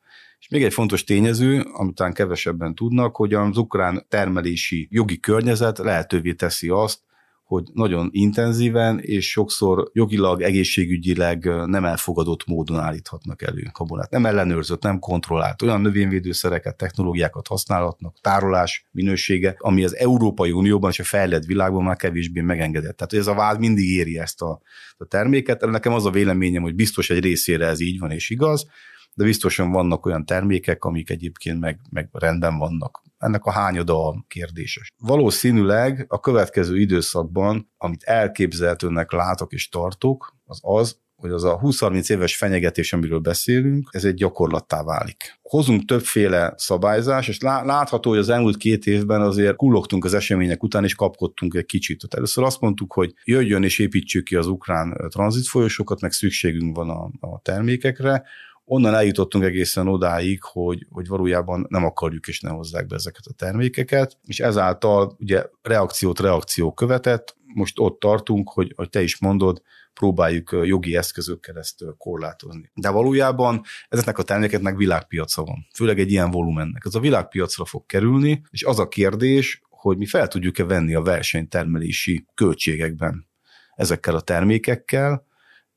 És 0.44 0.50
még 0.50 0.64
egy 0.64 0.74
fontos 0.74 1.04
tényező, 1.04 1.60
amit 1.74 1.96
talán 1.96 2.14
kevesebben 2.14 2.76
tudnak, 2.76 3.16
hogy 3.16 3.34
az 3.34 3.58
ukrán 3.58 4.06
termelési 4.10 4.88
jogi 4.92 5.20
környezet 5.20 5.78
lehetővé 5.78 6.34
teszi 6.34 6.70
azt, 6.70 7.00
hogy 7.44 7.64
nagyon 7.74 8.10
intenzíven 8.12 9.00
és 9.00 9.30
sokszor 9.30 9.90
jogilag, 9.94 10.42
egészségügyileg 10.42 11.46
nem 11.66 11.86
elfogadott 11.86 12.46
módon 12.46 12.80
állíthatnak 12.80 13.42
elő 13.42 13.70
kabonát. 13.72 14.12
Nem 14.12 14.26
ellenőrzött, 14.26 14.84
nem 14.84 15.00
kontrollált. 15.00 15.62
Olyan 15.62 15.82
növényvédőszereket, 15.82 16.78
technológiákat 16.78 17.48
használhatnak, 17.48 18.18
tárolás 18.22 18.88
minősége, 18.92 19.56
ami 19.58 19.84
az 19.84 19.96
Európai 19.96 20.52
Unióban 20.52 20.90
és 20.92 21.00
a 21.00 21.04
fejlett 21.04 21.46
világban 21.46 21.84
már 21.84 21.96
kevésbé 21.96 22.42
megengedett. 22.42 22.98
Tehát 22.98 23.14
ez 23.14 23.28
a 23.28 23.36
vád 23.36 23.60
mindig 23.60 23.90
éri 23.90 24.20
ezt 24.20 24.42
a, 24.42 24.62
a 24.98 25.06
terméket. 25.06 25.66
Nekem 25.66 25.94
az 25.94 26.06
a 26.06 26.12
véleményem, 26.12 26.62
hogy 26.62 26.76
biztos 26.76 27.10
egy 27.10 27.24
részére 27.24 27.66
ez 27.66 27.80
így 27.80 28.00
van 28.00 28.12
és 28.12 28.30
igaz, 28.30 28.68
de 29.14 29.24
biztosan 29.24 29.72
vannak 29.72 30.06
olyan 30.06 30.26
termékek, 30.26 30.84
amik 30.84 31.10
egyébként 31.10 31.60
meg, 31.60 31.80
meg 31.90 32.10
rendben 32.12 32.58
vannak. 32.58 33.02
Ennek 33.18 33.46
a 33.46 33.52
hányada 33.52 34.08
a 34.08 34.26
kérdéses. 34.28 34.94
Valószínűleg 34.98 36.06
a 36.08 36.20
következő 36.20 36.80
időszakban, 36.80 37.72
amit 37.78 38.04
elképzelhetőnek 38.04 39.12
látok 39.12 39.54
és 39.54 39.70
tartok, 39.70 40.36
az 40.46 40.60
az, 40.62 41.02
hogy 41.24 41.32
az 41.32 41.44
a 41.44 41.60
20-30 41.60 42.12
éves 42.12 42.36
fenyegetés, 42.36 42.94
amiről 42.94 43.20
beszélünk, 43.20 43.90
ez 43.92 44.06
egy 44.06 44.14
gyakorlattá 44.14 44.84
válik. 44.84 45.40
Hozunk 45.42 45.86
többféle 45.86 46.54
szabályzás, 46.58 47.28
és 47.28 47.40
látható, 47.40 48.10
hogy 48.10 48.20
az 48.20 48.30
elmúlt 48.30 48.58
két 48.58 48.86
évben 48.86 49.22
azért 49.22 49.56
kullogtunk 49.56 50.06
az 50.06 50.14
események 50.14 50.64
után, 50.64 50.84
és 50.84 50.96
kapkodtunk 50.96 51.54
egy 51.54 51.66
kicsit. 51.66 52.08
Először 52.10 52.44
azt 52.44 52.60
mondtuk, 52.60 52.94
hogy 52.94 53.14
jöjjön 53.24 53.64
és 53.64 53.80
építsük 53.80 54.24
ki 54.24 54.36
az 54.36 54.48
ukrán 54.48 54.98
tranzitfolyosokat, 55.10 56.02
meg 56.02 56.12
szükségünk 56.12 56.76
van 56.76 56.90
a, 56.90 57.28
a 57.28 57.40
termékekre 57.42 58.24
onnan 58.66 58.94
eljutottunk 58.94 59.44
egészen 59.44 59.88
odáig, 59.88 60.44
hogy, 60.44 60.86
hogy 60.90 61.08
valójában 61.08 61.66
nem 61.70 61.86
akarjuk 61.86 62.28
és 62.28 62.40
ne 62.40 62.50
hozzák 62.50 62.86
be 62.86 62.96
ezeket 62.96 63.26
a 63.26 63.34
termékeket, 63.34 64.18
és 64.26 64.40
ezáltal 64.40 65.16
ugye 65.20 65.46
reakciót 65.62 66.20
reakció 66.20 66.74
követett, 66.74 67.36
most 67.54 67.80
ott 67.80 68.00
tartunk, 68.00 68.50
hogy, 68.50 68.74
hogy 68.76 68.90
te 68.90 69.02
is 69.02 69.20
mondod, 69.20 69.62
próbáljuk 69.94 70.60
jogi 70.64 70.96
eszközökkel 70.96 71.58
ezt 71.58 71.84
korlátozni. 71.98 72.72
De 72.74 72.90
valójában 72.90 73.62
ezeknek 73.90 74.18
a 74.18 74.24
termékeknek 74.24 74.76
világpiaca 74.76 75.44
van, 75.44 75.68
főleg 75.74 76.00
egy 76.00 76.12
ilyen 76.12 76.32
volumennek. 76.32 76.84
Ez 76.86 76.96
a 76.96 77.00
világpiacra 77.00 77.66
fog 77.66 77.86
kerülni, 77.86 78.42
és 78.50 78.64
az 78.64 78.80
a 78.80 78.88
kérdés, 78.88 79.62
hogy 79.70 79.98
mi 79.98 80.06
fel 80.06 80.28
tudjuk-e 80.28 80.64
venni 80.64 80.94
a 80.94 81.02
versenytermelési 81.02 82.26
költségekben 82.34 83.28
ezekkel 83.76 84.16
a 84.16 84.22
termékekkel, 84.22 85.26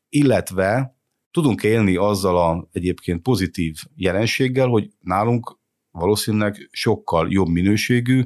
illetve 0.09 0.95
tudunk 1.37 1.62
élni 1.62 1.96
azzal 1.96 2.37
a 2.37 2.68
egyébként 2.72 3.22
pozitív 3.22 3.77
jelenséggel, 3.96 4.66
hogy 4.66 4.88
nálunk 5.01 5.59
valószínűleg 5.90 6.68
sokkal 6.70 7.27
jobb 7.31 7.49
minőségű 7.49 8.22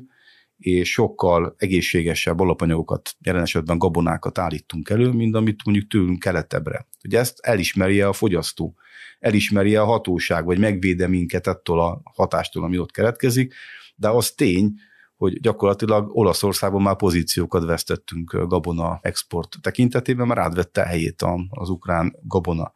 és 0.57 0.90
sokkal 0.90 1.55
egészségesebb 1.59 2.40
alapanyagokat, 2.40 3.16
jelen 3.20 3.42
esetben 3.42 3.79
gabonákat 3.79 4.38
állítunk 4.38 4.90
elő, 4.90 5.11
mint 5.11 5.35
amit 5.35 5.64
mondjuk 5.64 5.88
tőlünk 5.88 6.18
keletebbre. 6.18 6.87
Ugye 7.05 7.18
ezt 7.18 7.38
elismeri 7.40 8.01
a 8.01 8.12
fogyasztó, 8.12 8.75
elismeri 9.18 9.77
a 9.77 9.85
hatóság, 9.85 10.44
vagy 10.44 10.59
megvéde 10.59 11.09
minket 11.09 11.46
ettől 11.46 11.81
a 11.81 12.01
hatástól, 12.05 12.64
ami 12.64 12.79
ott 12.79 12.90
keletkezik, 12.90 13.55
de 13.96 14.09
az 14.09 14.31
tény, 14.31 14.73
hogy 15.20 15.40
gyakorlatilag 15.40 16.16
Olaszországban 16.16 16.83
már 16.83 16.96
pozíciókat 16.96 17.64
vesztettünk 17.64 18.46
gabona 18.48 18.98
export 19.02 19.56
tekintetében, 19.61 20.26
mert 20.26 20.40
átvette 20.40 20.83
helyét 20.83 21.24
az 21.48 21.68
ukrán 21.68 22.16
gabona. 22.22 22.72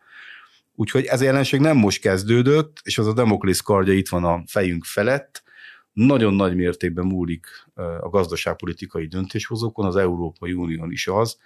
Úgyhogy 0.74 1.04
ez 1.04 1.20
a 1.20 1.24
jelenség 1.24 1.60
nem 1.60 1.76
most 1.76 2.00
kezdődött, 2.00 2.80
és 2.82 2.98
az 2.98 3.06
a 3.06 3.12
Demoklész 3.12 3.60
kardja 3.60 3.92
itt 3.92 4.08
van 4.08 4.24
a 4.24 4.42
fejünk 4.46 4.84
felett, 4.84 5.42
nagyon 5.92 6.34
nagy 6.34 6.54
mértékben 6.54 7.06
múlik 7.06 7.46
a 8.00 8.08
gazdaságpolitikai 8.08 9.06
döntéshozókon, 9.06 9.86
az 9.86 9.96
Európai 9.96 10.52
Unión 10.52 10.90
is 10.90 11.06
az, 11.06 11.38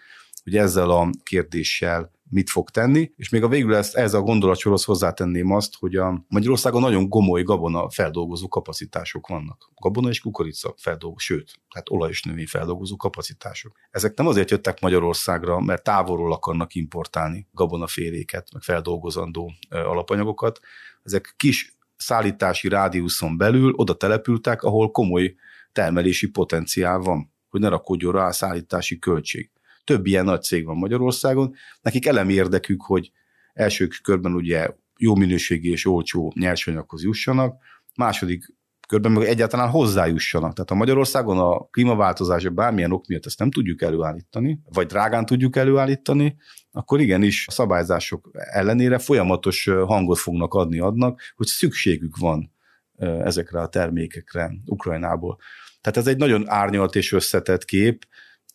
hogy 0.45 0.57
ezzel 0.57 0.91
a 0.91 1.11
kérdéssel 1.23 2.11
mit 2.31 2.51
fog 2.51 2.71
tenni, 2.71 3.13
és 3.17 3.29
még 3.29 3.43
a 3.43 3.49
végül 3.49 3.75
ezt 3.75 3.95
ez 3.95 4.15
a 4.15 4.21
gondolatsorhoz 4.21 4.85
hozzátenném 4.85 5.51
azt, 5.51 5.75
hogy 5.79 5.97
a 5.97 6.25
Magyarországon 6.29 6.81
nagyon 6.81 7.09
gomoly 7.09 7.43
gabona 7.43 7.91
feldolgozó 7.91 8.49
kapacitások 8.49 9.27
vannak. 9.27 9.71
Gabona 9.75 10.09
és 10.09 10.21
kukorica 10.21 10.75
feldolgozó, 10.77 11.19
sőt, 11.19 11.61
tehát 11.73 11.91
olaj 11.91 12.11
és 12.11 12.23
növény 12.23 12.47
feldolgozó 12.47 12.97
kapacitások. 12.97 13.77
Ezek 13.91 14.17
nem 14.17 14.27
azért 14.27 14.51
jöttek 14.51 14.81
Magyarországra, 14.81 15.61
mert 15.61 15.83
távolról 15.83 16.33
akarnak 16.33 16.75
importálni 16.75 17.47
gabonaféléket, 17.53 18.53
meg 18.53 18.63
feldolgozandó 18.63 19.53
alapanyagokat. 19.69 20.61
Ezek 21.03 21.35
kis 21.37 21.77
szállítási 21.97 22.69
rádiuszon 22.69 23.37
belül 23.37 23.73
oda 23.77 23.95
települtek, 23.95 24.63
ahol 24.63 24.91
komoly 24.91 25.35
termelési 25.73 26.31
potenciál 26.31 26.99
van, 26.99 27.33
hogy 27.49 27.61
ne 27.61 27.69
rakódjon 27.69 28.13
rá 28.13 28.27
a 28.27 28.33
szállítási 28.33 28.99
költség. 28.99 29.51
Több 29.89 30.07
ilyen 30.07 30.25
nagy 30.25 30.43
cég 30.43 30.65
van 30.65 30.77
Magyarországon, 30.77 31.55
nekik 31.81 32.07
elemi 32.07 32.33
érdekük, 32.33 32.83
hogy 32.83 33.11
első 33.53 33.89
körben 34.03 34.35
ugye 34.35 34.69
jó 34.99 35.15
minőségi 35.15 35.71
és 35.71 35.87
olcsó 35.87 36.33
nyersanyaghoz 36.37 37.03
jussanak, 37.03 37.63
második 37.97 38.55
körben 38.89 39.13
meg 39.13 39.27
egyáltalán 39.27 39.69
hozzájussanak. 39.69 40.53
Tehát 40.53 40.71
a 40.71 40.75
Magyarországon 40.75 41.39
a 41.39 41.69
klímaváltozás 41.71 42.49
bármilyen 42.49 42.93
ok 42.93 43.07
miatt 43.07 43.27
ezt 43.27 43.39
nem 43.39 43.51
tudjuk 43.51 43.83
előállítani, 43.83 44.61
vagy 44.65 44.87
drágán 44.87 45.27
tudjuk 45.27 45.57
előállítani, 45.57 46.37
akkor 46.71 47.01
igenis 47.01 47.47
a 47.49 47.51
szabályzások 47.51 48.31
ellenére 48.33 48.99
folyamatos 48.99 49.65
hangot 49.65 50.19
fognak 50.19 50.55
adni 50.55 50.79
adnak, 50.79 51.21
hogy 51.37 51.47
szükségük 51.47 52.17
van 52.17 52.53
ezekre 52.99 53.61
a 53.61 53.69
termékekre 53.69 54.53
Ukrajnából. 54.65 55.39
Tehát 55.81 55.99
ez 55.99 56.07
egy 56.07 56.17
nagyon 56.17 56.49
árnyalt 56.49 56.95
és 56.95 57.13
összetett 57.13 57.65
kép, 57.65 58.07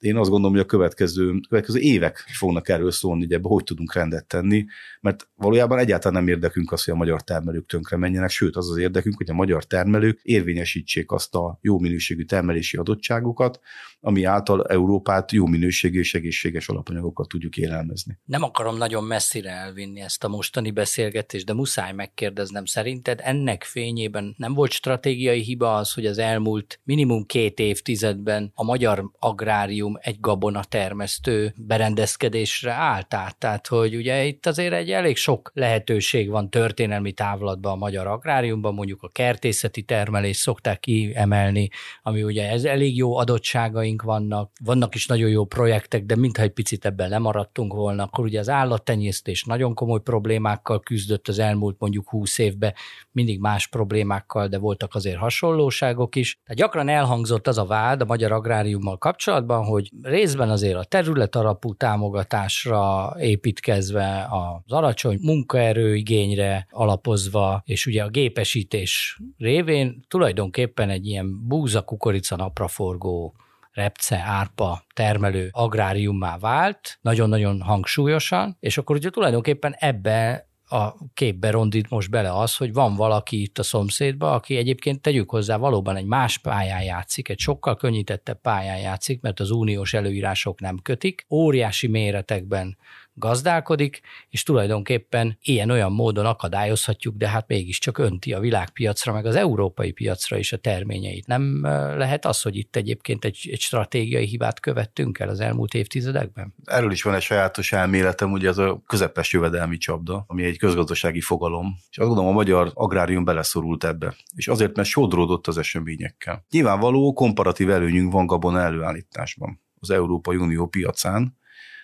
én 0.04 0.16
azt 0.16 0.30
gondolom, 0.30 0.56
hogy 0.56 0.66
a 0.66 0.68
következő, 0.68 1.40
következő 1.50 1.80
évek 1.80 2.18
fognak 2.18 2.70
erről 2.70 2.92
szólni, 2.92 3.22
hogy 3.24 3.34
ebbe 3.34 3.48
hogy 3.48 3.64
tudunk 3.64 3.94
rendet 3.94 4.26
tenni, 4.26 4.66
mert 5.02 5.28
valójában 5.36 5.78
egyáltalán 5.78 6.24
nem 6.24 6.34
érdekünk 6.34 6.72
az, 6.72 6.84
hogy 6.84 6.94
a 6.94 6.98
magyar 6.98 7.24
termelők 7.24 7.66
tönkre 7.66 7.98
menjenek, 7.98 8.30
sőt 8.30 8.56
az 8.56 8.70
az 8.70 8.78
érdekünk, 8.78 9.18
hogy 9.18 9.30
a 9.30 9.34
magyar 9.34 9.64
termelők 9.64 10.20
érvényesítsék 10.24 11.12
azt 11.12 11.36
a 11.36 11.58
jó 11.62 11.80
minőségű 11.80 12.24
termelési 12.24 12.78
adottságokat, 12.78 13.60
ami 14.06 14.24
által 14.24 14.64
Európát 14.64 15.32
jó 15.32 15.46
minőségű 15.46 16.00
és 16.00 16.14
egészséges 16.14 16.70
alapanyagokat 16.70 17.28
tudjuk 17.28 17.58
élelmezni. 17.58 18.18
Nem 18.26 18.44
akarom 18.44 18.78
nagyon 18.78 19.04
messzire 19.04 19.50
elvinni 19.50 20.02
ezt 20.02 20.24
a 20.24 20.28
mostani 20.28 20.72
beszélgetést, 20.72 21.46
de 21.46 21.54
muszáj 21.54 21.94
megkérdeznem, 21.94 22.66
szerinted 22.66 23.20
ennek 23.24 23.64
fényében 23.64 24.36
nem 24.38 24.54
volt 24.54 24.72
stratégiai 24.72 25.42
hiba 25.42 25.76
az, 25.76 25.94
hogy 25.94 26.06
az 26.06 26.18
elmúlt 26.18 26.80
minimum 26.84 27.26
két 27.26 27.60
évtizedben 27.60 28.52
a 28.56 28.64
magyar 28.64 29.10
agrárium 29.20 29.98
egy 30.02 30.20
gabona 30.20 30.64
termesztő 30.64 31.54
berendezkedésre 31.58 32.72
állt 32.72 33.14
át. 33.14 33.38
Tehát, 33.38 33.68
hogy 33.68 33.96
ugye 33.96 34.24
itt 34.24 34.46
azért 34.46 34.74
egy 34.74 34.92
elég 34.92 35.16
sok 35.16 35.52
lehetőség 35.54 36.30
van 36.30 36.50
történelmi 36.50 37.12
távlatban 37.12 37.72
a 37.72 37.76
magyar 37.76 38.08
agráriumban, 38.08 38.74
mondjuk 38.74 39.04
a 39.04 39.08
kertészeti 39.08 39.82
termelés 39.82 40.38
szokták 40.38 40.80
kiemelni, 40.80 41.70
ami 42.02 42.24
ugye 42.24 42.50
ez 42.50 42.64
elég 42.64 42.98
jó 42.98 43.18
adottságaink 43.18 43.93
vannak, 44.02 44.52
vannak 44.64 44.96
is 44.96 45.08
nagyon 45.08 45.30
jó 45.30 45.46
projektek, 45.46 46.06
de 46.06 46.16
mintha 46.16 46.44
egy 46.44 46.54
picit 46.54 46.86
ebben 46.86 47.10
lemaradtunk 47.10 47.74
volna, 47.74 48.04
akkor 48.04 48.24
ugye 48.24 48.40
az 48.40 48.50
állattenyésztés 48.50 49.44
nagyon 49.44 49.74
komoly 49.74 50.02
problémákkal 50.02 50.80
küzdött 50.80 51.28
az 51.28 51.40
elmúlt 51.40 51.76
mondjuk 51.80 52.10
húsz 52.10 52.38
évben, 52.38 52.74
mindig 53.12 53.40
más 53.40 53.68
problémákkal, 53.68 54.48
de 54.48 54.58
voltak 54.58 54.96
azért 54.96 55.18
hasonlóságok 55.18 56.16
is. 56.16 56.40
Tehát 56.44 56.62
gyakran 56.62 56.90
elhangzott 56.90 57.48
az 57.48 57.58
a 57.58 57.66
vád 57.66 58.02
a 58.02 58.06
magyar 58.06 58.32
agráriummal 58.32 58.98
kapcsolatban, 58.98 59.64
hogy 59.64 59.92
részben 60.02 60.50
azért 60.50 60.78
a 60.78 60.84
terület 60.84 61.36
alapú 61.36 61.74
támogatásra 61.74 63.14
építkezve, 63.20 64.28
az 64.30 64.74
alacsony 64.74 65.18
munkaerőigényre 65.22 66.68
alapozva, 66.70 67.62
és 67.66 67.86
ugye 67.86 68.04
a 68.04 68.10
gépesítés 68.10 69.20
révén 69.38 70.06
tulajdonképpen 70.08 70.90
egy 70.90 71.08
ilyen 71.08 71.48
búza 71.48 71.82
kukorica 71.82 72.36
napraforgó 72.36 73.36
repce, 73.74 74.24
árpa 74.26 74.84
termelő 74.94 75.50
agráriummá 75.52 76.38
vált, 76.38 76.98
nagyon-nagyon 77.02 77.62
hangsúlyosan, 77.62 78.58
és 78.60 78.78
akkor 78.78 78.96
ugye 78.96 79.10
tulajdonképpen 79.10 79.76
ebbe 79.78 80.48
a 80.74 80.94
képbe 81.14 81.50
rondít 81.52 81.90
most 81.90 82.10
bele 82.10 82.34
az, 82.34 82.56
hogy 82.56 82.74
van 82.74 82.96
valaki 82.96 83.42
itt 83.42 83.58
a 83.60 83.64
szomszédba, 83.64 84.34
aki 84.34 84.58
egyébként 84.58 85.02
tegyük 85.02 85.30
hozzá 85.30 85.58
valóban 85.58 85.96
egy 85.96 86.06
más 86.06 86.38
pályán 86.38 86.84
játszik, 86.84 87.30
egy 87.30 87.40
sokkal 87.40 87.76
könnyítettebb 87.76 88.42
pályán 88.42 88.80
játszik, 88.80 89.22
mert 89.22 89.40
az 89.40 89.52
uniós 89.52 89.94
előírások 89.94 90.60
nem 90.60 90.80
kötik, 90.82 91.26
óriási 91.30 91.88
méretekben 91.88 92.78
gazdálkodik, 93.14 94.02
és 94.30 94.44
tulajdonképpen 94.44 95.38
ilyen-olyan 95.42 95.92
módon 95.92 96.26
akadályozhatjuk, 96.26 97.16
de 97.16 97.28
hát 97.30 97.48
mégiscsak 97.48 97.98
önti 97.98 98.34
a 98.34 98.40
világpiacra, 98.40 99.14
meg 99.14 99.26
az 99.26 99.36
európai 99.36 99.92
piacra 99.92 100.38
is 100.38 100.54
a 100.54 100.58
terményeit. 100.58 101.28
Nem 101.28 101.62
lehet 101.98 102.26
az, 102.26 102.42
hogy 102.42 102.56
itt 102.56 102.76
egyébként 102.76 103.26
egy, 103.26 103.50
egy 103.52 103.60
stratégiai 103.60 104.26
hibát 104.26 104.60
követtünk 104.60 105.20
el 105.20 105.30
az 105.30 105.40
elmúlt 105.40 105.74
évtizedekben? 105.74 106.54
Erről 106.66 106.92
is 106.92 107.04
van 107.04 107.14
egy 107.14 107.22
sajátos 107.22 107.72
elméletem, 107.72 108.32
ugye 108.32 108.50
az 108.50 108.58
a 108.58 108.82
közepes 108.88 109.34
jövedelmi 109.34 109.78
csapda, 109.78 110.24
ami 110.28 110.44
egy 110.44 110.58
közgazdasági 110.58 111.22
fogalom, 111.22 111.76
és 111.90 111.98
azt 111.98 112.08
gondolom 112.08 112.32
a 112.32 112.36
magyar 112.36 112.72
agrárium 112.74 113.24
beleszorult 113.24 113.84
ebbe, 113.84 114.16
és 114.36 114.48
azért, 114.48 114.76
mert 114.76 114.88
sodródott 114.88 115.48
az 115.48 115.58
eseményekkel. 115.58 116.46
Nyilvánvaló 116.50 117.14
komparatív 117.14 117.70
előnyünk 117.70 118.12
van 118.12 118.26
gabona 118.26 118.62
előállításban 118.62 119.62
az 119.80 119.90
Európai 119.90 120.36
Unió 120.36 120.68
piacán, 120.68 121.38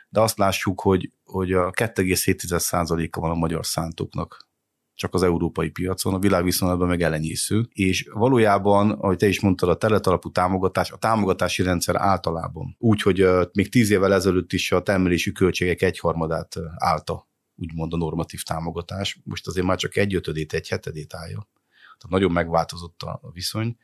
de 0.10 0.22
azt 0.22 0.38
lássuk, 0.38 0.82
hogy, 0.82 1.12
hogy 1.24 1.52
a 1.54 1.72
2,7%-a 1.72 3.20
van 3.20 3.32
a 3.32 3.36
magyar 3.36 3.66
szántóknak 3.66 4.48
csak 5.00 5.14
az 5.14 5.24
európai 5.24 5.70
piacon, 5.70 6.14
a 6.14 6.20
világviszonylatban 6.20 6.88
meg 6.88 7.02
elenyésző, 7.02 7.68
és 7.74 8.10
valójában, 8.14 8.92
ahogy 8.92 9.18
te 9.18 9.28
is 9.28 9.42
mondtad, 9.42 9.70
a 9.70 9.78
területalapú 9.78 10.32
támogatás, 10.32 10.92
a 10.92 10.98
támogatási 10.98 11.64
rendszer 11.64 11.96
általában. 11.96 12.76
Úgy, 12.80 13.02
hogy 13.02 13.28
még 13.54 13.70
tíz 13.70 13.90
évvel 13.90 14.14
ezelőtt 14.14 14.54
is 14.54 14.72
a 14.72 14.82
termelési 14.82 15.32
költségek 15.32 15.82
egyharmadát 15.82 16.56
állta, 16.78 17.30
úgymond 17.56 17.94
a 17.94 17.98
normatív 17.98 18.44
támogatás, 18.44 19.20
most 19.24 19.48
azért 19.48 19.66
már 19.66 19.78
csak 19.78 19.96
egy 19.96 20.16
ötödét, 20.16 20.54
egy 20.54 20.68
hetedét 20.68 21.14
állja. 21.14 21.48
Tehát 21.98 22.10
nagyon 22.10 22.32
megváltozott 22.32 23.02
a 23.02 23.30
viszony, 23.34 23.78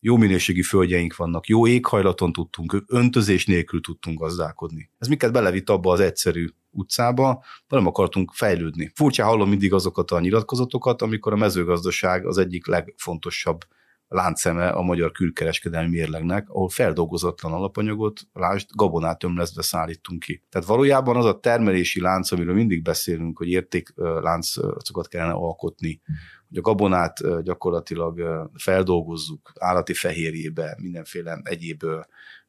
jó 0.00 0.16
minőségi 0.16 0.62
földjeink 0.62 1.16
vannak, 1.16 1.46
jó 1.46 1.66
éghajlaton 1.66 2.32
tudtunk, 2.32 2.84
öntözés 2.86 3.46
nélkül 3.46 3.80
tudtunk 3.80 4.18
gazdálkodni. 4.18 4.90
Ez 4.98 5.08
miket 5.08 5.32
belevitt 5.32 5.70
abba 5.70 5.92
az 5.92 6.00
egyszerű 6.00 6.46
utcába, 6.70 7.44
de 7.68 7.76
nem 7.76 7.86
akartunk 7.86 8.32
fejlődni. 8.32 8.92
Furcsa 8.94 9.24
hallom 9.24 9.48
mindig 9.48 9.72
azokat 9.72 10.10
a 10.10 10.20
nyilatkozatokat, 10.20 11.02
amikor 11.02 11.32
a 11.32 11.36
mezőgazdaság 11.36 12.26
az 12.26 12.38
egyik 12.38 12.66
legfontosabb 12.66 13.60
láncszeme 14.08 14.68
a 14.68 14.82
magyar 14.82 15.12
külkereskedelmi 15.12 15.88
mérlegnek, 15.88 16.48
ahol 16.48 16.68
feldolgozatlan 16.68 17.52
alapanyagot, 17.52 18.20
lásd, 18.32 18.68
gabonát 18.74 19.24
ömlesztve 19.24 19.62
szállítunk 19.62 20.20
ki. 20.20 20.42
Tehát 20.48 20.68
valójában 20.68 21.16
az 21.16 21.24
a 21.24 21.40
termelési 21.40 22.00
lánc, 22.00 22.32
amiről 22.32 22.54
mindig 22.54 22.82
beszélünk, 22.82 23.38
hogy 23.38 23.48
értékláncokat 23.48 25.08
kellene 25.08 25.32
alkotni, 25.32 26.00
hogy 26.50 26.58
a 26.58 26.60
gabonát 26.60 27.42
gyakorlatilag 27.42 28.20
feldolgozzuk 28.54 29.52
állati 29.58 29.94
fehérjébe, 29.94 30.76
mindenféle 30.80 31.40
egyéb 31.42 31.84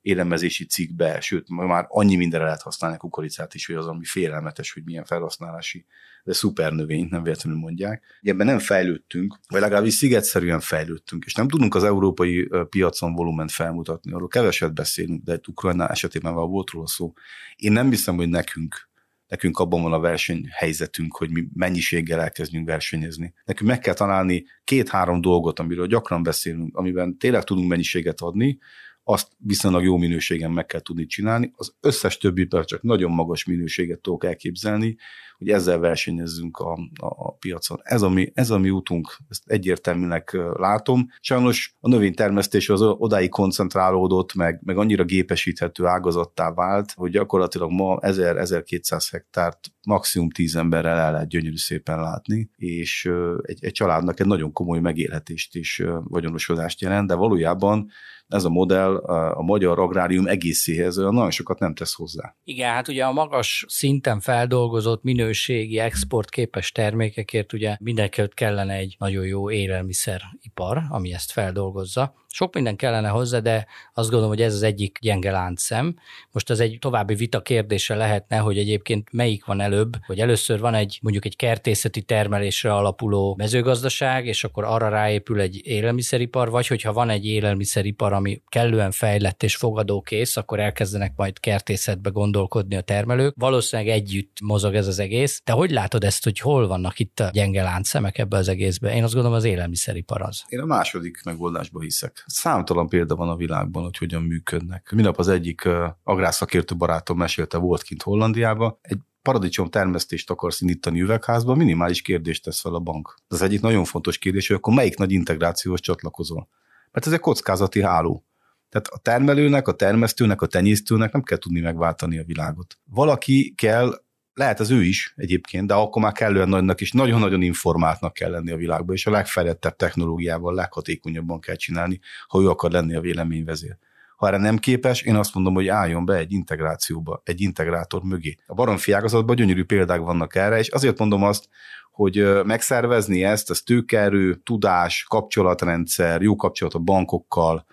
élelmezési 0.01 0.65
cikkbe, 0.65 1.19
sőt, 1.19 1.49
már 1.49 1.85
annyi 1.87 2.15
mindenre 2.15 2.45
lehet 2.45 2.61
használni 2.61 2.95
a 2.95 2.99
kukoricát 2.99 3.53
is, 3.53 3.65
hogy 3.65 3.75
az, 3.75 3.87
ami 3.87 4.05
félelmetes, 4.05 4.73
hogy 4.73 4.83
milyen 4.83 5.05
felhasználási, 5.05 5.85
de 6.23 6.33
szuper 6.33 6.71
növény, 6.71 7.07
nem 7.09 7.23
véletlenül 7.23 7.59
mondják. 7.59 8.03
Ebben 8.21 8.45
nem 8.45 8.59
fejlődtünk, 8.59 9.39
vagy 9.47 9.61
legalábbis 9.61 9.93
szigetszerűen 9.93 10.59
fejlődtünk, 10.59 11.25
és 11.25 11.33
nem 11.33 11.47
tudunk 11.47 11.75
az 11.75 11.83
európai 11.83 12.49
piacon 12.69 13.13
volument 13.13 13.51
felmutatni, 13.51 14.11
arról 14.11 14.27
keveset 14.27 14.73
beszélünk, 14.73 15.23
de 15.23 15.39
Ukrajna 15.47 15.87
esetében 15.87 16.33
van 16.33 16.49
volt 16.49 16.69
róla 16.69 16.87
szó. 16.87 17.13
Én 17.55 17.71
nem 17.71 17.89
hiszem, 17.89 18.15
hogy 18.15 18.29
nekünk 18.29 18.89
nekünk 19.31 19.59
abban 19.59 19.81
van 19.81 19.93
a 19.93 19.99
versenyhelyzetünk, 19.99 21.15
hogy 21.15 21.29
mi 21.31 21.47
mennyiséggel 21.53 22.21
elkezdjünk 22.21 22.67
versenyezni. 22.67 23.33
Nekünk 23.45 23.69
meg 23.69 23.79
kell 23.79 23.93
találni 23.93 24.45
két-három 24.63 25.21
dolgot, 25.21 25.59
amiről 25.59 25.87
gyakran 25.87 26.23
beszélünk, 26.23 26.77
amiben 26.77 27.17
tényleg 27.17 27.43
tudunk 27.43 27.69
mennyiséget 27.69 28.21
adni, 28.21 28.59
azt 29.03 29.27
viszonylag 29.37 29.83
jó 29.83 29.97
minőségen 29.97 30.51
meg 30.51 30.65
kell 30.65 30.79
tudni 30.79 31.05
csinálni. 31.05 31.51
Az 31.55 31.73
összes 31.79 32.17
többi 32.17 32.47
csak 32.47 32.81
nagyon 32.81 33.11
magas 33.11 33.45
minőséget 33.45 33.99
tudok 33.99 34.25
elképzelni, 34.25 34.97
hogy 35.37 35.49
ezzel 35.49 35.79
versenyezzünk 35.79 36.57
a, 36.57 36.71
a, 36.99 37.05
a 37.05 37.33
piacon. 37.33 37.79
Ez 37.83 38.01
a, 38.01 38.09
mi, 38.09 38.31
ez 38.33 38.49
a 38.49 38.57
mi 38.57 38.69
útunk, 38.69 39.17
ezt 39.29 39.43
egyértelműnek 39.45 40.37
látom. 40.53 41.07
Sajnos 41.19 41.75
a 41.79 41.87
növénytermesztés 41.87 42.69
az 42.69 42.81
odáig 42.81 43.29
koncentrálódott, 43.29 44.33
meg, 44.33 44.59
meg 44.63 44.77
annyira 44.77 45.03
gépesíthető 45.03 45.85
ágazattá 45.85 46.53
vált, 46.53 46.91
hogy 46.91 47.11
gyakorlatilag 47.11 47.71
ma 47.71 47.97
1000-1200 48.01 49.07
hektárt 49.11 49.59
maximum 49.87 50.29
10 50.29 50.55
emberrel 50.55 50.97
el 50.97 51.11
lehet 51.11 51.27
gyönyörű 51.27 51.57
szépen 51.57 51.99
látni, 51.99 52.49
és 52.55 53.11
egy, 53.41 53.63
egy 53.63 53.71
családnak 53.71 54.19
egy 54.19 54.27
nagyon 54.27 54.51
komoly 54.51 54.79
megélhetést 54.79 55.55
és 55.55 55.83
vagyonosodást 56.03 56.81
jelent, 56.81 57.07
de 57.07 57.15
valójában 57.15 57.89
ez 58.33 58.43
a 58.43 58.49
modell 58.49 58.95
a 59.33 59.41
magyar 59.41 59.79
agrárium 59.79 60.27
egészéhez 60.27 60.95
nagyon 60.95 61.31
sokat 61.31 61.59
nem 61.59 61.73
tesz 61.73 61.93
hozzá. 61.93 62.35
Igen, 62.43 62.73
hát 62.73 62.87
ugye 62.87 63.05
a 63.05 63.11
magas 63.11 63.65
szinten 63.67 64.19
feldolgozott 64.19 65.03
minőségi 65.03 65.79
exportképes 65.79 66.71
termékekért 66.71 67.53
ugye 67.53 67.75
mindenkelőtt 67.79 68.33
kellene 68.33 68.73
egy 68.73 68.95
nagyon 68.99 69.25
jó 69.25 69.51
élelmiszeripar, 69.51 70.81
ami 70.89 71.13
ezt 71.13 71.31
feldolgozza. 71.31 72.13
Sok 72.33 72.53
minden 72.53 72.75
kellene 72.75 73.07
hozzá, 73.07 73.39
de 73.39 73.67
azt 73.93 74.09
gondolom, 74.09 74.35
hogy 74.35 74.41
ez 74.41 74.53
az 74.53 74.63
egyik 74.63 74.97
gyenge 75.01 75.31
láncszem. 75.31 75.95
Most 76.31 76.49
az 76.49 76.59
egy 76.59 76.77
további 76.79 77.13
vita 77.13 77.41
kérdése 77.41 77.95
lehetne, 77.95 78.37
hogy 78.37 78.57
egyébként 78.57 79.11
melyik 79.11 79.45
van 79.45 79.61
előbb, 79.61 79.97
hogy 80.05 80.19
először 80.19 80.59
van 80.59 80.73
egy 80.73 80.99
mondjuk 81.01 81.25
egy 81.25 81.35
kertészeti 81.35 82.01
termelésre 82.01 82.73
alapuló 82.73 83.35
mezőgazdaság, 83.37 84.25
és 84.25 84.43
akkor 84.43 84.63
arra 84.63 84.89
ráépül 84.89 85.39
egy 85.39 85.61
élelmiszeripar, 85.63 86.49
vagy 86.49 86.67
hogyha 86.67 86.93
van 86.93 87.09
egy 87.09 87.25
élelmiszeripar, 87.25 88.13
ami 88.13 88.41
kellően 88.47 88.91
fejlett 88.91 89.43
és 89.43 89.55
fogadókész, 89.55 90.37
akkor 90.37 90.59
elkezdenek 90.59 91.13
majd 91.15 91.39
kertészetbe 91.39 92.09
gondolkodni 92.09 92.75
a 92.75 92.81
termelők. 92.81 93.33
Valószínűleg 93.37 93.91
együtt 93.91 94.37
mozog 94.43 94.75
ez 94.75 94.87
az 94.87 94.99
egész. 94.99 95.41
De 95.45 95.51
hogy 95.51 95.71
látod 95.71 96.03
ezt, 96.03 96.23
hogy 96.23 96.39
hol 96.39 96.67
vannak 96.67 96.99
itt 96.99 97.19
a 97.19 97.29
gyenge 97.33 97.63
láncszemek 97.63 98.17
ebbe 98.17 98.37
az 98.37 98.47
egészbe? 98.47 98.95
Én 98.95 99.03
azt 99.03 99.13
gondolom 99.13 99.37
az 99.37 99.43
élelmiszeripar 99.43 100.21
az. 100.21 100.43
Én 100.47 100.59
a 100.59 100.65
második 100.65 101.21
megoldásba 101.23 101.81
hiszek. 101.81 102.20
Számtalan 102.25 102.87
példa 102.87 103.15
van 103.15 103.29
a 103.29 103.35
világban, 103.35 103.83
hogy 103.83 103.97
hogyan 103.97 104.23
működnek. 104.23 104.91
Minap 104.95 105.17
az 105.17 105.27
egyik 105.27 105.69
agrárszakértő 106.03 106.75
barátom 106.75 107.17
mesélte, 107.17 107.57
volt 107.57 107.81
kint 107.81 108.01
Hollandiába, 108.01 108.79
egy 108.81 108.97
paradicsom 109.21 109.69
termesztést 109.69 110.29
akarsz 110.29 110.61
indítani 110.61 111.01
üvegházba, 111.01 111.55
minimális 111.55 112.01
kérdést 112.01 112.43
tesz 112.43 112.59
fel 112.59 112.73
a 112.73 112.79
bank. 112.79 113.15
Az 113.27 113.41
egyik 113.41 113.61
nagyon 113.61 113.83
fontos 113.83 114.17
kérdés, 114.17 114.47
hogy 114.47 114.55
akkor 114.55 114.73
melyik 114.73 114.97
nagy 114.97 115.11
integrációhoz 115.11 115.79
csatlakozol. 115.79 116.47
Mert 116.91 117.07
ez 117.07 117.13
egy 117.13 117.19
kockázati 117.19 117.81
háló. 117.81 118.25
Tehát 118.69 118.87
a 118.87 118.97
termelőnek, 118.97 119.67
a 119.67 119.75
termesztőnek, 119.75 120.41
a 120.41 120.45
tenyésztőnek 120.45 121.11
nem 121.11 121.21
kell 121.21 121.37
tudni 121.37 121.59
megváltani 121.59 122.17
a 122.17 122.23
világot. 122.23 122.77
Valaki 122.83 123.53
kell 123.57 124.03
lehet 124.33 124.59
az 124.59 124.71
ő 124.71 124.83
is 124.83 125.13
egyébként, 125.15 125.67
de 125.67 125.73
akkor 125.73 126.01
már 126.01 126.11
kellően 126.11 126.49
nagynak 126.49 126.81
és 126.81 126.91
nagyon-nagyon 126.91 127.41
informáltnak 127.41 128.13
kell 128.13 128.31
lenni 128.31 128.51
a 128.51 128.55
világban, 128.55 128.95
és 128.95 129.05
a 129.05 129.11
legfejlettebb 129.11 129.75
technológiával 129.75 130.53
leghatékonyabban 130.53 131.39
kell 131.39 131.55
csinálni, 131.55 131.99
ha 132.27 132.41
ő 132.41 132.49
akar 132.49 132.71
lenni 132.71 132.95
a 132.95 133.01
véleményvezér. 133.01 133.77
Ha 134.15 134.27
erre 134.27 134.37
nem 134.37 134.57
képes, 134.57 135.01
én 135.01 135.15
azt 135.15 135.33
mondom, 135.33 135.53
hogy 135.53 135.67
álljon 135.67 136.05
be 136.05 136.15
egy 136.15 136.31
integrációba, 136.31 137.21
egy 137.25 137.41
integrátor 137.41 138.03
mögé. 138.03 138.35
A 138.45 138.53
baromfi 138.53 138.91
ágazatban 138.91 139.35
gyönyörű 139.35 139.63
példák 139.63 139.99
vannak 139.99 140.35
erre, 140.35 140.59
és 140.59 140.67
azért 140.67 140.99
mondom 140.99 141.23
azt, 141.23 141.47
hogy 141.91 142.43
megszervezni 142.43 143.23
ezt, 143.23 143.49
ez 143.49 143.61
tőkerő, 143.61 144.35
tudás, 144.35 145.03
kapcsolatrendszer, 145.03 146.21
jó 146.21 146.35
kapcsolat 146.35 146.73
a 146.73 146.79
bankokkal, 146.79 147.65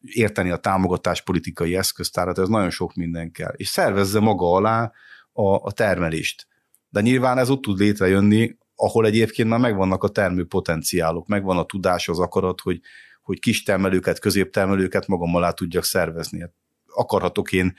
érteni 0.00 0.50
a 0.50 0.56
támogatás 0.56 1.22
politikai 1.22 1.76
eszköztárat, 1.76 2.38
ez 2.38 2.48
nagyon 2.48 2.70
sok 2.70 2.94
minden 2.94 3.30
kell. 3.30 3.52
És 3.56 3.68
szervezze 3.68 4.20
maga 4.20 4.52
alá 4.52 4.92
a, 5.34 5.54
a 5.54 5.72
termelést. 5.72 6.46
De 6.88 7.00
nyilván 7.00 7.38
ez 7.38 7.50
ott 7.50 7.62
tud 7.62 7.78
létrejönni, 7.78 8.56
ahol 8.74 9.06
egyébként 9.06 9.48
már 9.48 9.58
megvannak 9.58 10.02
a 10.02 10.08
termő 10.08 10.44
potenciálok, 10.46 11.26
megvan 11.26 11.58
a 11.58 11.64
tudás, 11.64 12.08
az 12.08 12.18
akarat, 12.18 12.60
hogy, 12.60 12.80
hogy 13.22 13.38
kis 13.38 13.62
termelőket, 13.62 14.18
középtermelőket 14.18 15.06
magam 15.06 15.34
alá 15.34 15.50
tudjak 15.50 15.84
szervezni. 15.84 16.40
Hát 16.40 16.52
akarhatok 16.86 17.52
én 17.52 17.74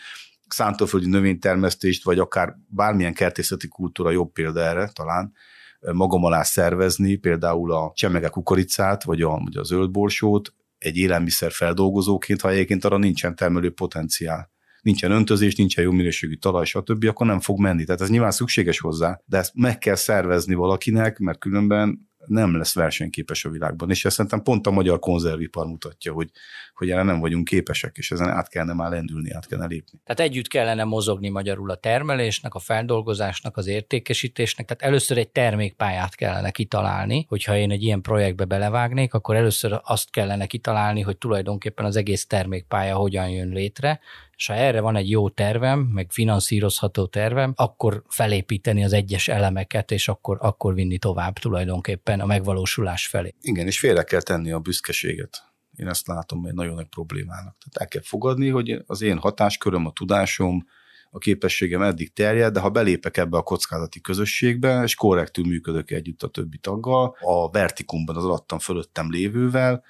szántóföldi 0.47 1.07
növénytermesztést, 1.07 2.03
vagy 2.03 2.19
akár 2.19 2.55
bármilyen 2.67 3.13
kertészeti 3.13 3.67
kultúra 3.67 4.11
jobb 4.11 4.31
példa 4.31 4.61
erre 4.61 4.89
talán, 4.93 5.33
magam 5.79 6.23
alá 6.23 6.43
szervezni, 6.43 7.15
például 7.15 7.71
a 7.71 7.91
csemege 7.95 8.27
kukoricát, 8.27 9.03
vagy 9.03 9.21
a, 9.21 9.29
vagy 9.43 9.57
a 9.57 9.63
zöldborsót, 9.63 10.53
egy 10.77 10.97
élelmiszer 10.97 11.51
feldolgozóként, 11.51 12.41
ha 12.41 12.49
egyébként 12.49 12.85
arra 12.85 12.97
nincsen 12.97 13.35
termelő 13.35 13.71
potenciál 13.73 14.53
nincsen 14.85 15.11
öntözés, 15.11 15.55
nincsen 15.55 15.83
jó 15.83 15.91
minőségű 15.91 16.35
talaj, 16.35 16.65
stb., 16.65 17.05
akkor 17.05 17.27
nem 17.27 17.39
fog 17.39 17.59
menni. 17.59 17.83
Tehát 17.83 18.01
ez 18.01 18.09
nyilván 18.09 18.31
szükséges 18.31 18.79
hozzá, 18.79 19.19
de 19.25 19.37
ezt 19.37 19.51
meg 19.55 19.77
kell 19.77 19.95
szervezni 19.95 20.53
valakinek, 20.53 21.19
mert 21.19 21.39
különben 21.39 22.13
nem 22.27 22.57
lesz 22.57 22.75
versenyképes 22.75 23.45
a 23.45 23.49
világban. 23.49 23.89
És 23.89 24.05
ezt 24.05 24.15
szerintem 24.15 24.41
pont 24.41 24.67
a 24.67 24.71
magyar 24.71 24.99
konzervipar 24.99 25.65
mutatja, 25.65 26.13
hogy, 26.13 26.29
hogy 26.73 26.89
erre 26.89 27.03
nem 27.03 27.19
vagyunk 27.19 27.45
képesek, 27.45 27.97
és 27.97 28.11
ezen 28.11 28.29
át 28.29 28.49
kellene 28.49 28.73
már 28.73 28.89
lendülni, 28.89 29.31
át 29.31 29.47
kellene 29.47 29.67
lépni. 29.67 29.99
Tehát 30.03 30.31
együtt 30.31 30.47
kellene 30.47 30.83
mozogni 30.83 31.29
magyarul 31.29 31.71
a 31.71 31.75
termelésnek, 31.75 32.53
a 32.53 32.59
feldolgozásnak, 32.59 33.57
az 33.57 33.67
értékesítésnek. 33.67 34.65
Tehát 34.65 34.83
először 34.83 35.17
egy 35.17 35.29
termékpályát 35.29 36.15
kellene 36.15 36.51
kitalálni, 36.51 37.25
hogyha 37.29 37.57
én 37.57 37.71
egy 37.71 37.83
ilyen 37.83 38.01
projektbe 38.01 38.45
belevágnék, 38.45 39.13
akkor 39.13 39.35
először 39.35 39.79
azt 39.83 40.11
kellene 40.11 40.45
kitalálni, 40.45 41.01
hogy 41.01 41.17
tulajdonképpen 41.17 41.85
az 41.85 41.95
egész 41.95 42.25
termékpálya 42.25 42.95
hogyan 42.95 43.29
jön 43.29 43.49
létre, 43.49 43.99
és 44.37 44.47
ha 44.47 44.53
erre 44.53 44.81
van 44.81 44.95
egy 44.95 45.09
jó 45.09 45.29
tervem, 45.29 45.79
meg 45.79 46.11
finanszírozható 46.11 47.05
tervem, 47.05 47.53
akkor 47.55 48.03
felépíteni 48.07 48.83
az 48.83 48.93
egyes 48.93 49.27
elemeket, 49.27 49.91
és 49.91 50.07
akkor, 50.07 50.37
akkor 50.41 50.73
vinni 50.73 50.97
tovább 50.97 51.39
tulajdonképpen 51.39 52.19
a 52.19 52.25
megvalósulás 52.25 53.07
felé. 53.07 53.33
Igen, 53.41 53.65
és 53.65 53.79
félre 53.79 54.03
kell 54.03 54.21
tenni 54.21 54.51
a 54.51 54.59
büszkeséget. 54.59 55.43
Én 55.75 55.87
ezt 55.87 56.07
látom 56.07 56.45
egy 56.45 56.53
nagyon 56.53 56.73
nagy 56.73 56.87
problémának. 56.87 57.57
Tehát 57.57 57.77
el 57.77 57.87
kell 57.87 58.01
fogadni, 58.01 58.49
hogy 58.49 58.81
az 58.85 59.01
én 59.01 59.17
hatásköröm, 59.17 59.85
a 59.85 59.91
tudásom, 59.91 60.65
a 61.09 61.17
képességem 61.17 61.81
eddig 61.81 62.13
terjed, 62.13 62.53
de 62.53 62.59
ha 62.59 62.69
belépek 62.69 63.17
ebbe 63.17 63.37
a 63.37 63.41
kockázati 63.41 64.01
közösségbe, 64.01 64.83
és 64.83 64.95
korrektül 64.95 65.45
működök 65.45 65.91
együtt 65.91 66.23
a 66.23 66.27
többi 66.27 66.57
taggal, 66.57 67.17
a 67.19 67.49
vertikumban 67.49 68.15
az 68.15 68.23
alattam 68.23 68.59
fölöttem 68.59 69.11
lévővel, 69.11 69.83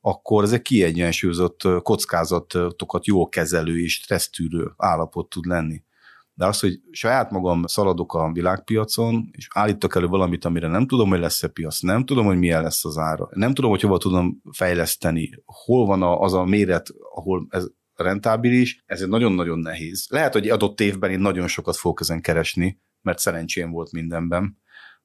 akkor 0.00 0.44
ez 0.44 0.52
egy 0.52 0.62
kiegyensúlyozott 0.62 1.62
kockázatokat 1.82 3.06
jól 3.06 3.28
kezelő 3.28 3.80
és 3.80 3.92
stressztűrő 3.92 4.72
állapot 4.76 5.28
tud 5.28 5.44
lenni. 5.44 5.82
De 6.34 6.46
az, 6.46 6.60
hogy 6.60 6.80
saját 6.90 7.30
magam 7.30 7.66
szaladok 7.66 8.14
a 8.14 8.32
világpiacon, 8.32 9.28
és 9.32 9.48
állítok 9.52 9.96
elő 9.96 10.06
valamit, 10.06 10.44
amire 10.44 10.68
nem 10.68 10.86
tudom, 10.86 11.08
hogy 11.08 11.18
lesz-e 11.18 11.48
piac, 11.48 11.80
nem 11.80 12.04
tudom, 12.04 12.26
hogy 12.26 12.38
milyen 12.38 12.62
lesz 12.62 12.84
az 12.84 12.98
ára, 12.98 13.28
nem 13.32 13.54
tudom, 13.54 13.70
hogy 13.70 13.80
hova 13.80 13.98
tudom 13.98 14.42
fejleszteni, 14.52 15.30
hol 15.44 15.86
van 15.86 16.02
az 16.02 16.34
a 16.34 16.44
méret, 16.44 16.88
ahol 17.14 17.46
ez 17.50 17.66
rentábilis, 17.94 18.82
ez 18.86 19.00
egy 19.00 19.08
nagyon-nagyon 19.08 19.58
nehéz. 19.58 20.06
Lehet, 20.10 20.32
hogy 20.32 20.48
adott 20.48 20.80
évben 20.80 21.10
én 21.10 21.20
nagyon 21.20 21.48
sokat 21.48 21.76
fogok 21.76 22.00
ezen 22.00 22.20
keresni, 22.20 22.80
mert 23.02 23.18
szerencsém 23.18 23.70
volt 23.70 23.92
mindenben, 23.92 24.58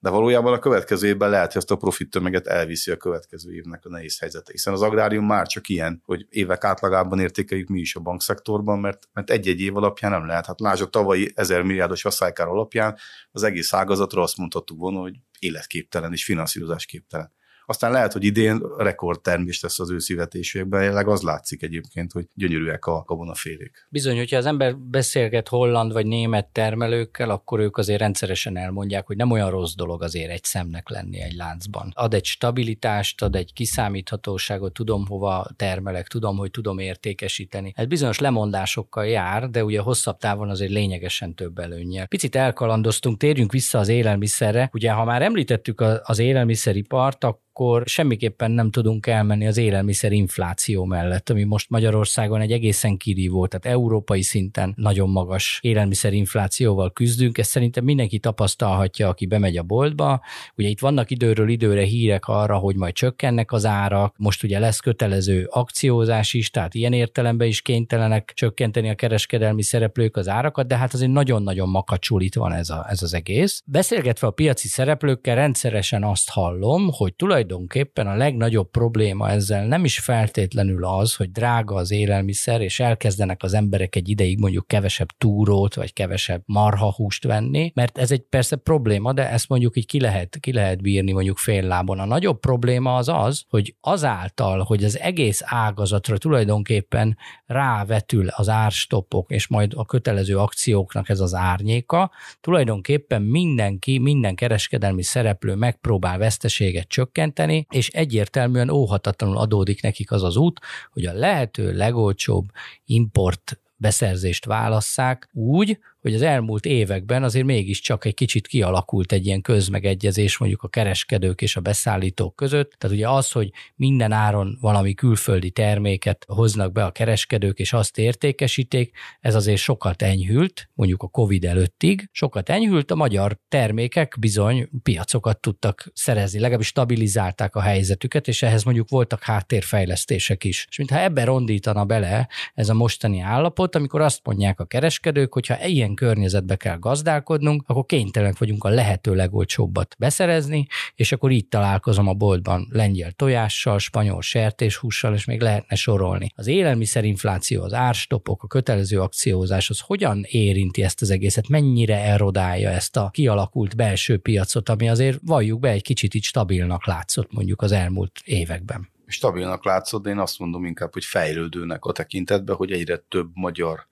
de 0.03 0.09
valójában 0.09 0.53
a 0.53 0.59
következő 0.59 1.07
évben 1.07 1.29
lehet, 1.29 1.47
hogy 1.47 1.61
ezt 1.61 1.71
a 1.71 1.75
profit 1.75 2.09
tömeget 2.09 2.47
elviszi 2.47 2.91
a 2.91 2.97
következő 2.97 3.53
évnek 3.53 3.85
a 3.85 3.89
nehéz 3.89 4.19
helyzete, 4.19 4.51
hiszen 4.51 4.73
az 4.73 4.81
agrárium 4.81 5.25
már 5.25 5.47
csak 5.47 5.69
ilyen, 5.69 6.01
hogy 6.05 6.25
évek 6.29 6.63
átlagában 6.63 7.19
értékeljük 7.19 7.67
mi 7.67 7.79
is 7.79 7.95
a 7.95 7.99
bankszektorban, 7.99 8.79
mert, 8.79 9.09
mert 9.13 9.29
egy-egy 9.29 9.59
év 9.59 9.77
alapján 9.77 10.11
nem 10.11 10.25
lehet. 10.25 10.45
Hát 10.45 10.59
lásd 10.59 10.81
a 10.81 10.85
tavalyi 10.85 11.31
1000 11.35 11.61
milliárdos 11.61 12.05
asszálykár 12.05 12.47
alapján 12.47 12.97
az 13.31 13.43
egész 13.43 13.73
ágazatra 13.73 14.21
azt 14.21 14.37
mondhattuk 14.37 14.77
volna, 14.77 14.99
hogy 14.99 15.15
életképtelen 15.39 16.11
és 16.11 16.23
finanszírozásképtelen. 16.23 17.31
Aztán 17.65 17.91
lehet, 17.91 18.13
hogy 18.13 18.23
idén 18.23 18.61
rekordtermés 18.77 19.61
lesz 19.61 19.79
az 19.79 19.91
őszivetésekben, 19.91 20.81
jelenleg 20.81 21.07
az 21.07 21.21
látszik 21.21 21.63
egyébként, 21.63 22.11
hogy 22.11 22.25
gyönyörűek 22.33 22.85
a 22.85 23.03
gabonafélék. 23.05 23.87
Bizony, 23.89 24.17
hogyha 24.17 24.37
az 24.37 24.45
ember 24.45 24.77
beszélget 24.77 25.47
holland 25.47 25.93
vagy 25.93 26.05
német 26.05 26.47
termelőkkel, 26.47 27.29
akkor 27.29 27.59
ők 27.59 27.77
azért 27.77 27.99
rendszeresen 27.99 28.57
elmondják, 28.57 29.07
hogy 29.07 29.15
nem 29.15 29.31
olyan 29.31 29.49
rossz 29.49 29.73
dolog 29.73 30.03
azért 30.03 30.31
egy 30.31 30.43
szemnek 30.43 30.89
lenni 30.89 31.21
egy 31.21 31.33
láncban. 31.33 31.91
Ad 31.95 32.13
egy 32.13 32.25
stabilitást, 32.25 33.21
ad 33.21 33.35
egy 33.35 33.53
kiszámíthatóságot, 33.53 34.73
tudom 34.73 35.05
hova 35.07 35.47
termelek, 35.55 36.07
tudom, 36.07 36.37
hogy 36.37 36.51
tudom 36.51 36.79
értékesíteni. 36.79 37.73
Ez 37.75 37.85
bizonyos 37.85 38.19
lemondásokkal 38.19 39.05
jár, 39.05 39.49
de 39.49 39.63
ugye 39.63 39.79
hosszabb 39.79 40.17
távon 40.17 40.49
azért 40.49 40.71
lényegesen 40.71 41.35
több 41.35 41.57
előnyel. 41.57 42.07
Picit 42.07 42.35
elkalandoztunk, 42.35 43.17
térjünk 43.17 43.51
vissza 43.51 43.79
az 43.79 43.87
élelmiszerre. 43.87 44.69
Ugye, 44.73 44.91
ha 44.91 45.05
már 45.05 45.21
említettük 45.21 45.83
az 46.03 46.19
élelmiszeripart, 46.19 47.23
akkor 47.23 47.52
semmiképpen 47.85 48.51
nem 48.51 48.71
tudunk 48.71 49.07
elmenni 49.07 49.47
az 49.47 49.57
élelmiszer 49.57 50.11
infláció 50.11 50.85
mellett, 50.85 51.29
ami 51.29 51.43
most 51.43 51.69
Magyarországon 51.69 52.41
egy 52.41 52.51
egészen 52.51 52.97
kirívó, 52.97 53.47
tehát 53.47 53.77
európai 53.77 54.21
szinten 54.21 54.73
nagyon 54.75 55.09
magas 55.09 55.59
élelmiszer 55.61 56.13
inflációval 56.13 56.91
küzdünk. 56.91 57.37
Ezt 57.37 57.49
szerintem 57.49 57.83
mindenki 57.83 58.19
tapasztalhatja, 58.19 59.07
aki 59.07 59.25
bemegy 59.25 59.57
a 59.57 59.63
boltba. 59.63 60.21
Ugye 60.55 60.67
itt 60.67 60.79
vannak 60.79 61.11
időről 61.11 61.49
időre 61.49 61.83
hírek 61.83 62.27
arra, 62.27 62.57
hogy 62.57 62.75
majd 62.75 62.93
csökkennek 62.93 63.51
az 63.51 63.65
árak. 63.65 64.15
Most 64.17 64.43
ugye 64.43 64.59
lesz 64.59 64.79
kötelező 64.79 65.47
akciózás 65.49 66.33
is, 66.33 66.49
tehát 66.49 66.73
ilyen 66.73 66.93
értelemben 66.93 67.47
is 67.47 67.61
kénytelenek 67.61 68.31
csökkenteni 68.35 68.89
a 68.89 68.95
kereskedelmi 68.95 69.63
szereplők 69.63 70.17
az 70.17 70.27
árakat, 70.27 70.67
de 70.67 70.77
hát 70.77 70.93
azért 70.93 71.11
nagyon-nagyon 71.11 71.69
makacsul 71.69 72.21
itt 72.21 72.35
van 72.35 72.53
ez, 72.53 72.69
a, 72.69 72.85
ez 72.89 73.01
az 73.01 73.13
egész. 73.13 73.61
Beszélgetve 73.65 74.27
a 74.27 74.31
piaci 74.31 74.67
szereplőkkel 74.67 75.35
rendszeresen 75.35 76.03
azt 76.03 76.29
hallom, 76.29 76.89
hogy 76.91 77.13
tulajdonképpen 77.13 77.42
a 77.51 78.15
legnagyobb 78.15 78.69
probléma 78.71 79.29
ezzel 79.29 79.67
nem 79.67 79.85
is 79.85 79.99
feltétlenül 79.99 80.85
az, 80.85 81.15
hogy 81.15 81.31
drága 81.31 81.75
az 81.75 81.91
élelmiszer, 81.91 82.61
és 82.61 82.79
elkezdenek 82.79 83.43
az 83.43 83.53
emberek 83.53 83.95
egy 83.95 84.09
ideig 84.09 84.39
mondjuk 84.39 84.67
kevesebb 84.67 85.07
túrót, 85.17 85.75
vagy 85.75 85.93
kevesebb 85.93 86.41
marhahúst 86.45 87.23
venni, 87.23 87.71
mert 87.75 87.97
ez 87.97 88.11
egy 88.11 88.21
persze 88.21 88.55
probléma, 88.55 89.13
de 89.13 89.29
ezt 89.29 89.49
mondjuk 89.49 89.77
így 89.77 89.85
ki 89.85 89.99
lehet, 89.99 90.37
ki 90.39 90.53
lehet 90.53 90.81
bírni 90.81 91.11
mondjuk 91.11 91.37
fél 91.37 91.63
lábon. 91.67 91.99
A 91.99 92.05
nagyobb 92.05 92.39
probléma 92.39 92.95
az 92.95 93.09
az, 93.09 93.43
hogy 93.49 93.75
azáltal, 93.79 94.59
hogy 94.59 94.83
az 94.83 94.99
egész 94.99 95.41
ágazatra 95.45 96.17
tulajdonképpen 96.17 97.17
rávetül 97.45 98.27
az 98.27 98.49
árstoppok, 98.49 99.31
és 99.31 99.47
majd 99.47 99.73
a 99.75 99.85
kötelező 99.85 100.37
akcióknak 100.37 101.09
ez 101.09 101.19
az 101.19 101.33
árnyéka, 101.33 102.11
tulajdonképpen 102.41 103.21
mindenki, 103.21 103.97
minden 103.97 104.35
kereskedelmi 104.35 105.03
szereplő 105.03 105.55
megpróbál 105.55 106.17
veszteséget 106.17 106.87
csökkenteni, 106.87 107.32
és 107.69 107.89
egyértelműen 107.89 108.69
óhatatlanul 108.69 109.37
adódik 109.37 109.81
nekik 109.81 110.11
az 110.11 110.23
az 110.23 110.35
út, 110.35 110.59
hogy 110.91 111.05
a 111.05 111.13
lehető 111.13 111.73
legolcsóbb 111.73 112.45
import 112.85 113.59
beszerzést 113.75 114.45
válasszák 114.45 115.29
úgy, 115.33 115.79
hogy 116.03 116.13
az 116.13 116.21
elmúlt 116.21 116.65
években 116.65 117.23
azért 117.23 117.45
mégiscsak 117.45 118.05
egy 118.05 118.13
kicsit 118.13 118.47
kialakult 118.47 119.11
egy 119.11 119.25
ilyen 119.25 119.41
közmegegyezés 119.41 120.37
mondjuk 120.37 120.63
a 120.63 120.67
kereskedők 120.67 121.41
és 121.41 121.55
a 121.55 121.61
beszállítók 121.61 122.35
között. 122.35 122.71
Tehát 122.77 122.95
ugye 122.95 123.09
az, 123.09 123.31
hogy 123.31 123.51
minden 123.75 124.11
áron 124.11 124.57
valami 124.61 124.93
külföldi 124.93 125.51
terméket 125.51 126.25
hoznak 126.27 126.71
be 126.71 126.85
a 126.85 126.91
kereskedők 126.91 127.59
és 127.59 127.73
azt 127.73 127.97
értékesíték, 127.97 128.95
ez 129.19 129.35
azért 129.35 129.57
sokat 129.57 130.01
enyhült, 130.01 130.69
mondjuk 130.73 131.03
a 131.03 131.07
Covid 131.07 131.45
előttig, 131.45 132.09
sokat 132.11 132.49
enyhült, 132.49 132.91
a 132.91 132.95
magyar 132.95 133.39
termékek 133.47 134.15
bizony 134.19 134.69
piacokat 134.83 135.39
tudtak 135.39 135.91
szerezni, 135.93 136.39
legalábbis 136.39 136.67
stabilizálták 136.67 137.55
a 137.55 137.61
helyzetüket, 137.61 138.27
és 138.27 138.41
ehhez 138.41 138.63
mondjuk 138.63 138.89
voltak 138.89 139.23
háttérfejlesztések 139.23 140.43
is. 140.43 140.65
És 140.69 140.77
mintha 140.77 140.99
ebbe 140.99 141.23
rondítana 141.23 141.85
bele 141.85 142.27
ez 142.53 142.69
a 142.69 142.73
mostani 142.73 143.19
állapot, 143.19 143.75
amikor 143.75 144.01
azt 144.01 144.19
mondják 144.23 144.59
a 144.59 144.65
kereskedők, 144.65 145.33
hogyha 145.33 145.65
ilyen 145.65 145.91
ilyen 145.93 146.13
környezetbe 146.13 146.55
kell 146.55 146.77
gazdálkodnunk, 146.77 147.63
akkor 147.67 147.85
kénytelenek 147.85 148.37
vagyunk 148.37 148.63
a 148.63 148.69
lehető 148.69 149.15
legolcsóbbat 149.15 149.95
beszerezni, 149.99 150.67
és 150.95 151.11
akkor 151.11 151.31
így 151.31 151.47
találkozom 151.47 152.07
a 152.07 152.13
boltban 152.13 152.67
lengyel 152.71 153.11
tojással, 153.11 153.79
spanyol 153.79 154.21
sertéshússal, 154.21 155.13
és 155.13 155.25
még 155.25 155.41
lehetne 155.41 155.75
sorolni. 155.75 156.31
Az 156.35 156.47
élelmiszerinfláció, 156.47 157.63
az 157.63 157.73
árstopok, 157.73 158.43
a 158.43 158.47
kötelező 158.47 159.01
akciózás, 159.01 159.69
az 159.69 159.79
hogyan 159.79 160.23
érinti 160.27 160.83
ezt 160.83 161.01
az 161.01 161.09
egészet, 161.09 161.47
mennyire 161.47 161.97
erodálja 161.97 162.69
ezt 162.69 162.97
a 162.97 163.09
kialakult 163.09 163.75
belső 163.75 164.17
piacot, 164.17 164.69
ami 164.69 164.89
azért 164.89 165.19
valljuk 165.25 165.59
be 165.59 165.69
egy 165.69 165.83
kicsit 165.83 166.13
így 166.13 166.23
stabilnak 166.23 166.85
látszott 166.85 167.33
mondjuk 167.33 167.61
az 167.61 167.71
elmúlt 167.71 168.19
években 168.23 168.91
stabilnak 169.07 169.65
látszott, 169.65 170.03
de 170.03 170.09
én 170.09 170.17
azt 170.17 170.39
mondom 170.39 170.65
inkább, 170.65 170.93
hogy 170.93 171.05
fejlődőnek 171.05 171.85
a 171.85 171.91
tekintetben, 171.91 172.55
hogy 172.55 172.71
egyre 172.71 172.97
több 172.97 173.29
magyar 173.33 173.87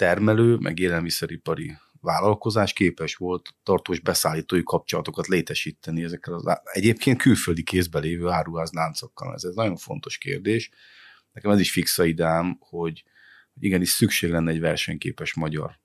termelő, 0.00 0.56
meg 0.56 0.78
élelmiszeripari 0.78 1.76
vállalkozás 2.00 2.72
képes 2.72 3.14
volt 3.14 3.54
tartós 3.62 4.00
beszállítói 4.00 4.62
kapcsolatokat 4.62 5.26
létesíteni 5.26 6.02
ezekkel 6.02 6.34
az 6.34 6.60
egyébként 6.64 7.22
külföldi 7.22 7.62
kézbe 7.62 7.98
lévő 7.98 8.28
áruházláncokkal. 8.28 9.34
Ez 9.34 9.44
egy 9.44 9.54
nagyon 9.54 9.76
fontos 9.76 10.18
kérdés. 10.18 10.70
Nekem 11.32 11.50
ez 11.50 11.60
is 11.60 11.72
fixa 11.72 12.04
idám, 12.04 12.56
hogy 12.60 13.04
igenis 13.60 13.88
szükség 13.88 14.30
lenne 14.30 14.50
egy 14.50 14.60
versenyképes 14.60 15.34
magyar 15.34 15.78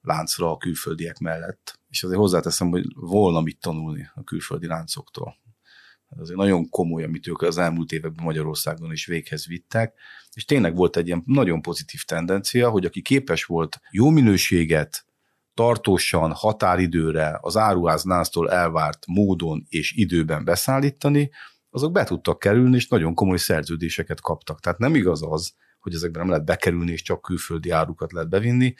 láncra 0.00 0.50
a 0.50 0.56
külföldiek 0.56 1.18
mellett. 1.18 1.78
És 1.88 2.02
azért 2.02 2.20
hozzáteszem, 2.20 2.70
hogy 2.70 2.84
volna 2.94 3.40
mit 3.40 3.60
tanulni 3.60 4.10
a 4.14 4.24
külföldi 4.24 4.66
láncoktól. 4.66 5.36
Ez 6.10 6.18
azért 6.20 6.38
nagyon 6.38 6.68
komoly, 6.68 7.04
amit 7.04 7.26
ők 7.26 7.42
az 7.42 7.58
elmúlt 7.58 7.92
években 7.92 8.24
Magyarországon 8.24 8.92
is 8.92 9.06
véghez 9.06 9.46
vittek, 9.46 9.94
és 10.32 10.44
tényleg 10.44 10.76
volt 10.76 10.96
egy 10.96 11.06
ilyen 11.06 11.22
nagyon 11.26 11.62
pozitív 11.62 12.02
tendencia, 12.02 12.70
hogy 12.70 12.84
aki 12.84 13.02
képes 13.02 13.44
volt 13.44 13.80
jó 13.90 14.08
minőséget, 14.08 15.04
tartósan, 15.54 16.32
határidőre 16.32 17.38
az 17.40 17.56
áruháznáztól 17.56 18.50
elvárt 18.50 19.06
módon 19.06 19.66
és 19.68 19.92
időben 19.92 20.44
beszállítani, 20.44 21.30
azok 21.70 21.92
be 21.92 22.04
tudtak 22.04 22.38
kerülni, 22.38 22.76
és 22.76 22.88
nagyon 22.88 23.14
komoly 23.14 23.36
szerződéseket 23.36 24.20
kaptak. 24.20 24.60
Tehát 24.60 24.78
nem 24.78 24.94
igaz 24.94 25.22
az, 25.22 25.54
hogy 25.80 25.94
ezekben 25.94 26.20
nem 26.20 26.30
lehet 26.30 26.44
bekerülni, 26.44 26.92
és 26.92 27.02
csak 27.02 27.22
külföldi 27.22 27.70
árukat 27.70 28.12
lehet 28.12 28.28
bevinni, 28.28 28.74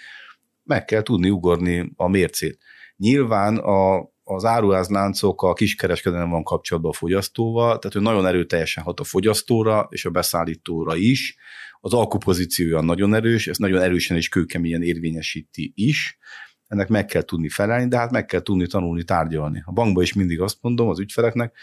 meg 0.62 0.84
kell 0.84 1.02
tudni 1.02 1.30
ugorni 1.30 1.92
a 1.96 2.08
mércét. 2.08 2.58
Nyilván 2.96 3.56
a, 3.56 4.10
az 4.34 4.44
áruházláncok 4.44 5.42
a 5.42 5.52
kiskereskedelem 5.52 6.30
van 6.30 6.42
kapcsolatban 6.42 6.90
a 6.90 6.94
fogyasztóval, 6.94 7.78
tehát 7.78 7.96
ő 7.96 8.00
nagyon 8.00 8.26
erőteljesen 8.26 8.84
hat 8.84 9.00
a 9.00 9.04
fogyasztóra 9.04 9.86
és 9.90 10.04
a 10.04 10.10
beszállítóra 10.10 10.96
is. 10.96 11.36
Az 11.80 11.92
alkupozíciója 11.92 12.80
nagyon 12.80 13.14
erős, 13.14 13.46
ezt 13.46 13.58
nagyon 13.58 13.80
erősen 13.80 14.16
és 14.16 14.28
kőkeményen 14.28 14.82
érvényesíti 14.82 15.72
is. 15.74 16.18
Ennek 16.66 16.88
meg 16.88 17.06
kell 17.06 17.22
tudni 17.22 17.48
felelni, 17.48 17.88
de 17.88 17.96
hát 17.96 18.10
meg 18.10 18.26
kell 18.26 18.40
tudni 18.40 18.66
tanulni 18.66 19.04
tárgyalni. 19.04 19.62
A 19.64 19.72
bankban 19.72 20.02
is 20.02 20.12
mindig 20.12 20.40
azt 20.40 20.58
mondom 20.60 20.88
az 20.88 21.00
ügyfeleknek, 21.00 21.56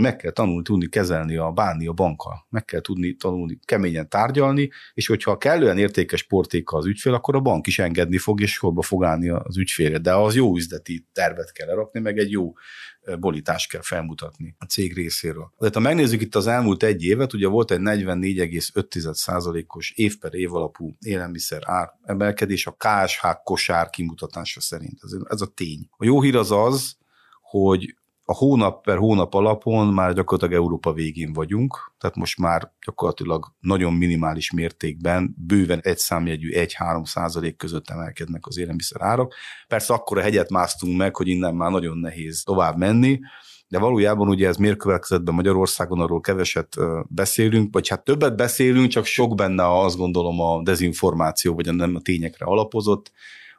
meg 0.00 0.16
kell 0.16 0.30
tanulni, 0.30 0.62
tudni 0.62 0.88
kezelni 0.88 1.36
a 1.36 1.50
bánni 1.50 1.86
a 1.86 1.92
bankkal, 1.92 2.46
meg 2.50 2.64
kell 2.64 2.80
tudni 2.80 3.14
tanulni 3.14 3.58
keményen 3.64 4.08
tárgyalni, 4.08 4.70
és 4.94 5.06
hogyha 5.06 5.38
kellően 5.38 5.78
értékes 5.78 6.22
portéka 6.22 6.76
az 6.76 6.86
ügyfél, 6.86 7.14
akkor 7.14 7.34
a 7.34 7.40
bank 7.40 7.66
is 7.66 7.78
engedni 7.78 8.18
fog, 8.18 8.40
és 8.40 8.52
sorba 8.52 8.82
fog 8.82 9.04
állni 9.04 9.28
az 9.28 9.56
ügyfélre. 9.56 9.98
De 9.98 10.14
az 10.14 10.34
jó 10.34 10.56
üzleti 10.56 11.06
tervet 11.12 11.52
kell 11.52 11.66
lerakni, 11.66 12.00
meg 12.00 12.18
egy 12.18 12.30
jó 12.30 12.52
bolitást 13.18 13.70
kell 13.70 13.82
felmutatni 13.82 14.54
a 14.58 14.64
cég 14.64 14.94
részéről. 14.94 15.52
De 15.58 15.70
ha 15.72 15.80
megnézzük 15.80 16.20
itt 16.20 16.34
az 16.34 16.46
elmúlt 16.46 16.82
egy 16.82 17.04
évet, 17.04 17.32
ugye 17.32 17.46
volt 17.46 17.70
egy 17.70 17.80
44,5%-os 17.80 19.90
év 19.90 20.18
per 20.18 20.34
év 20.34 20.54
alapú 20.54 20.96
élelmiszer 21.00 21.62
ár 21.64 21.92
emelkedés 22.04 22.66
a 22.66 22.76
KSH 22.78 23.26
kosár 23.44 23.90
kimutatása 23.90 24.60
szerint. 24.60 24.98
Ez, 25.02 25.10
ez 25.28 25.40
a 25.40 25.46
tény. 25.46 25.88
A 25.90 26.04
jó 26.04 26.22
hír 26.22 26.36
az 26.36 26.50
az, 26.50 26.96
hogy 27.40 27.94
a 28.26 28.34
hónap 28.34 28.82
per 28.82 28.96
hónap 28.96 29.34
alapon 29.34 29.86
már 29.86 30.12
gyakorlatilag 30.14 30.62
Európa 30.62 30.92
végén 30.92 31.32
vagyunk, 31.32 31.92
tehát 31.98 32.16
most 32.16 32.38
már 32.38 32.72
gyakorlatilag 32.86 33.54
nagyon 33.60 33.92
minimális 33.92 34.50
mértékben, 34.50 35.34
bőven 35.46 35.80
egy 35.82 35.98
számjegyű 35.98 36.50
1-3 36.52 37.04
százalék 37.04 37.56
között 37.56 37.88
emelkednek 37.88 38.46
az 38.46 38.58
élelmiszer 38.58 39.02
árak. 39.02 39.34
Persze 39.68 39.94
akkor 39.94 40.18
a 40.18 40.22
hegyet 40.22 40.50
másztunk 40.50 40.96
meg, 40.96 41.16
hogy 41.16 41.28
innen 41.28 41.54
már 41.54 41.70
nagyon 41.70 41.98
nehéz 41.98 42.42
tovább 42.42 42.76
menni, 42.76 43.20
de 43.68 43.78
valójában 43.78 44.28
ugye 44.28 44.48
ez 44.48 44.56
miért 44.56 44.78
következett 44.78 45.22
be 45.22 45.32
Magyarországon, 45.32 46.00
arról 46.00 46.20
keveset 46.20 46.76
beszélünk, 47.08 47.72
vagy 47.72 47.88
hát 47.88 48.04
többet 48.04 48.36
beszélünk, 48.36 48.88
csak 48.88 49.04
sok 49.04 49.34
benne 49.34 49.80
azt 49.80 49.96
gondolom 49.96 50.40
a 50.40 50.62
dezinformáció, 50.62 51.54
vagy 51.54 51.68
a 51.68 51.72
nem 51.72 51.94
a 51.94 52.00
tényekre 52.00 52.44
alapozott 52.46 53.12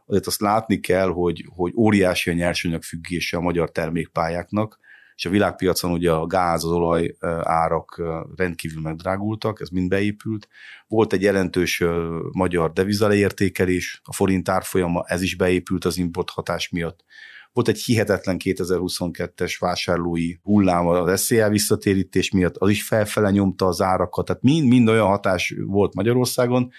azért 0.05 0.27
azt 0.27 0.41
látni 0.41 0.79
kell, 0.79 1.07
hogy, 1.07 1.45
hogy 1.55 1.73
óriási 1.75 2.29
a 2.29 2.33
nyersanyag 2.33 2.83
függése 2.83 3.37
a 3.37 3.41
magyar 3.41 3.71
termékpályáknak, 3.71 4.79
és 5.15 5.25
a 5.25 5.29
világpiacon 5.29 5.91
ugye 5.91 6.11
a 6.11 6.25
gáz, 6.25 6.63
az 6.63 6.71
olaj 6.71 7.15
árak 7.41 8.01
rendkívül 8.35 8.81
megdrágultak, 8.81 9.61
ez 9.61 9.69
mind 9.69 9.89
beépült. 9.89 10.47
Volt 10.87 11.13
egy 11.13 11.21
jelentős 11.21 11.83
magyar 12.31 12.73
devizaleértékelés, 12.73 14.01
a 14.03 14.13
forint 14.13 14.49
árfolyama, 14.49 15.03
ez 15.07 15.21
is 15.21 15.35
beépült 15.35 15.85
az 15.85 15.97
import 15.97 16.29
hatás 16.29 16.69
miatt. 16.69 17.03
Volt 17.53 17.67
egy 17.67 17.81
hihetetlen 17.81 18.37
2022-es 18.43 19.55
vásárlói 19.59 20.35
hullám 20.43 20.87
az 20.87 21.21
SZL 21.21 21.47
visszatérítés 21.47 22.31
miatt, 22.31 22.57
az 22.57 22.69
is 22.69 22.83
felfele 22.83 23.31
nyomta 23.31 23.65
az 23.65 23.81
árakat, 23.81 24.25
tehát 24.25 24.41
mind-mind 24.41 24.87
olyan 24.87 25.07
hatás 25.07 25.55
volt 25.65 25.93
Magyarországon, 25.93 26.71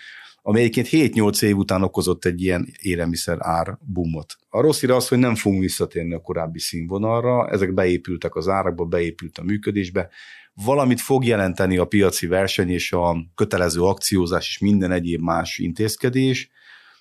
ami 0.49 0.61
egyébként 0.61 1.15
7-8 1.15 1.43
év 1.43 1.57
után 1.57 1.83
okozott 1.83 2.25
egy 2.25 2.43
ilyen 2.43 2.69
élelmiszer 2.81 3.37
ár 3.41 3.79
bumot. 3.81 4.37
A 4.49 4.61
rossz 4.61 4.81
hír 4.81 4.91
az, 4.91 5.09
hogy 5.09 5.19
nem 5.19 5.35
fogunk 5.35 5.63
visszatérni 5.63 6.15
a 6.15 6.21
korábbi 6.21 6.59
színvonalra, 6.59 7.49
ezek 7.49 7.75
beépültek 7.75 8.35
az 8.35 8.49
árakba, 8.49 8.85
beépült 8.85 9.39
a 9.39 9.43
működésbe, 9.43 10.09
valamit 10.55 11.01
fog 11.01 11.25
jelenteni 11.25 11.77
a 11.77 11.85
piaci 11.85 12.27
verseny 12.27 12.69
és 12.69 12.93
a 12.93 13.17
kötelező 13.35 13.81
akciózás 13.81 14.49
és 14.49 14.59
minden 14.59 14.93
egyéb 14.93 15.21
más 15.21 15.59
intézkedés, 15.59 16.51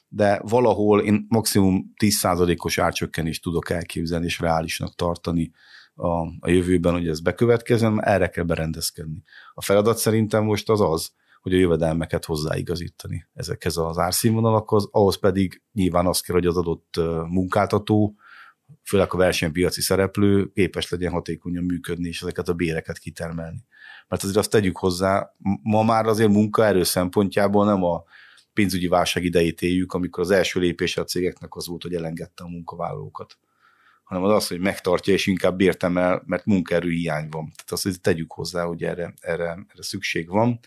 de 0.08 0.42
valahol 0.44 1.02
én 1.02 1.26
maximum 1.30 1.94
10%-os 2.04 2.78
árcsökkenést 2.78 3.42
tudok 3.42 3.70
elképzelni 3.70 4.26
és 4.26 4.40
reálisnak 4.40 4.96
tartani 4.96 5.52
a, 5.96 6.10
a 6.40 6.50
jövőben, 6.50 6.94
hogy 6.94 7.08
ez 7.08 7.20
bekövetkezzen, 7.20 8.04
erre 8.04 8.28
kell 8.28 8.44
berendezkedni. 8.44 9.24
A 9.54 9.62
feladat 9.62 9.98
szerintem 9.98 10.44
most 10.44 10.70
az 10.70 10.82
az, 10.82 11.14
hogy 11.46 11.54
a 11.54 11.58
jövedelmeket 11.58 12.26
hozzáigazítani 12.26 13.28
ezekhez 13.34 13.78
az 13.78 13.98
árszínvonalakhoz, 13.98 14.88
ahhoz 14.92 15.18
pedig 15.18 15.62
nyilván 15.74 16.06
az 16.06 16.20
kell, 16.20 16.36
hogy 16.36 16.46
az 16.46 16.58
adott 16.58 16.96
munkáltató, 17.28 18.16
főleg 18.84 19.14
a 19.14 19.18
versenypiaci 19.18 19.82
szereplő 19.82 20.52
képes 20.54 20.90
legyen 20.90 21.12
hatékonyan 21.12 21.64
működni, 21.64 22.08
és 22.08 22.22
ezeket 22.22 22.48
a 22.48 22.54
béreket 22.54 22.98
kitermelni. 22.98 23.64
Mert 24.08 24.24
azért 24.24 24.38
azt 24.38 24.50
tegyük 24.50 24.78
hozzá, 24.78 25.34
ma 25.62 25.84
már 25.84 26.06
azért 26.06 26.30
munkaerő 26.30 26.84
szempontjából 26.84 27.66
nem 27.66 27.84
a 27.84 28.04
pénzügyi 28.54 28.88
válság 28.88 29.24
idejét 29.24 29.62
éljük, 29.62 29.94
amikor 29.94 30.24
az 30.24 30.32
első 30.32 30.60
lépése 30.60 31.02
a 31.02 31.06
cégeknek 31.06 31.56
az 31.56 31.68
volt, 31.68 31.82
hogy 31.82 31.94
elengedte 31.94 32.44
a 32.44 32.48
munkavállalókat 32.48 33.38
hanem 34.06 34.24
az 34.24 34.32
az, 34.32 34.48
hogy 34.48 34.60
megtartja, 34.60 35.14
és 35.14 35.28
inkább 35.28 35.56
bértem 35.56 35.98
el, 35.98 36.24
mert 36.26 36.46
munkaerő 36.46 36.90
hiány 36.90 37.28
van. 37.30 37.52
Tehát 37.56 37.72
azt, 37.72 37.84
hogy 37.84 38.02
tegyük 38.02 38.32
hozzá, 38.32 38.64
hogy 38.64 38.84
erre, 38.84 39.14
erre, 39.20 39.50
erre 39.50 39.84
szükség 39.84 40.30
van. 40.30 40.60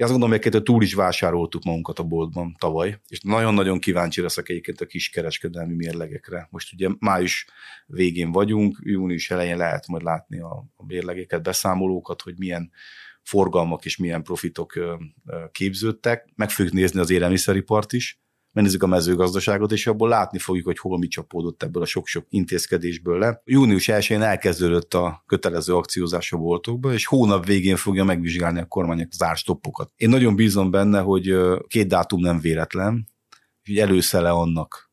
Én 0.00 0.06
azt 0.06 0.18
gondolom, 0.18 0.40
hogy 0.42 0.62
túl 0.62 0.82
is 0.82 0.94
vásároltuk 0.94 1.64
magunkat 1.64 1.98
a 1.98 2.02
boltban 2.02 2.56
tavaly, 2.58 3.00
és 3.08 3.20
nagyon-nagyon 3.20 3.78
kíváncsi 3.78 4.20
leszek 4.20 4.48
egyébként 4.48 4.80
a 4.80 4.86
kiskereskedelmi 4.86 5.74
mérlegekre. 5.74 6.48
Most 6.50 6.72
ugye 6.72 6.88
május 6.98 7.46
végén 7.86 8.32
vagyunk, 8.32 8.78
június 8.82 9.30
elején 9.30 9.56
lehet 9.56 9.86
majd 9.86 10.02
látni 10.02 10.40
a, 10.40 10.64
a 10.76 10.84
mérlegeket, 10.84 11.42
beszámolókat, 11.42 12.22
hogy 12.22 12.34
milyen 12.38 12.70
forgalmak 13.22 13.84
és 13.84 13.96
milyen 13.96 14.22
profitok 14.22 14.78
képződtek. 15.52 16.28
Meg 16.34 16.50
fogjuk 16.50 16.74
nézni 16.74 17.00
az 17.00 17.10
élelmiszeripart 17.10 17.92
is, 17.92 18.20
megnézzük 18.52 18.82
a 18.82 18.86
mezőgazdaságot, 18.86 19.72
és 19.72 19.86
abból 19.86 20.08
látni 20.08 20.38
fogjuk, 20.38 20.66
hogy 20.66 20.78
hol 20.78 20.98
mi 20.98 21.06
csapódott 21.06 21.62
ebből 21.62 21.82
a 21.82 21.86
sok-sok 21.86 22.26
intézkedésből 22.28 23.18
le. 23.18 23.42
Június 23.44 23.88
1-én 23.92 24.22
elkezdődött 24.22 24.94
a 24.94 25.22
kötelező 25.26 25.74
akciózás 25.74 26.32
a 26.32 26.36
boltokba, 26.36 26.92
és 26.92 27.06
hónap 27.06 27.46
végén 27.46 27.76
fogja 27.76 28.04
megvizsgálni 28.04 28.60
a 28.60 28.66
kormány 28.66 29.06
az 29.10 29.22
árstoppokat. 29.22 29.92
Én 29.96 30.08
nagyon 30.08 30.36
bízom 30.36 30.70
benne, 30.70 31.00
hogy 31.00 31.36
két 31.68 31.88
dátum 31.88 32.20
nem 32.20 32.40
véletlen, 32.40 33.08
hogy 33.64 33.78
előszele 33.78 34.30
annak 34.30 34.89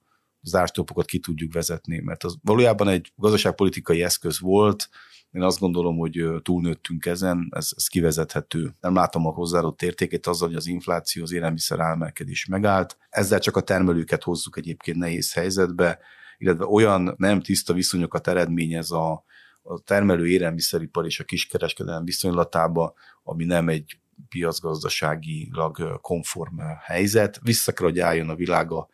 az 0.47 0.59
árstoppokat 0.59 1.05
ki 1.05 1.19
tudjuk 1.19 1.53
vezetni, 1.53 1.99
mert 1.99 2.23
az 2.23 2.37
valójában 2.43 2.87
egy 2.87 3.11
gazdaságpolitikai 3.15 4.03
eszköz 4.03 4.39
volt, 4.39 4.89
én 5.31 5.41
azt 5.41 5.59
gondolom, 5.59 5.97
hogy 5.97 6.25
túlnőttünk 6.41 7.05
ezen, 7.05 7.47
ez, 7.55 7.69
ez 7.75 7.87
kivezethető. 7.87 8.75
Nem 8.79 8.93
látom 8.93 9.25
a 9.25 9.31
hozzáadott 9.31 9.81
értékét 9.81 10.27
azzal, 10.27 10.47
hogy 10.47 10.57
az 10.57 10.67
infláció, 10.67 11.23
az 11.23 11.31
élelmiszer 11.31 11.79
álmelkedés 11.79 12.45
megállt. 12.45 12.97
Ezzel 13.09 13.39
csak 13.39 13.55
a 13.55 13.61
termelőket 13.61 14.23
hozzuk 14.23 14.57
egyébként 14.57 14.97
nehéz 14.97 15.33
helyzetbe, 15.33 15.99
illetve 16.37 16.65
olyan 16.65 17.13
nem 17.17 17.41
tiszta 17.41 17.73
viszonyokat 17.73 18.27
eredményez 18.27 18.91
a, 18.91 19.23
a 19.61 19.79
termelő 19.79 20.27
élelmiszeripar 20.27 21.05
és 21.05 21.19
a 21.19 21.23
kiskereskedelem 21.23 22.05
viszonylatába, 22.05 22.93
ami 23.23 23.45
nem 23.45 23.69
egy 23.69 23.99
piacgazdaságilag 24.29 26.01
konform 26.01 26.59
helyzet. 26.83 27.39
Vissza 27.43 27.71
kell, 27.71 27.87
hogy 27.87 27.99
álljon 27.99 28.29
a 28.29 28.35
világ 28.35 28.71
a 28.71 28.87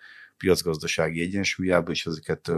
piacgazdasági 0.44 1.22
egyensúlyába, 1.22 1.92
és 1.92 2.06
ezeket 2.06 2.52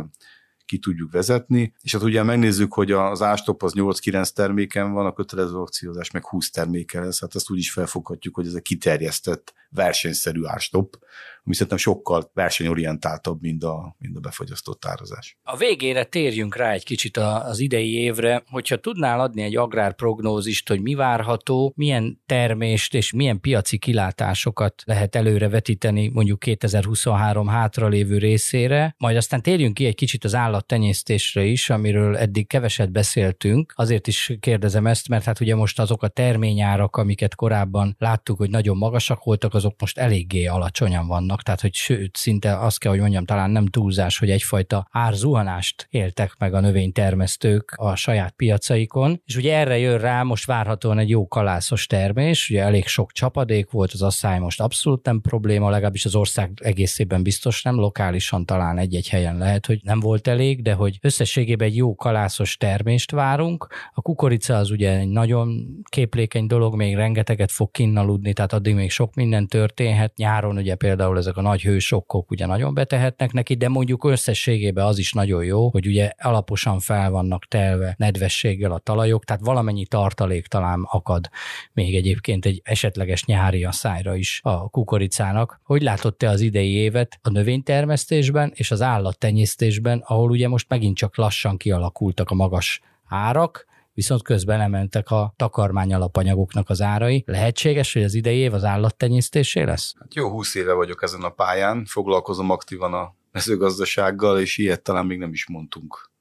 ki 0.66 0.80
tudjuk 0.80 1.12
vezetni, 1.12 1.74
és 1.82 1.92
hát 1.92 2.02
ugye 2.02 2.24
megnézzük, 2.24 2.74
hogy 2.74 2.92
az 2.92 3.22
ástop 3.22 3.64
az 3.64 3.74
8-9 3.76 4.30
terméken 4.30 4.92
van, 4.92 5.06
a 5.06 5.14
kötelező 5.14 5.56
akciózás 5.56 6.12
meg 6.12 6.26
20 6.26 6.50
terméken 6.50 7.04
lesz, 7.04 7.22
hát 7.22 7.36
ezt 7.36 7.52
úgy 7.52 7.58
is 7.58 7.72
felfoghatjuk, 7.72 8.36
hogy 8.36 8.48
ez 8.48 8.54
egy 8.54 8.62
kiterjesztett, 8.62 9.54
versenyszerű 9.70 10.46
ástop, 10.46 11.00
ami 11.46 11.54
szerintem 11.54 11.78
sokkal 11.78 12.32
versenyorientáltabb, 12.34 13.42
mint 13.42 13.64
a, 13.64 13.96
mint 14.00 14.18
a 14.18 14.20
befagyasztott 14.20 14.86
árazás. 14.86 15.38
A 15.44 15.58
végére 15.58 16.04
térjünk 16.04 16.56
rá 16.56 16.72
egy 16.72 16.84
kicsit 16.84 17.18
az 17.18 17.60
idei 17.60 17.94
évre, 17.94 18.44
hogyha 18.50 18.76
tudnál 18.76 19.20
adni 19.20 19.42
egy 19.42 19.56
agrárprognózist, 19.56 20.68
hogy 20.68 20.82
mi 20.82 20.94
várható, 20.94 21.74
milyen 21.76 22.22
termést 22.26 22.94
és 22.94 23.12
milyen 23.12 23.40
piaci 23.40 23.78
kilátásokat 23.78 24.84
lehet 24.86 25.16
előre 25.16 25.50
vetíteni 25.50 26.08
mondjuk 26.08 26.40
2023 26.40 27.48
hátralévő 27.48 28.18
részére, 28.18 28.96
majd 28.98 29.16
aztán 29.18 29.42
térjünk 29.42 29.74
ki 29.74 29.86
egy 29.86 29.96
kicsit 29.96 30.24
az 30.24 30.36
állattenyésztésre 30.36 31.44
is, 31.44 31.70
amiről 31.70 32.18
eddig 32.18 32.48
keveset 32.48 32.92
beszéltünk. 32.92 33.74
Azért 33.76 34.08
is 34.08 34.38
kérdezem 34.40 34.88
ezt, 34.88 35.08
mert 35.08 35.24
hát 35.24 35.40
ugye 35.40 35.56
most 35.56 35.80
azok 35.80 36.04
a 36.04 36.08
terményárak, 36.08 36.96
amiket 36.96 37.36
korábban 37.36 37.96
láttuk, 38.00 38.38
hogy 38.38 38.50
nagyon 38.50 38.78
magasak 38.78 39.24
voltak, 39.24 39.54
azok 39.54 39.76
most 39.80 39.98
eléggé 39.98 40.46
alacsonyan 40.46 41.08
vannak 41.08 41.35
vannak, 41.36 41.42
tehát 41.44 41.62
hogy 41.62 41.74
sőt, 41.74 42.16
szinte 42.16 42.60
azt 42.60 42.80
kell, 42.80 42.92
hogy 42.92 43.00
mondjam, 43.00 43.26
talán 43.26 43.50
nem 43.50 43.66
túlzás, 43.66 44.18
hogy 44.18 44.30
egyfajta 44.30 44.88
árzuhanást 44.92 45.88
éltek 45.90 46.36
meg 46.38 46.54
a 46.54 46.60
növénytermesztők 46.60 47.74
a 47.76 47.96
saját 47.96 48.34
piacaikon, 48.36 49.22
és 49.26 49.36
ugye 49.36 49.58
erre 49.58 49.78
jön 49.78 49.98
rá 49.98 50.24
most 50.24 50.46
várhatóan 50.46 51.00
egy 51.00 51.10
jó 51.10 51.28
kalászos 51.28 51.88
termés, 51.88 52.50
ugye 52.50 52.62
elég 52.62 52.88
sok 52.88 53.12
csapadék 53.12 53.72
volt, 53.72 53.92
az 53.92 54.02
asszály 54.02 54.40
most 54.40 54.62
abszolút 54.62 55.06
nem 55.06 55.22
probléma, 55.22 55.70
legalábbis 55.70 56.06
az 56.06 56.16
ország 56.16 56.52
egészében 56.56 57.24
biztos 57.24 57.64
nem, 57.64 57.76
lokálisan 57.76 58.46
talán 58.46 58.78
egy-egy 58.78 59.10
helyen 59.10 59.38
lehet, 59.38 59.66
hogy 59.66 59.80
nem 59.84 60.00
volt 60.00 60.28
elég, 60.28 60.62
de 60.62 60.74
hogy 60.74 60.98
összességében 61.02 61.68
egy 61.68 61.76
jó 61.76 61.96
kalászos 61.96 62.58
termést 62.58 63.12
várunk. 63.12 63.68
A 63.94 64.02
kukorica 64.02 64.58
az 64.58 64.72
ugye 64.72 64.98
egy 64.98 65.08
nagyon 65.08 65.66
képlékeny 65.90 66.48
dolog, 66.48 66.76
még 66.76 66.96
rengeteget 66.96 67.52
fog 67.52 67.72
kinnaludni, 67.72 68.34
tehát 68.34 68.54
addig 68.54 68.76
még 68.76 68.92
sok 68.92 69.14
minden 69.14 69.48
történhet. 69.48 70.16
Nyáron 70.16 70.58
ugye 70.58 70.76
például 70.76 71.18
ezek 71.26 71.38
a 71.38 71.42
nagy 71.42 71.62
hősokkok 71.62 72.32
ugye 72.32 72.46
nagyon 72.46 72.74
betehetnek 72.74 73.32
neki, 73.32 73.56
de 73.56 73.70
mondjuk 73.70 74.04
összességében 74.04 74.86
az 74.86 74.98
is 74.98 75.14
nagyon 75.14 75.44
jó, 75.44 75.70
hogy 75.70 75.88
ugye 75.88 76.12
alaposan 76.18 76.80
fel 76.80 77.10
vannak 77.10 77.46
telve 77.46 77.96
nedvességgel 77.98 78.72
a 78.72 78.78
talajok, 78.78 79.26
tehát 79.26 79.46
valamennyi 79.46 79.86
tartalék 79.86 80.48
talán 80.48 80.88
akad 80.92 81.30
még 81.74 81.96
egyébként 81.96 82.46
egy 82.46 82.62
esetleges 82.64 83.26
nyári 83.26 83.64
asszályra 83.64 84.16
is 84.16 84.40
a 84.44 84.70
kukoricának. 84.70 85.60
Hogy 85.64 85.82
látott 85.82 86.18
te 86.18 86.30
az 86.30 86.42
idei 86.42 86.72
évet 86.72 87.20
a 87.22 87.30
növénytermesztésben 87.30 88.52
és 88.56 88.72
az 88.72 88.82
állattenyésztésben, 88.82 90.04
ahol 90.06 90.30
ugye 90.30 90.48
most 90.48 90.70
megint 90.70 90.98
csak 90.98 91.18
lassan 91.18 91.58
kialakultak 91.58 92.30
a 92.30 92.36
magas 92.36 92.82
árak, 93.08 93.66
viszont 93.96 94.24
közben 94.24 94.62
emeltek 94.62 95.10
a 95.10 95.34
takarmány 95.36 95.94
alapanyagoknak 95.94 96.70
az 96.70 96.82
árai. 96.82 97.24
Lehetséges, 97.28 97.94
hogy 97.94 98.04
az 98.04 98.14
idei 98.14 98.38
év 98.38 98.54
az 98.54 98.64
állattenyésztésé 98.64 99.64
lesz? 99.64 99.94
Hát 100.00 100.16
jó 100.16 100.30
húsz 100.30 100.56
éve 100.56 100.74
vagyok 100.74 101.04
ezen 101.04 101.22
a 101.22 101.30
pályán, 101.30 101.86
foglalkozom 101.86 102.50
aktívan 102.50 102.94
a 102.94 103.16
mezőgazdasággal, 103.32 104.40
és 104.40 104.58
ilyet 104.58 104.82
talán 104.82 105.06
még 105.06 105.18
nem 105.18 105.32
is 105.32 105.48
mondtunk. 105.48 106.12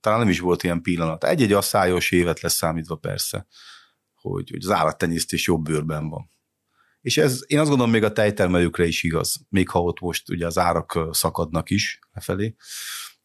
Talán 0.00 0.18
nem 0.18 0.28
is 0.28 0.40
volt 0.40 0.62
ilyen 0.62 0.82
pillanat. 0.82 1.24
Egy-egy 1.24 1.52
asszályos 1.52 2.10
évet 2.10 2.40
lesz 2.40 2.54
számítva 2.54 2.96
persze, 2.96 3.46
hogy, 4.14 4.50
hogy 4.50 4.64
az 4.64 4.70
állattenyésztés 4.70 5.46
jobb 5.46 5.62
bőrben 5.62 6.08
van. 6.08 6.30
És 7.00 7.16
ez, 7.16 7.40
én 7.46 7.58
azt 7.58 7.68
gondolom, 7.68 7.92
még 7.92 8.04
a 8.04 8.12
tejtermelőkre 8.12 8.86
is 8.86 9.02
igaz, 9.02 9.36
még 9.48 9.68
ha 9.68 9.82
ott 9.82 10.00
most 10.00 10.30
ugye 10.30 10.46
az 10.46 10.58
árak 10.58 11.08
szakadnak 11.10 11.70
is 11.70 11.98
lefelé 12.12 12.56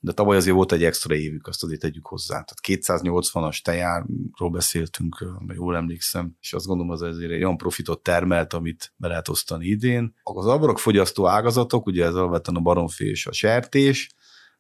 de 0.04 0.12
tavaly 0.12 0.38
azért 0.38 0.56
volt 0.56 0.72
egy 0.72 0.84
extra 0.84 1.16
évük, 1.16 1.48
azt 1.48 1.64
azért 1.64 1.80
tegyük 1.80 2.06
hozzá. 2.06 2.44
Tehát 2.44 2.82
280-as 2.84 3.62
tejárról 3.62 4.50
beszéltünk, 4.52 5.16
ha 5.48 5.54
jól 5.54 5.76
emlékszem, 5.76 6.36
és 6.42 6.54
azt 6.54 6.66
gondolom, 6.66 6.92
az 6.92 7.02
azért 7.02 7.32
egy 7.32 7.44
olyan 7.44 7.58
profitot 7.58 8.04
termelt, 8.04 8.54
amit 8.54 8.94
be 8.96 9.08
lehet 9.08 9.28
osztani 9.28 9.66
idén. 9.66 10.14
Az 10.24 10.46
aborok 10.46 10.80
fogyasztó 10.80 11.28
ágazatok, 11.28 11.86
ugye 11.86 12.06
ez 12.06 12.16
alapvetően 12.16 12.58
a 12.58 12.62
baromfé 12.62 13.06
és 13.06 13.28
a 13.28 13.32
sertés, 13.32 14.10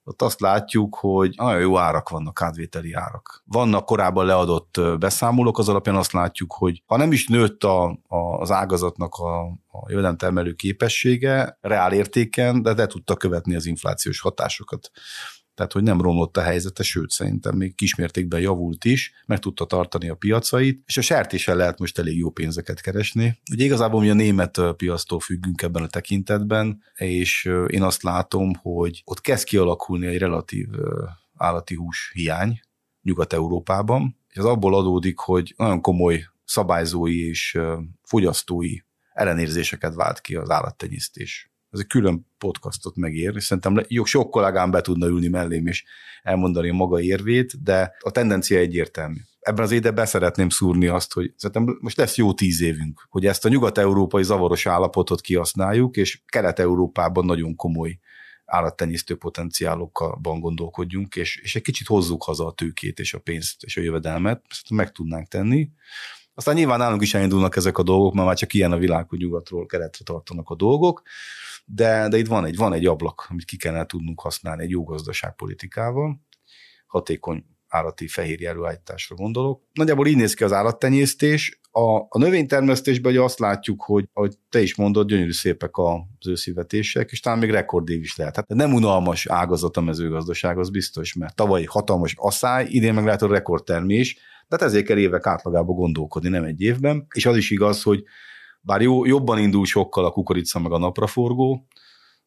ott 0.03 0.21
azt 0.21 0.39
látjuk, 0.39 0.95
hogy 0.95 1.33
nagyon 1.37 1.61
jó 1.61 1.77
árak 1.77 2.09
vannak, 2.09 2.41
átvételi 2.41 2.93
árak. 2.93 3.43
Vannak 3.45 3.85
korábban 3.85 4.25
leadott 4.25 4.79
beszámolók, 4.99 5.57
az 5.57 5.69
alapján 5.69 5.95
azt 5.95 6.11
látjuk, 6.11 6.53
hogy 6.53 6.83
ha 6.85 6.97
nem 6.97 7.11
is 7.11 7.27
nőtt 7.27 7.63
a, 7.63 7.83
a, 8.07 8.17
az 8.17 8.51
ágazatnak 8.51 9.15
a, 9.15 9.41
a 9.45 9.85
jövedelemtermelő 9.87 10.53
képessége 10.53 11.57
reál 11.61 11.93
értéken, 11.93 12.61
de 12.61 12.73
le 12.73 12.87
tudta 12.87 13.15
követni 13.15 13.55
az 13.55 13.65
inflációs 13.65 14.19
hatásokat 14.19 14.91
tehát 15.55 15.71
hogy 15.71 15.83
nem 15.83 16.01
romlott 16.01 16.37
a 16.37 16.41
helyzete, 16.41 16.83
sőt 16.83 17.09
szerintem 17.09 17.55
még 17.55 17.75
kismértékben 17.75 18.39
javult 18.39 18.85
is, 18.85 19.13
meg 19.25 19.39
tudta 19.39 19.65
tartani 19.65 20.09
a 20.09 20.15
piacait, 20.15 20.83
és 20.85 20.97
a 20.97 21.01
sertéssel 21.01 21.55
lehet 21.55 21.79
most 21.79 21.99
elég 21.99 22.17
jó 22.17 22.29
pénzeket 22.29 22.81
keresni. 22.81 23.39
Ugye 23.51 23.63
igazából 23.63 24.01
mi 24.01 24.09
a 24.09 24.13
német 24.13 24.61
piasztól 24.77 25.19
függünk 25.19 25.61
ebben 25.61 25.83
a 25.83 25.87
tekintetben, 25.87 26.83
és 26.95 27.49
én 27.67 27.81
azt 27.81 28.03
látom, 28.03 28.53
hogy 28.53 29.01
ott 29.05 29.21
kezd 29.21 29.45
kialakulni 29.45 30.05
egy 30.05 30.17
relatív 30.17 30.67
állati 31.37 31.75
hús 31.75 32.11
hiány 32.13 32.59
Nyugat-Európában, 33.01 34.17
és 34.29 34.37
az 34.37 34.45
abból 34.45 34.75
adódik, 34.75 35.17
hogy 35.17 35.53
nagyon 35.57 35.81
komoly 35.81 36.25
szabályzói 36.45 37.27
és 37.27 37.57
fogyasztói 38.03 38.77
ellenérzéseket 39.13 39.95
vált 39.95 40.21
ki 40.21 40.35
az 40.35 40.49
állattenyésztés 40.49 41.52
ez 41.73 41.79
egy 41.79 41.87
külön 41.87 42.27
podcastot 42.37 42.95
megér, 42.95 43.35
és 43.35 43.43
szerintem 43.43 44.03
sok 44.03 44.29
kollégám 44.29 44.71
be 44.71 44.81
tudna 44.81 45.07
ülni 45.07 45.27
mellém 45.27 45.67
és 45.67 45.83
elmondani 46.23 46.69
a 46.69 46.73
maga 46.73 47.01
érvét, 47.01 47.63
de 47.63 47.95
a 47.99 48.11
tendencia 48.11 48.57
egyértelmű. 48.57 49.17
Ebben 49.39 49.63
az 49.63 49.71
évben 49.71 49.95
beszeretném 49.95 50.49
szúrni 50.49 50.87
azt, 50.87 51.13
hogy 51.13 51.33
szerintem 51.35 51.77
most 51.81 51.97
lesz 51.97 52.15
jó 52.17 52.33
tíz 52.33 52.61
évünk, 52.61 53.07
hogy 53.09 53.25
ezt 53.25 53.45
a 53.45 53.49
nyugat-európai 53.49 54.23
zavaros 54.23 54.65
állapotot 54.65 55.21
kihasználjuk, 55.21 55.97
és 55.97 56.21
kelet-európában 56.25 57.25
nagyon 57.25 57.55
komoly 57.55 57.99
állattenyésztő 58.45 59.15
potenciálokban 59.15 60.39
gondolkodjunk, 60.39 61.15
és, 61.15 61.37
és 61.37 61.55
egy 61.55 61.61
kicsit 61.61 61.87
hozzuk 61.87 62.23
haza 62.23 62.45
a 62.45 62.53
tőkét 62.53 62.99
és 62.99 63.13
a 63.13 63.19
pénzt 63.19 63.63
és 63.63 63.77
a 63.77 63.81
jövedelmet, 63.81 64.41
ezt 64.49 64.69
meg 64.69 64.91
tudnánk 64.91 65.27
tenni. 65.27 65.69
Aztán 66.35 66.55
nyilván 66.55 66.79
nálunk 66.79 67.01
is 67.01 67.13
elindulnak 67.13 67.55
ezek 67.55 67.77
a 67.77 67.83
dolgok, 67.83 68.13
mert 68.13 68.27
már 68.27 68.37
csak 68.37 68.53
ilyen 68.53 68.71
a 68.71 68.77
világ, 68.77 69.09
hogy 69.09 69.19
nyugatról 69.19 69.65
keletre 69.65 70.03
tartanak 70.03 70.49
a 70.49 70.55
dolgok, 70.55 71.01
de, 71.65 72.07
de 72.07 72.17
itt 72.17 72.27
van 72.27 72.45
egy, 72.45 72.55
van 72.55 72.73
egy 72.73 72.85
ablak, 72.85 73.27
amit 73.29 73.45
ki 73.45 73.57
kellene 73.57 73.85
tudnunk 73.85 74.21
használni 74.21 74.63
egy 74.63 74.69
jó 74.69 74.83
gazdaságpolitikával, 74.83 76.21
hatékony 76.87 77.45
állati 77.73 78.07
fehérje 78.07 78.49
előállításra 78.49 79.15
gondolok. 79.15 79.63
Nagyjából 79.73 80.07
így 80.07 80.15
néz 80.15 80.33
ki 80.33 80.43
az 80.43 80.51
állattenyésztés. 80.51 81.59
A, 81.71 81.99
a 81.99 82.17
növénytermesztésben 82.17 83.11
ugye 83.11 83.21
azt 83.21 83.39
látjuk, 83.39 83.81
hogy 83.81 84.09
ahogy 84.13 84.37
te 84.49 84.61
is 84.61 84.75
mondod, 84.75 85.07
gyönyörű 85.07 85.31
szépek 85.31 85.77
az 85.77 86.27
őszivetések, 86.27 87.11
és 87.11 87.19
talán 87.19 87.39
még 87.39 87.49
rekordév 87.49 88.01
is 88.01 88.15
lehet. 88.15 88.35
Hát 88.35 88.47
nem 88.47 88.73
unalmas 88.73 89.25
ágazat 89.25 89.77
a 89.77 89.81
mezőgazdaság, 89.81 90.57
az 90.57 90.69
biztos, 90.69 91.13
mert 91.13 91.35
tavaly 91.35 91.63
hatalmas 91.63 92.13
asszály, 92.17 92.65
idén 92.69 92.93
meg 92.93 93.05
lehet 93.05 93.21
a 93.21 93.27
rekordtermés, 93.27 94.13
de 94.47 94.57
hát 94.59 94.61
ezért 94.61 94.85
kell 94.85 94.97
évek 94.97 95.25
átlagában 95.25 95.75
gondolkodni, 95.75 96.29
nem 96.29 96.43
egy 96.43 96.61
évben. 96.61 97.05
És 97.13 97.25
az 97.25 97.37
is 97.37 97.49
igaz, 97.49 97.83
hogy 97.83 98.03
bár 98.65 98.81
jó, 98.81 99.05
jobban 99.05 99.39
indul 99.39 99.65
sokkal 99.65 100.05
a 100.05 100.11
kukorica 100.11 100.59
meg 100.59 100.71
a 100.71 100.77
napraforgó, 100.77 101.67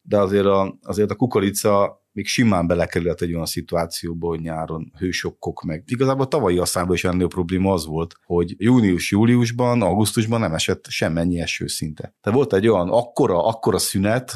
de 0.01 0.19
azért 0.19 0.45
a, 0.45 0.77
azért 0.81 1.11
a 1.11 1.15
kukorica 1.15 2.01
még 2.11 2.25
simán 2.25 2.67
belekerült 2.67 3.21
egy 3.21 3.33
olyan 3.33 3.45
szituációba, 3.45 4.27
hogy 4.27 4.39
nyáron 4.39 4.91
hősokkok 4.97 5.63
meg. 5.63 5.83
Igazából 5.85 6.25
a 6.25 6.27
tavalyi 6.27 6.57
asszályban 6.57 6.95
is 6.95 7.03
a 7.03 7.27
probléma 7.27 7.73
az 7.73 7.85
volt, 7.85 8.15
hogy 8.25 8.55
június-júliusban, 8.57 9.81
augusztusban 9.81 10.39
nem 10.39 10.53
esett 10.53 10.85
semmennyi 10.87 11.39
eső 11.39 11.67
szinte. 11.67 12.01
Tehát 12.21 12.37
volt 12.37 12.53
egy 12.53 12.67
olyan 12.67 12.89
akkora, 12.89 13.45
akkora 13.45 13.77
szünet, 13.77 14.31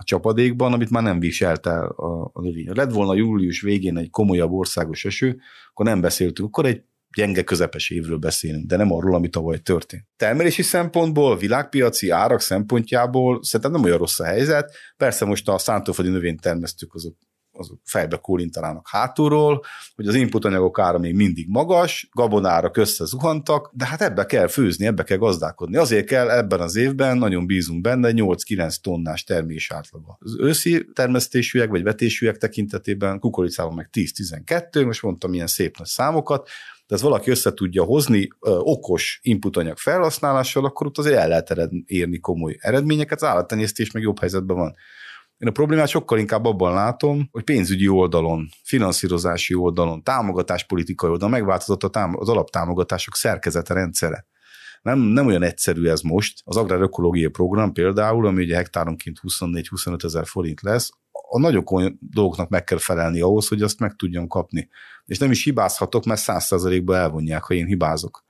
a 0.00 0.04
csapadékban, 0.04 0.72
amit 0.72 0.90
már 0.90 1.02
nem 1.02 1.18
viselt 1.18 1.66
el 1.66 1.86
a, 1.86 2.30
a 2.32 2.40
növény. 2.40 2.68
Lett 2.72 2.92
volna 2.92 3.14
július 3.14 3.60
végén 3.60 3.96
egy 3.96 4.10
komolyabb 4.10 4.52
országos 4.52 5.04
eső, 5.04 5.40
akkor 5.70 5.86
nem 5.86 6.00
beszéltünk, 6.00 6.48
akkor 6.48 6.66
egy 6.66 6.82
gyenge 7.16 7.42
közepes 7.42 7.90
évről 7.90 8.18
beszélünk, 8.18 8.66
de 8.66 8.76
nem 8.76 8.92
arról, 8.92 9.14
ami 9.14 9.28
tavaly 9.28 9.58
történt. 9.58 10.04
Termelési 10.16 10.62
szempontból, 10.62 11.36
világpiaci 11.36 12.10
árak 12.10 12.40
szempontjából 12.40 13.42
szerintem 13.42 13.70
nem 13.70 13.84
olyan 13.84 13.98
rossz 13.98 14.20
a 14.20 14.24
helyzet. 14.24 14.74
Persze 14.96 15.24
most 15.24 15.48
a 15.48 15.58
szántóföldi 15.58 16.10
növénytermesztők 16.10 16.94
azok 16.94 17.16
azok 17.58 17.80
fejbe 17.84 18.16
kólintalának 18.16 18.88
hátulról, 18.88 19.64
hogy 19.94 20.06
az 20.06 20.14
input 20.14 20.44
anyagok 20.44 20.78
ára 20.78 20.98
még 20.98 21.14
mindig 21.14 21.48
magas, 21.48 22.08
gabonárak 22.12 22.76
összezuhantak, 22.76 23.70
de 23.72 23.86
hát 23.86 24.02
ebbe 24.02 24.24
kell 24.24 24.46
főzni, 24.46 24.86
ebbe 24.86 25.02
kell 25.02 25.16
gazdálkodni. 25.16 25.76
Azért 25.76 26.06
kell 26.06 26.30
ebben 26.30 26.60
az 26.60 26.76
évben, 26.76 27.18
nagyon 27.18 27.46
bízunk 27.46 27.80
benne, 27.80 28.10
8-9 28.14 28.74
tonnás 28.80 29.24
termés 29.24 29.70
átlaga. 29.70 30.16
Az 30.20 30.36
őszi 30.40 30.88
termesztésűek 30.92 31.68
vagy 31.68 31.82
vetésűek 31.82 32.36
tekintetében 32.36 33.18
kukoricában 33.18 33.74
meg 33.74 33.88
10-12, 33.92 34.84
most 34.84 35.02
mondtam 35.02 35.34
ilyen 35.34 35.46
szép 35.46 35.76
nagy 35.76 35.86
számokat, 35.86 36.48
de 36.88 36.94
ez 36.94 37.02
valaki 37.02 37.30
össze 37.30 37.52
tudja 37.52 37.82
hozni 37.82 38.28
ö, 38.40 38.50
okos 38.58 39.18
inputanyag 39.22 39.76
felhasználással, 39.76 40.64
akkor 40.64 40.86
ott 40.86 40.98
azért 40.98 41.16
el 41.16 41.28
lehet 41.28 41.70
érni 41.84 42.18
komoly 42.18 42.56
eredményeket, 42.60 43.22
az 43.22 43.28
állattenyésztés 43.28 43.90
meg 43.90 44.02
jobb 44.02 44.18
helyzetben 44.18 44.56
van. 44.56 44.74
Én 45.38 45.48
a 45.48 45.52
problémát 45.52 45.88
sokkal 45.88 46.18
inkább 46.18 46.44
abban 46.44 46.74
látom, 46.74 47.28
hogy 47.30 47.44
pénzügyi 47.44 47.88
oldalon, 47.88 48.48
finanszírozási 48.62 49.54
oldalon, 49.54 50.02
támogatáspolitikai 50.02 51.10
oldalon 51.10 51.30
megváltozott 51.30 51.82
a 51.82 51.88
tám- 51.88 52.16
az 52.16 52.28
alaptámogatások 52.28 53.14
szerkezete, 53.14 53.74
rendszere. 53.74 54.26
Nem, 54.82 54.98
nem 54.98 55.26
olyan 55.26 55.42
egyszerű 55.42 55.88
ez 55.88 56.00
most. 56.00 56.40
Az 56.44 56.56
agrárökológiai 56.56 57.30
program 57.30 57.72
például, 57.72 58.26
ami 58.26 58.42
ugye 58.42 58.56
hektáronként 58.56 59.18
24-25 59.22 60.04
ezer 60.04 60.26
forint 60.26 60.60
lesz, 60.60 60.90
a 61.30 61.38
nagyon 61.38 61.64
komoly 61.64 61.94
dolgoknak 62.00 62.48
meg 62.48 62.64
kell 62.64 62.78
felelni 62.78 63.20
ahhoz, 63.20 63.48
hogy 63.48 63.62
azt 63.62 63.78
meg 63.78 63.94
tudjon 63.96 64.28
kapni. 64.28 64.68
És 65.06 65.18
nem 65.18 65.30
is 65.30 65.44
hibázhatok, 65.44 66.04
mert 66.04 66.20
száz 66.20 66.44
százalékban 66.44 66.96
elvonják, 66.96 67.42
ha 67.42 67.54
én 67.54 67.66
hibázok. 67.66 68.26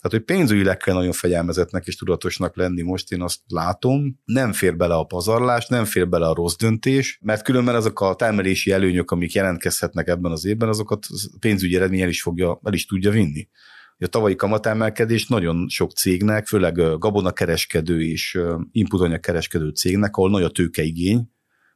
Tehát, 0.00 0.26
hogy 0.26 0.36
pénzügyileg 0.36 0.76
kell 0.76 0.94
nagyon 0.94 1.12
fegyelmezetnek 1.12 1.86
és 1.86 1.96
tudatosnak 1.96 2.56
lenni, 2.56 2.82
most 2.82 3.12
én 3.12 3.22
azt 3.22 3.40
látom, 3.46 4.20
nem 4.24 4.52
fér 4.52 4.76
bele 4.76 4.94
a 4.94 5.04
pazarlás, 5.04 5.66
nem 5.66 5.84
fér 5.84 6.08
bele 6.08 6.28
a 6.28 6.34
rossz 6.34 6.56
döntés, 6.56 7.18
mert 7.22 7.42
különben 7.42 7.74
azok 7.74 8.00
a 8.00 8.14
termelési 8.14 8.70
előnyök, 8.70 9.10
amik 9.10 9.32
jelentkezhetnek 9.32 10.08
ebben 10.08 10.32
az 10.32 10.44
évben, 10.44 10.68
azokat 10.68 11.06
pénzügyi 11.40 11.76
eredmény 11.76 12.00
el 12.00 12.08
is, 12.08 12.22
fogja, 12.22 12.60
el 12.62 12.72
is 12.72 12.86
tudja 12.86 13.10
vinni. 13.10 13.48
A 13.98 14.06
tavalyi 14.06 14.34
kamatemelkedés 14.34 15.26
nagyon 15.26 15.68
sok 15.68 15.92
cégnek, 15.92 16.46
főleg 16.46 16.98
gabonakereskedő 16.98 18.02
és 18.02 18.38
inputanyagkereskedő 18.72 19.68
cégnek, 19.68 20.16
ahol 20.16 20.30
nagy 20.30 20.42
a 20.42 20.50
tőkeigény, 20.50 21.28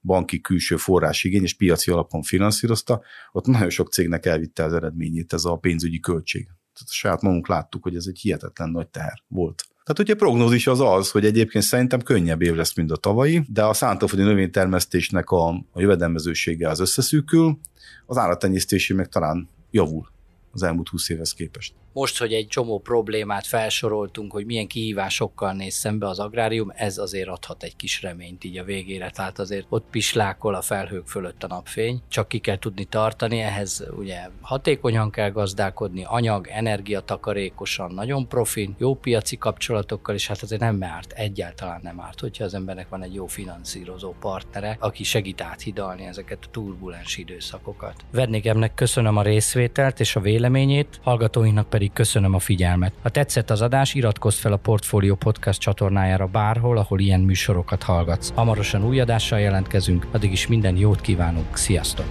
banki 0.02 0.40
külső 0.40 0.76
forrásigény 0.76 1.42
és 1.42 1.54
piaci 1.54 1.90
alapon 1.90 2.22
finanszírozta, 2.22 3.02
ott 3.32 3.46
nagyon 3.46 3.70
sok 3.70 3.92
cégnek 3.92 4.26
elvitte 4.26 4.64
az 4.64 4.72
eredményét 4.72 5.32
ez 5.32 5.44
a 5.44 5.56
pénzügyi 5.56 6.00
költség. 6.00 6.44
Tehát 6.44 6.92
saját 6.92 7.22
magunk 7.22 7.48
láttuk, 7.48 7.82
hogy 7.82 7.96
ez 7.96 8.04
egy 8.08 8.18
hihetetlen 8.18 8.70
nagy 8.70 8.88
teher 8.88 9.22
volt. 9.28 9.64
Tehát 9.84 9.98
ugye 9.98 10.14
prognózis 10.14 10.66
az 10.66 10.80
az, 10.80 11.10
hogy 11.10 11.24
egyébként 11.24 11.64
szerintem 11.64 12.00
könnyebb 12.00 12.42
év 12.42 12.54
lesz, 12.54 12.76
mint 12.76 12.90
a 12.90 12.96
tavalyi, 12.96 13.42
de 13.48 13.64
a 13.64 13.72
szántóföldi 13.72 14.24
növénytermesztésnek 14.24 15.30
a, 15.30 15.48
a 15.48 15.80
jövedelmezősége 15.80 16.68
az 16.68 16.80
összeszűkül, 16.80 17.58
az 18.06 18.16
állattenyésztési 18.16 18.94
meg 18.94 19.08
talán 19.08 19.48
javul 19.70 20.08
az 20.52 20.62
elmúlt 20.62 20.88
20 20.88 21.08
évhez 21.08 21.32
képest 21.32 21.74
most, 21.92 22.18
hogy 22.18 22.32
egy 22.32 22.46
csomó 22.46 22.78
problémát 22.78 23.46
felsoroltunk, 23.46 24.32
hogy 24.32 24.46
milyen 24.46 24.66
kihívásokkal 24.66 25.52
néz 25.52 25.74
szembe 25.74 26.08
az 26.08 26.18
agrárium, 26.18 26.72
ez 26.74 26.98
azért 26.98 27.28
adhat 27.28 27.62
egy 27.62 27.76
kis 27.76 28.02
reményt 28.02 28.44
így 28.44 28.58
a 28.58 28.64
végére, 28.64 29.10
tehát 29.10 29.38
azért 29.38 29.66
ott 29.68 29.84
pislákol 29.90 30.54
a 30.54 30.60
felhők 30.60 31.06
fölött 31.06 31.42
a 31.42 31.46
napfény, 31.46 32.02
csak 32.08 32.28
ki 32.28 32.38
kell 32.38 32.58
tudni 32.58 32.84
tartani, 32.84 33.40
ehhez 33.40 33.86
ugye 33.96 34.28
hatékonyan 34.40 35.10
kell 35.10 35.30
gazdálkodni, 35.30 36.04
anyag, 36.06 36.46
energia 36.50 37.00
takarékosan, 37.00 37.94
nagyon 37.94 38.28
profin, 38.28 38.74
jó 38.78 38.94
piaci 38.94 39.36
kapcsolatokkal, 39.36 40.14
és 40.14 40.26
hát 40.26 40.42
azért 40.42 40.60
nem 40.60 40.82
árt, 40.82 41.12
egyáltalán 41.12 41.80
nem 41.82 42.00
árt, 42.00 42.20
hogyha 42.20 42.44
az 42.44 42.54
embernek 42.54 42.88
van 42.88 43.02
egy 43.02 43.14
jó 43.14 43.26
finanszírozó 43.26 44.14
partnere, 44.20 44.76
aki 44.80 45.04
segít 45.04 45.40
áthidalni 45.40 46.04
ezeket 46.04 46.38
a 46.44 46.50
turbulens 46.50 47.16
időszakokat. 47.16 47.94
Vendégemnek 48.10 48.74
köszönöm 48.74 49.16
a 49.16 49.22
részvételt 49.22 50.00
és 50.00 50.16
a 50.16 50.20
véleményét, 50.20 51.00
hallgatóinknak 51.02 51.68
pedig 51.68 51.79
pedig 51.80 51.94
köszönöm 51.94 52.34
a 52.34 52.38
figyelmet. 52.38 52.92
Ha 53.02 53.08
tetszett 53.08 53.50
az 53.50 53.60
adás, 53.60 53.94
iratkozz 53.94 54.38
fel 54.38 54.52
a 54.52 54.56
Portfolio 54.56 55.14
Podcast 55.14 55.60
csatornájára 55.60 56.26
bárhol, 56.26 56.78
ahol 56.78 57.00
ilyen 57.00 57.20
műsorokat 57.20 57.82
hallgatsz. 57.82 58.32
Hamarosan 58.34 58.84
új 58.84 59.00
adással 59.00 59.40
jelentkezünk, 59.40 60.06
addig 60.12 60.32
is 60.32 60.46
minden 60.46 60.76
jót 60.76 61.00
kívánunk. 61.00 61.56
Sziasztok! 61.56 62.06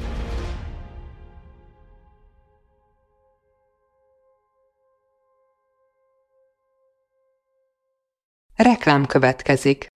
Reklám 8.56 9.06
következik. 9.06 9.88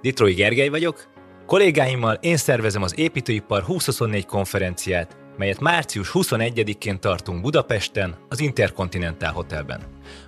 Ditrói 0.00 0.34
Gergely 0.34 0.68
vagyok, 0.68 1.09
Kollégáimmal 1.50 2.18
én 2.20 2.36
szervezem 2.36 2.82
az 2.82 2.98
Építőipar 2.98 3.64
2024 3.64 4.26
konferenciát, 4.26 5.16
melyet 5.36 5.60
március 5.60 6.10
21-én 6.12 7.00
tartunk 7.00 7.40
Budapesten, 7.40 8.16
az 8.28 8.40
Intercontinental 8.40 9.32
Hotelben. 9.32 9.80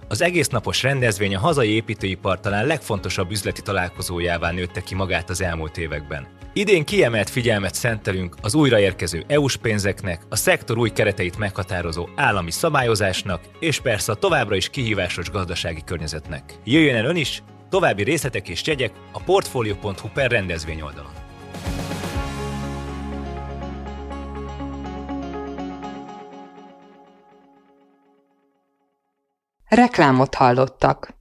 Az 0.08 0.22
egész 0.22 0.48
napos 0.48 0.82
rendezvény 0.82 1.34
a 1.34 1.38
hazai 1.38 1.68
építőipar 1.68 2.40
talán 2.40 2.66
legfontosabb 2.66 3.30
üzleti 3.30 3.62
találkozójává 3.62 4.50
nőtte 4.50 4.80
ki 4.80 4.94
magát 4.94 5.30
az 5.30 5.42
elmúlt 5.42 5.78
években. 5.78 6.26
Idén 6.52 6.84
kiemelt 6.84 7.30
figyelmet 7.30 7.74
szentelünk 7.74 8.34
az 8.40 8.54
újraérkező 8.54 9.24
EU-s 9.26 9.56
pénzeknek, 9.56 10.22
a 10.28 10.36
szektor 10.36 10.78
új 10.78 10.90
kereteit 10.90 11.38
meghatározó 11.38 12.08
állami 12.16 12.50
szabályozásnak, 12.50 13.40
és 13.60 13.80
persze 13.80 14.12
a 14.12 14.16
továbbra 14.16 14.56
is 14.56 14.68
kihívásos 14.68 15.30
gazdasági 15.30 15.82
környezetnek. 15.84 16.58
Jöjjön 16.64 16.96
el 16.96 17.04
ön 17.04 17.16
is, 17.16 17.42
További 17.72 18.02
részletek 18.02 18.48
és 18.48 18.66
jegyek 18.66 18.92
a 19.12 19.22
portfolio.hu 19.22 20.08
per 20.14 20.30
rendezvény 20.30 20.80
oldalon. 20.80 21.12
Reklámot 29.68 30.34
hallottak. 30.34 31.14